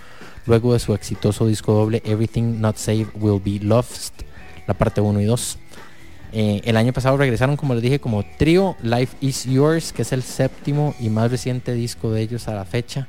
luego 0.47 0.73
de 0.73 0.79
su 0.79 0.95
exitoso 0.95 1.47
disco 1.47 1.75
doble 1.75 2.01
Everything 2.07 2.59
Not 2.59 2.79
Saved 2.79 3.09
Will 3.15 3.41
Be 3.45 3.63
Lost, 3.63 4.23
la 4.67 4.73
parte 4.73 5.03
1 5.03 5.21
y 5.21 5.25
2. 5.27 5.59
Eh, 6.33 6.63
el 6.65 6.79
año 6.79 6.95
pasado 6.95 7.19
regresaron, 7.19 7.57
como 7.57 7.75
les 7.75 7.83
dije, 7.83 8.01
como 8.01 8.25
trío 8.39 8.77
Life 8.83 9.19
Is 9.21 9.45
Yours, 9.45 9.93
que 9.93 10.03
es 10.03 10.13
el 10.13 10.23
séptimo 10.23 10.95
y 10.99 11.11
más 11.11 11.31
reciente 11.31 11.75
disco 11.75 12.11
de 12.11 12.23
ellos 12.23 12.49
a 12.49 12.55
la 12.55 12.65
fecha. 12.65 13.09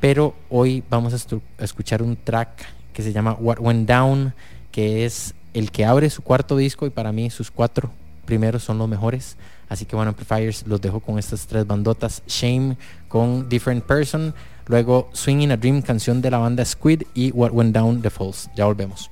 Pero 0.00 0.34
hoy 0.48 0.82
vamos 0.88 1.12
a, 1.12 1.62
escuchar 1.62 2.02
un 2.02 2.16
track 2.16 2.66
que 2.94 3.02
se 3.02 3.12
llama 3.12 3.34
What 3.38 3.58
Went 3.60 3.86
Down, 3.86 4.34
que 4.72 5.04
es 5.04 5.34
el 5.52 5.70
que 5.70 5.84
abre 5.84 6.08
su 6.08 6.22
cuarto 6.22 6.56
disco 6.56 6.86
y 6.86 6.90
para 6.90 7.12
mí 7.12 7.28
sus 7.28 7.50
cuatro 7.50 7.92
primeros 8.26 8.62
son 8.62 8.78
los 8.78 8.88
mejores. 8.88 9.36
Así 9.68 9.86
que 9.86 9.96
bueno, 9.96 10.10
Amplifiers 10.10 10.66
los 10.66 10.80
dejo 10.80 11.00
con 11.00 11.18
estas 11.18 11.46
tres 11.46 11.66
bandotas. 11.66 12.22
Shame 12.26 12.76
con 13.08 13.48
Different 13.48 13.84
Person, 13.84 14.34
luego 14.66 15.08
Swinging 15.12 15.52
a 15.52 15.56
Dream, 15.56 15.82
canción 15.82 16.20
de 16.20 16.30
la 16.30 16.38
banda 16.38 16.64
Squid 16.64 17.04
y 17.14 17.30
What 17.32 17.52
Went 17.52 17.74
Down 17.74 18.02
The 18.02 18.10
Falls. 18.10 18.50
Ya 18.54 18.66
volvemos. 18.66 19.10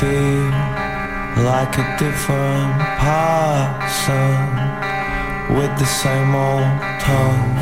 Feel 0.00 0.50
like 1.42 1.74
a 1.76 1.96
different 1.98 2.78
person 3.02 4.38
with 5.58 5.72
the 5.76 5.86
same 5.86 6.34
old 6.36 6.80
tongue. 7.00 7.56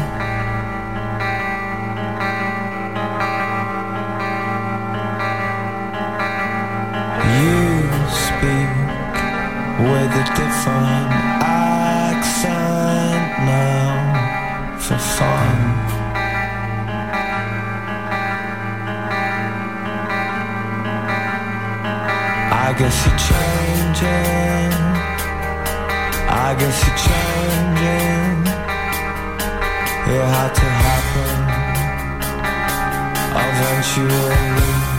You 7.41 7.65
speak 8.27 8.75
with 9.89 10.13
a 10.23 10.27
different 10.37 11.11
accent 12.21 13.25
now 13.47 14.79
for 14.79 14.99
fun. 14.99 15.96
I 22.69 22.73
guess 22.73 23.07
you're 23.07 23.17
changing. 23.31 24.73
I 26.29 26.57
guess 26.59 26.79
you're 26.85 26.99
changing. 27.07 28.43
It 30.13 30.25
had 30.35 30.53
to 30.53 30.69
happen 30.85 31.37
eventually. 33.47 34.96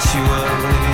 sensually 0.00 0.93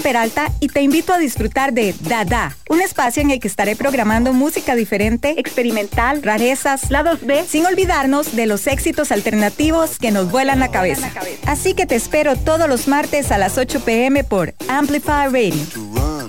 Peralta 0.00 0.50
y 0.60 0.68
te 0.68 0.82
invito 0.82 1.12
a 1.12 1.18
disfrutar 1.18 1.72
de 1.72 1.94
Dada, 2.00 2.56
un 2.68 2.80
espacio 2.80 3.22
en 3.22 3.30
el 3.30 3.40
que 3.40 3.48
estaré 3.48 3.76
programando 3.76 4.32
música 4.32 4.74
diferente, 4.74 5.34
experimental, 5.38 6.22
rarezas, 6.22 6.90
lados 6.90 7.20
B, 7.24 7.44
sin 7.46 7.66
olvidarnos 7.66 8.36
de 8.36 8.46
los 8.46 8.66
éxitos 8.66 9.12
alternativos 9.12 9.98
que 9.98 10.10
nos 10.10 10.30
vuelan 10.30 10.58
la 10.58 10.70
cabeza. 10.70 11.10
Así 11.46 11.74
que 11.74 11.86
te 11.86 11.94
espero 11.94 12.36
todos 12.36 12.68
los 12.68 12.88
martes 12.88 13.30
a 13.30 13.38
las 13.38 13.58
8 13.58 13.80
pm 13.84 14.24
por 14.24 14.54
Amplify 14.68 15.28
Radio. 15.28 15.54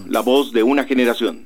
La 0.08 0.22
voz 0.22 0.52
de 0.52 0.64
una 0.64 0.84
generación. 0.84 1.44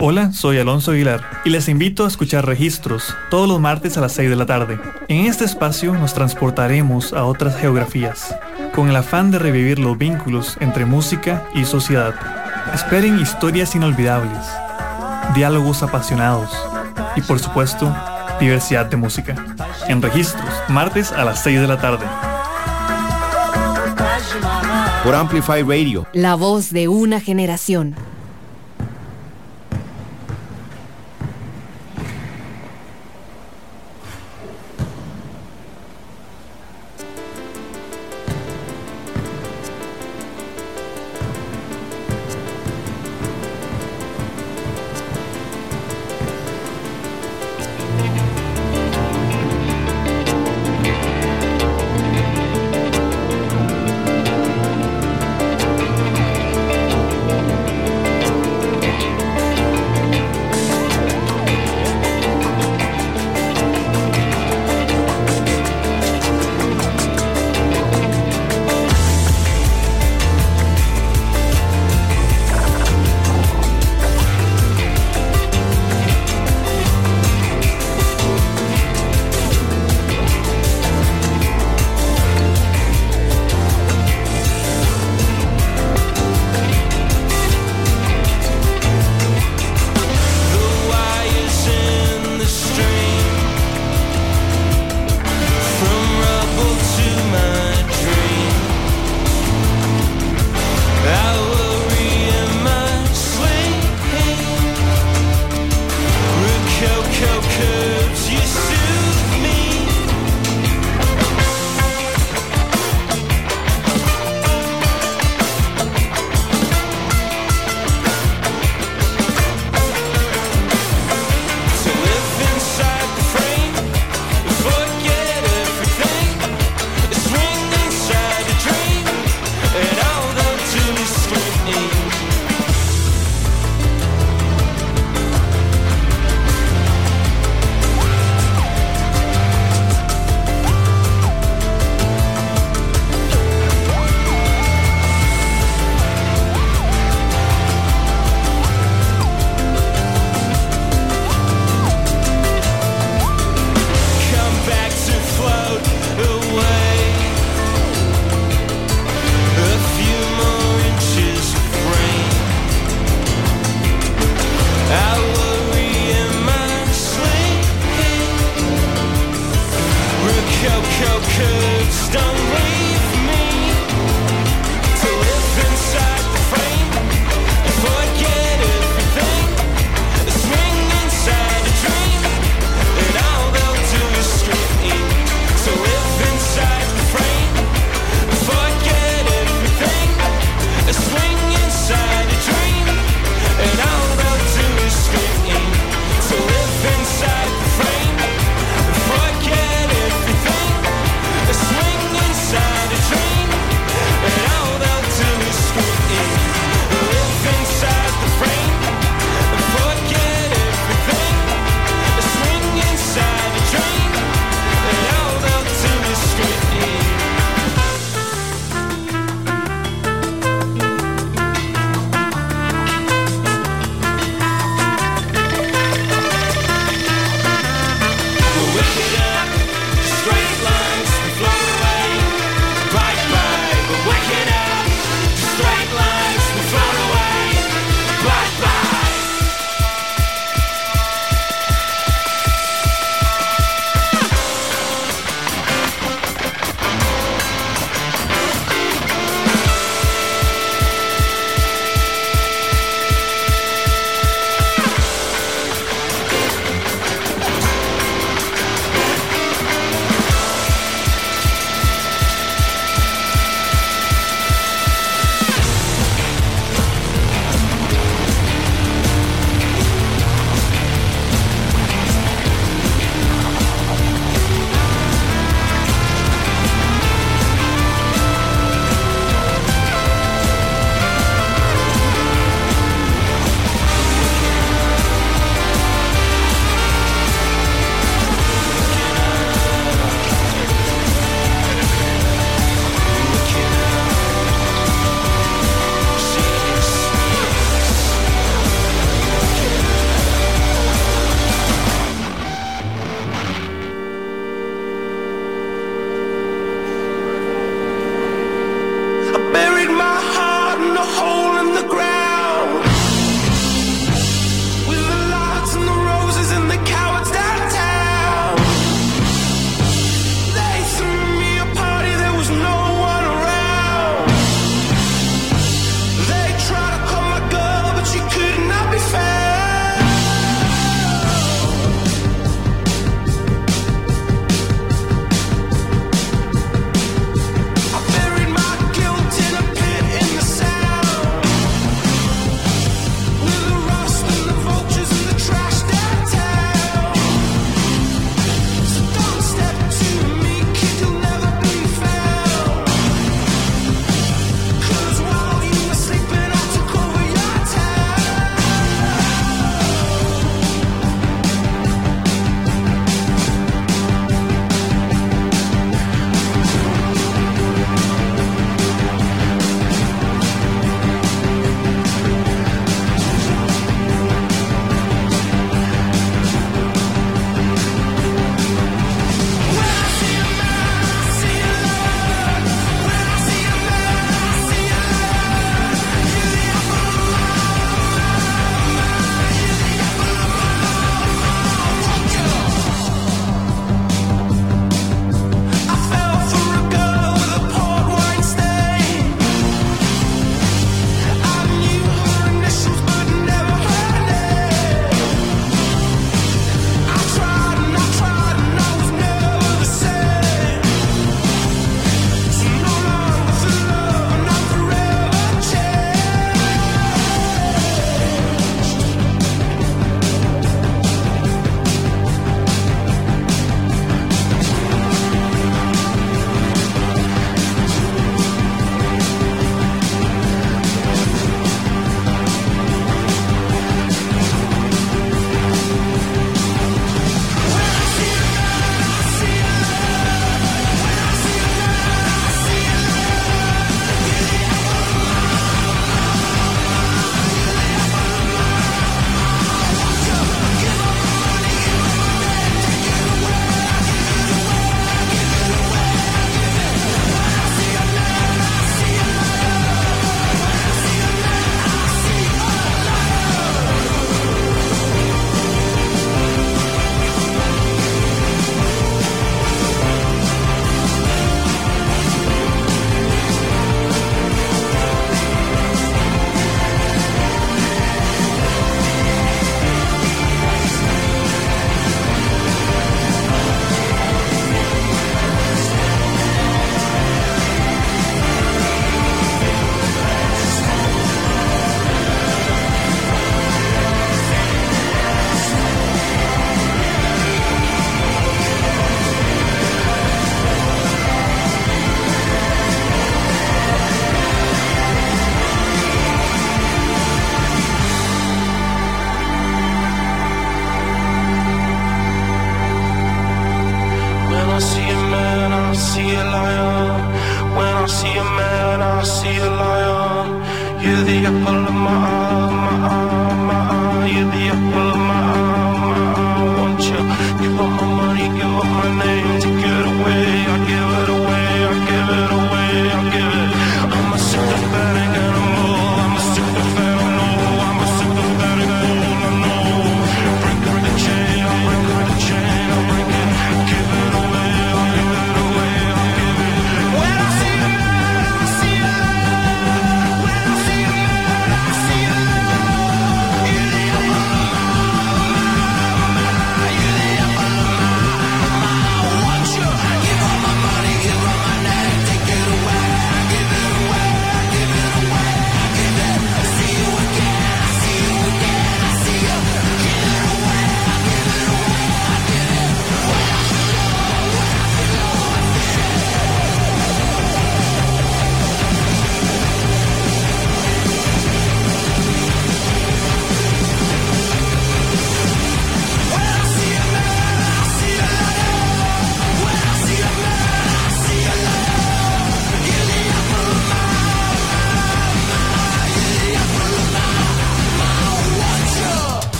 Hola, 0.00 0.32
soy 0.32 0.58
Alonso 0.58 0.92
Aguilar 0.92 1.24
y 1.44 1.50
les 1.50 1.68
invito 1.68 2.04
a 2.04 2.08
escuchar 2.08 2.46
Registros 2.46 3.16
todos 3.30 3.48
los 3.48 3.58
martes 3.58 3.98
a 3.98 4.00
las 4.00 4.12
6 4.12 4.30
de 4.30 4.36
la 4.36 4.46
tarde. 4.46 4.78
En 5.08 5.26
este 5.26 5.44
espacio 5.44 5.92
nos 5.92 6.14
transportaremos 6.14 7.12
a 7.12 7.24
otras 7.24 7.56
geografías, 7.56 8.32
con 8.78 8.88
el 8.88 8.94
afán 8.94 9.32
de 9.32 9.40
revivir 9.40 9.80
los 9.80 9.98
vínculos 9.98 10.56
entre 10.60 10.86
música 10.86 11.42
y 11.52 11.64
sociedad. 11.64 12.14
Esperen 12.72 13.18
historias 13.18 13.74
inolvidables, 13.74 14.38
diálogos 15.34 15.82
apasionados 15.82 16.48
y 17.16 17.22
por 17.22 17.40
supuesto, 17.40 17.92
diversidad 18.38 18.86
de 18.86 18.96
música. 18.96 19.34
En 19.88 20.00
Registros, 20.00 20.48
martes 20.68 21.10
a 21.10 21.24
las 21.24 21.42
6 21.42 21.60
de 21.60 21.66
la 21.66 21.80
tarde. 21.80 22.06
Por 25.02 25.12
Amplify 25.12 25.64
Radio. 25.64 26.06
La 26.12 26.36
voz 26.36 26.70
de 26.70 26.86
una 26.86 27.20
generación. 27.20 27.96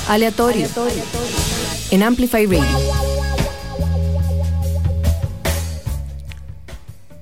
Aleatorio. 0.09 0.67
En 1.91 2.03
Amplify 2.03 2.47
Radio. 2.47 2.65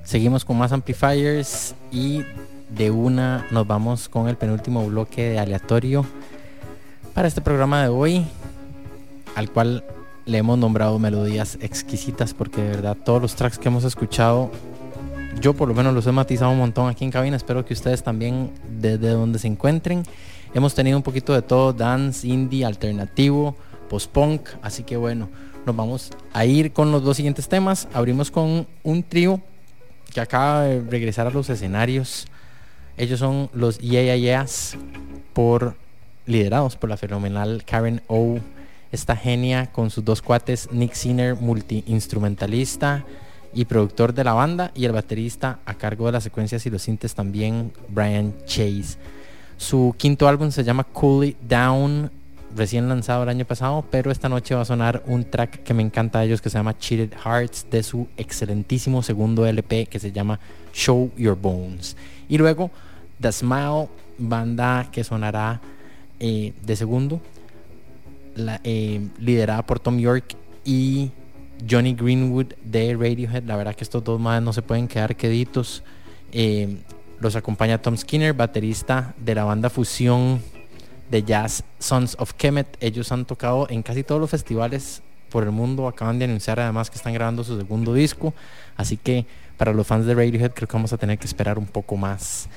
Seguimos 0.05 0.45
con 0.45 0.57
más 0.57 0.71
amplifiers 0.71 1.75
y 1.91 2.23
de 2.69 2.89
una 2.89 3.45
nos 3.51 3.67
vamos 3.67 4.07
con 4.07 4.29
el 4.29 4.37
penúltimo 4.37 4.85
bloque 4.87 5.31
de 5.31 5.39
aleatorio 5.39 6.05
para 7.13 7.27
este 7.27 7.41
programa 7.41 7.81
de 7.81 7.89
hoy, 7.89 8.25
al 9.35 9.51
cual 9.51 9.83
le 10.25 10.37
hemos 10.37 10.57
nombrado 10.57 10.97
melodías 10.97 11.57
exquisitas 11.59 12.33
porque 12.33 12.61
de 12.61 12.69
verdad 12.69 12.95
todos 13.03 13.21
los 13.21 13.35
tracks 13.35 13.57
que 13.59 13.67
hemos 13.67 13.83
escuchado, 13.83 14.49
yo 15.41 15.53
por 15.53 15.67
lo 15.67 15.73
menos 15.73 15.93
los 15.93 16.07
he 16.07 16.13
matizado 16.13 16.51
un 16.51 16.59
montón 16.59 16.87
aquí 16.87 17.03
en 17.03 17.11
cabina, 17.11 17.35
espero 17.35 17.65
que 17.65 17.73
ustedes 17.73 18.01
también 18.01 18.49
desde 18.79 19.09
donde 19.09 19.39
se 19.39 19.47
encuentren. 19.47 20.05
Hemos 20.53 20.73
tenido 20.73 20.97
un 20.97 21.03
poquito 21.03 21.33
de 21.33 21.41
todo, 21.41 21.73
dance, 21.73 22.27
indie, 22.27 22.65
alternativo, 22.65 23.55
post-punk, 23.89 24.49
así 24.61 24.83
que 24.83 24.97
bueno, 24.97 25.29
nos 25.65 25.75
vamos 25.75 26.11
a 26.33 26.45
ir 26.45 26.73
con 26.73 26.91
los 26.91 27.03
dos 27.03 27.17
siguientes 27.17 27.47
temas. 27.49 27.87
Abrimos 27.93 28.31
con 28.31 28.67
un 28.83 29.03
trío 29.03 29.41
que 30.13 30.21
acaba 30.21 30.63
de 30.63 30.81
regresar 30.81 31.27
a 31.27 31.31
los 31.31 31.49
escenarios. 31.49 32.27
Ellos 32.95 33.19
son 33.19 33.49
los 33.53 33.77
Yeah 33.79 34.03
Yeah 34.03 34.15
Yeahs, 34.15 34.77
por 35.33 35.75
liderados 36.25 36.75
por 36.75 36.89
la 36.89 36.97
fenomenal 36.97 37.63
Karen 37.65 38.01
O. 38.07 38.39
Esta 38.91 39.15
genia 39.15 39.71
con 39.71 39.89
sus 39.89 40.05
dos 40.05 40.21
cuates, 40.21 40.69
Nick 40.71 40.93
Sinner, 40.93 41.35
multi-instrumentalista 41.35 43.05
y 43.53 43.65
productor 43.65 44.13
de 44.13 44.23
la 44.23 44.33
banda, 44.33 44.71
y 44.73 44.85
el 44.85 44.93
baterista 44.93 45.59
a 45.65 45.73
cargo 45.73 46.05
de 46.05 46.13
las 46.13 46.23
secuencias 46.23 46.65
y 46.65 46.69
los 46.69 46.83
sintes 46.83 47.13
también, 47.13 47.73
Brian 47.89 48.33
Chase. 48.45 48.97
Su 49.57 49.95
quinto 49.97 50.27
álbum 50.27 50.51
se 50.51 50.63
llama 50.63 50.83
Cool 50.83 51.25
It 51.25 51.37
Down, 51.41 52.11
recién 52.55 52.87
lanzado 52.87 53.23
el 53.23 53.29
año 53.29 53.45
pasado, 53.45 53.83
pero 53.89 54.11
esta 54.11 54.29
noche 54.29 54.55
va 54.55 54.61
a 54.61 54.65
sonar 54.65 55.03
un 55.07 55.25
track 55.25 55.63
que 55.63 55.73
me 55.73 55.83
encanta 55.83 56.19
de 56.19 56.27
ellos 56.27 56.41
que 56.41 56.49
se 56.49 56.57
llama 56.57 56.77
Cheated 56.77 57.17
Hearts 57.23 57.67
de 57.69 57.83
su 57.83 58.07
excelentísimo 58.17 59.01
segundo 59.01 59.45
LP 59.45 59.87
que 59.87 59.99
se 59.99 60.11
llama 60.11 60.39
Show 60.73 61.11
Your 61.17 61.37
Bones. 61.39 61.97
Y 62.29 62.37
luego 62.37 62.71
The 63.19 63.31
Smile, 63.31 63.89
banda 64.17 64.89
que 64.91 65.03
sonará 65.03 65.59
eh, 66.19 66.53
de 66.61 66.75
segundo, 66.75 67.19
la, 68.35 68.61
eh, 68.63 69.07
liderada 69.19 69.65
por 69.65 69.79
Tom 69.79 69.97
York 69.97 70.35
y 70.65 71.11
Johnny 71.69 71.93
Greenwood 71.93 72.53
de 72.63 72.93
Radiohead. 72.93 73.43
La 73.43 73.55
verdad 73.55 73.75
que 73.75 73.83
estos 73.83 74.03
dos 74.03 74.19
más 74.19 74.41
no 74.41 74.53
se 74.53 74.61
pueden 74.61 74.87
quedar 74.87 75.15
queditos. 75.15 75.83
Eh, 76.31 76.77
los 77.19 77.35
acompaña 77.35 77.81
Tom 77.81 77.97
Skinner, 77.97 78.33
baterista 78.33 79.15
de 79.17 79.35
la 79.35 79.43
banda 79.43 79.69
fusión 79.69 80.41
de 81.09 81.23
jazz 81.23 81.63
Sons 81.79 82.15
of 82.19 82.33
Kemet. 82.33 82.77
Ellos 82.79 83.11
han 83.11 83.25
tocado 83.25 83.67
en 83.69 83.81
casi 83.83 84.03
todos 84.03 84.21
los 84.21 84.29
festivales 84.29 85.01
por 85.29 85.43
el 85.43 85.51
mundo. 85.51 85.87
Acaban 85.87 86.19
de 86.19 86.25
anunciar 86.25 86.59
además 86.59 86.89
que 86.89 86.97
están 86.97 87.13
grabando 87.13 87.43
su 87.43 87.57
segundo 87.57 87.93
disco. 87.93 88.33
Así 88.75 88.97
que 88.97 89.25
para 89.57 89.73
los 89.73 89.87
fans 89.87 90.05
de 90.05 90.13
Radiohead 90.13 90.51
creo 90.51 90.67
que 90.67 90.73
vamos 90.73 90.93
a 90.93 90.97
tener 90.97 91.17
que 91.17 91.25
esperar 91.25 91.57
un 91.57 91.65
poco 91.65 91.97
más. 91.97 92.47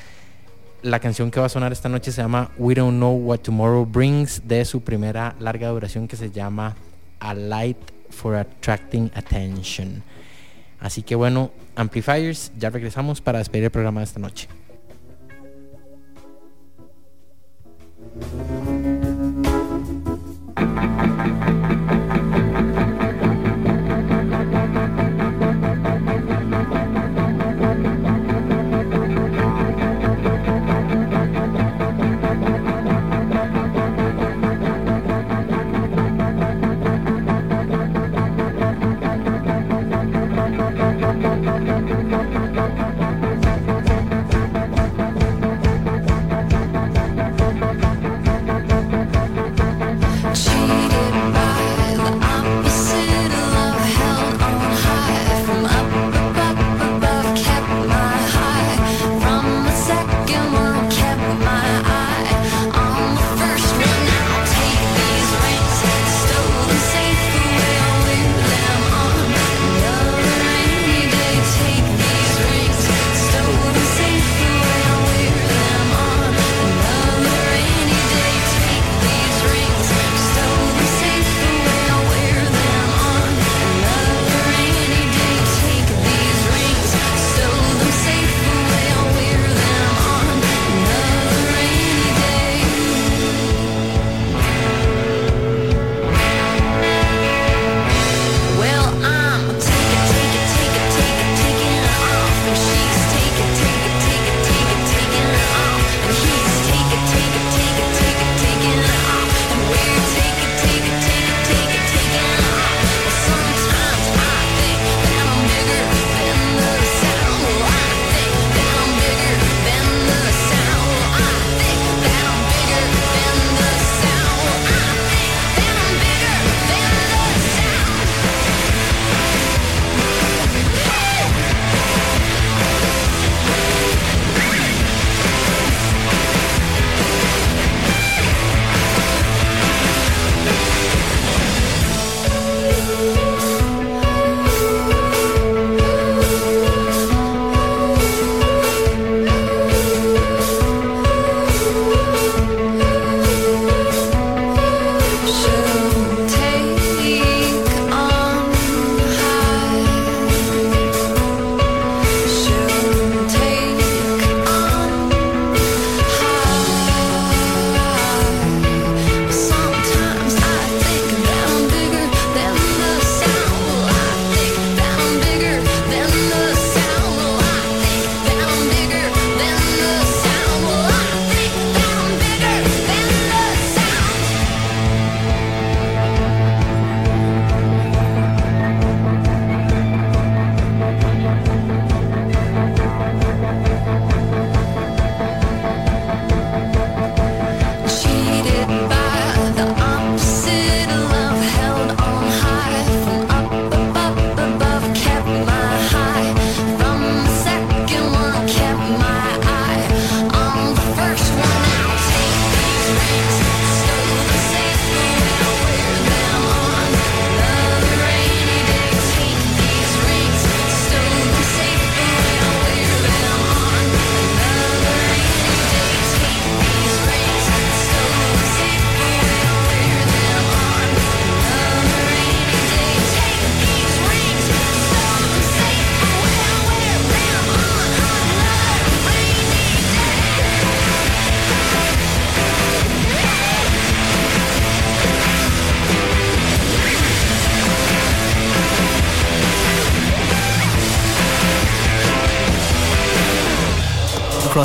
La 0.82 0.98
canción 0.98 1.30
que 1.30 1.40
va 1.40 1.46
a 1.46 1.50
sonar 1.50 1.72
esta 1.72 1.88
noche 1.88 2.12
se 2.12 2.22
llama 2.22 2.50
We 2.56 2.74
Don't 2.74 2.96
Know 2.96 3.14
What 3.16 3.40
Tomorrow 3.40 3.86
Brings 3.86 4.46
de 4.46 4.64
su 4.64 4.82
primera 4.82 5.34
larga 5.38 5.68
duración 5.68 6.08
que 6.08 6.16
se 6.16 6.30
llama 6.30 6.74
A 7.18 7.34
Light 7.34 7.78
for 8.10 8.34
Attracting 8.34 9.10
Attention. 9.14 10.02
Así 10.80 11.02
que 11.02 11.14
bueno, 11.14 11.50
Amplifiers, 11.76 12.52
ya 12.58 12.70
regresamos 12.70 13.20
para 13.20 13.38
despedir 13.38 13.64
el 13.64 13.70
programa 13.70 14.00
de 14.00 14.04
esta 14.04 14.20
noche. 14.20 14.48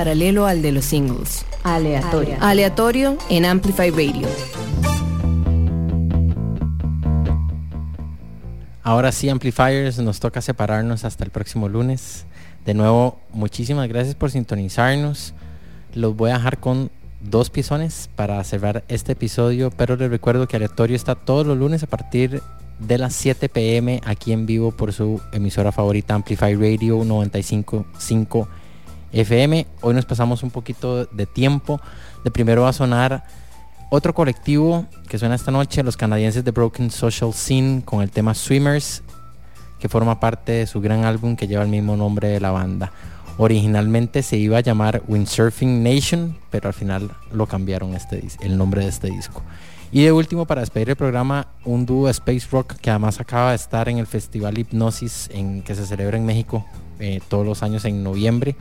Paralelo 0.00 0.46
al 0.46 0.62
de 0.62 0.72
los 0.72 0.86
singles. 0.86 1.44
Aleatorio. 1.62 2.38
Aleatorio 2.40 3.18
en 3.28 3.44
Amplify 3.44 3.90
Radio. 3.90 4.26
Ahora 8.82 9.12
sí, 9.12 9.28
Amplifiers, 9.28 9.98
nos 9.98 10.18
toca 10.18 10.40
separarnos 10.40 11.04
hasta 11.04 11.22
el 11.22 11.30
próximo 11.30 11.68
lunes. 11.68 12.24
De 12.64 12.72
nuevo, 12.72 13.20
muchísimas 13.34 13.90
gracias 13.90 14.14
por 14.14 14.30
sintonizarnos. 14.30 15.34
Los 15.92 16.16
voy 16.16 16.30
a 16.30 16.38
dejar 16.38 16.60
con 16.60 16.90
dos 17.20 17.50
pisones 17.50 18.08
para 18.16 18.42
cerrar 18.42 18.84
este 18.88 19.12
episodio, 19.12 19.70
pero 19.70 19.96
les 19.96 20.08
recuerdo 20.08 20.48
que 20.48 20.56
Aleatorio 20.56 20.96
está 20.96 21.14
todos 21.14 21.46
los 21.46 21.58
lunes 21.58 21.82
a 21.82 21.88
partir 21.88 22.40
de 22.78 22.96
las 22.96 23.14
7 23.16 23.50
pm 23.50 24.00
aquí 24.06 24.32
en 24.32 24.46
vivo 24.46 24.70
por 24.70 24.94
su 24.94 25.20
emisora 25.30 25.72
favorita 25.72 26.14
Amplify 26.14 26.54
Radio 26.54 27.04
955 27.04 28.48
FM. 29.12 29.66
Hoy 29.80 29.94
nos 29.94 30.06
pasamos 30.06 30.42
un 30.42 30.50
poquito 30.50 31.04
de 31.06 31.26
tiempo. 31.26 31.80
De 32.24 32.30
primero 32.30 32.62
va 32.62 32.70
a 32.70 32.72
sonar 32.72 33.24
otro 33.90 34.14
colectivo 34.14 34.86
que 35.08 35.18
suena 35.18 35.34
esta 35.34 35.50
noche, 35.50 35.82
los 35.82 35.96
canadienses 35.96 36.44
de 36.44 36.50
Broken 36.52 36.90
Social 36.90 37.32
Scene, 37.32 37.82
con 37.84 38.02
el 38.02 38.10
tema 38.10 38.34
Swimmers, 38.34 39.02
que 39.80 39.88
forma 39.88 40.20
parte 40.20 40.52
de 40.52 40.66
su 40.66 40.80
gran 40.80 41.04
álbum 41.04 41.34
que 41.34 41.48
lleva 41.48 41.62
el 41.62 41.68
mismo 41.68 41.96
nombre 41.96 42.28
de 42.28 42.40
la 42.40 42.52
banda. 42.52 42.92
Originalmente 43.36 44.22
se 44.22 44.36
iba 44.36 44.58
a 44.58 44.60
llamar 44.60 45.02
Windsurfing 45.08 45.82
Nation, 45.82 46.36
pero 46.50 46.68
al 46.68 46.74
final 46.74 47.10
lo 47.32 47.46
cambiaron 47.46 47.94
este, 47.94 48.22
el 48.42 48.56
nombre 48.58 48.82
de 48.82 48.88
este 48.88 49.10
disco. 49.10 49.42
Y 49.92 50.04
de 50.04 50.12
último, 50.12 50.46
para 50.46 50.60
despedir 50.60 50.90
el 50.90 50.96
programa, 50.96 51.48
un 51.64 51.84
dúo 51.84 52.06
de 52.06 52.12
Space 52.12 52.46
Rock 52.52 52.74
que 52.74 52.90
además 52.90 53.18
acaba 53.18 53.50
de 53.50 53.56
estar 53.56 53.88
en 53.88 53.98
el 53.98 54.06
Festival 54.06 54.56
Hipnosis 54.56 55.28
en, 55.32 55.62
que 55.62 55.74
se 55.74 55.84
celebra 55.84 56.16
en 56.16 56.26
México 56.26 56.64
eh, 57.00 57.20
todos 57.28 57.44
los 57.44 57.64
años 57.64 57.84
en 57.86 58.04
noviembre. 58.04 58.54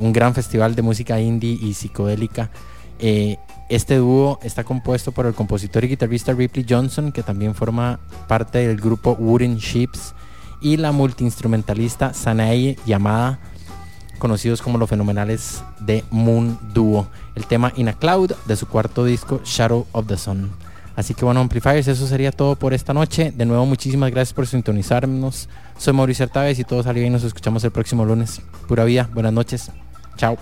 Un 0.00 0.12
gran 0.12 0.34
festival 0.34 0.74
de 0.74 0.82
música 0.82 1.20
indie 1.20 1.58
y 1.60 1.74
psicodélica. 1.74 2.50
Eh, 2.98 3.36
este 3.68 3.96
dúo 3.96 4.40
está 4.42 4.64
compuesto 4.64 5.12
por 5.12 5.26
el 5.26 5.34
compositor 5.34 5.84
y 5.84 5.88
guitarrista 5.88 6.32
Ripley 6.32 6.66
Johnson, 6.68 7.12
que 7.12 7.22
también 7.22 7.54
forma 7.54 8.00
parte 8.26 8.66
del 8.66 8.80
grupo 8.80 9.12
Wooden 9.12 9.58
Ships, 9.58 10.14
y 10.60 10.76
la 10.76 10.92
multiinstrumentalista 10.92 12.12
Sanae 12.12 12.76
Yamada, 12.84 13.38
conocidos 14.18 14.60
como 14.60 14.76
los 14.76 14.90
fenomenales 14.90 15.62
de 15.78 16.04
Moon 16.10 16.58
Duo. 16.74 17.08
El 17.34 17.46
tema 17.46 17.72
In 17.76 17.88
a 17.88 17.92
Cloud 17.94 18.32
de 18.46 18.56
su 18.56 18.66
cuarto 18.66 19.04
disco 19.04 19.40
Shadow 19.44 19.86
of 19.92 20.06
the 20.06 20.16
Sun. 20.16 20.50
Así 20.96 21.14
que 21.14 21.24
bueno, 21.24 21.40
Amplifiers, 21.40 21.88
eso 21.88 22.06
sería 22.06 22.32
todo 22.32 22.56
por 22.56 22.74
esta 22.74 22.92
noche. 22.92 23.32
De 23.34 23.46
nuevo, 23.46 23.64
muchísimas 23.64 24.10
gracias 24.10 24.34
por 24.34 24.46
sintonizarnos. 24.46 25.48
Soy 25.78 25.94
Mauricio 25.94 26.24
Artávez 26.24 26.58
y 26.58 26.64
todo 26.64 26.82
salió 26.82 27.00
bien. 27.00 27.12
Nos 27.12 27.24
escuchamos 27.24 27.64
el 27.64 27.70
próximo 27.70 28.04
lunes. 28.04 28.42
Pura 28.68 28.84
vida, 28.84 29.08
buenas 29.14 29.32
noches. 29.32 29.70
Chao. 30.16 30.38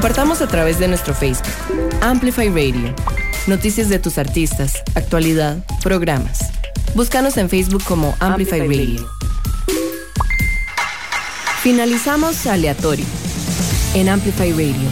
Compartamos 0.00 0.40
a 0.40 0.46
través 0.46 0.78
de 0.78 0.88
nuestro 0.88 1.12
Facebook, 1.12 1.52
Amplify 2.00 2.48
Radio. 2.48 2.94
Noticias 3.46 3.90
de 3.90 3.98
tus 3.98 4.16
artistas, 4.16 4.82
actualidad, 4.94 5.62
programas. 5.82 6.38
Búscanos 6.94 7.36
en 7.36 7.50
Facebook 7.50 7.84
como 7.84 8.16
Amplify 8.18 8.60
Radio. 8.60 9.06
Finalizamos 11.60 12.46
aleatorio 12.46 13.04
en 13.92 14.08
Amplify 14.08 14.52
Radio. 14.52 14.88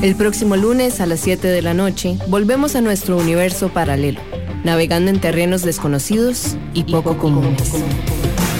El 0.00 0.16
próximo 0.16 0.56
lunes 0.56 1.02
a 1.02 1.06
las 1.06 1.20
7 1.20 1.46
de 1.46 1.60
la 1.60 1.74
noche 1.74 2.16
volvemos 2.28 2.76
a 2.76 2.80
nuestro 2.80 3.18
universo 3.18 3.74
paralelo, 3.74 4.22
navegando 4.64 5.10
en 5.10 5.20
terrenos 5.20 5.64
desconocidos 5.64 6.56
y 6.72 6.84
poco 6.84 7.18
comunes. 7.18 7.72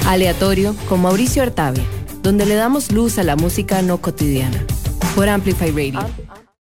Aleatorio 0.06 0.76
con 0.90 1.00
Mauricio 1.00 1.42
Artavia, 1.42 1.84
donde 2.22 2.44
le 2.44 2.54
damos 2.54 2.92
luz 2.92 3.16
a 3.16 3.22
la 3.22 3.34
música 3.34 3.80
no 3.80 4.02
cotidiana. 4.02 4.62
Por 5.14 5.28
Amplify 5.28 5.70
Radio. 5.70 6.23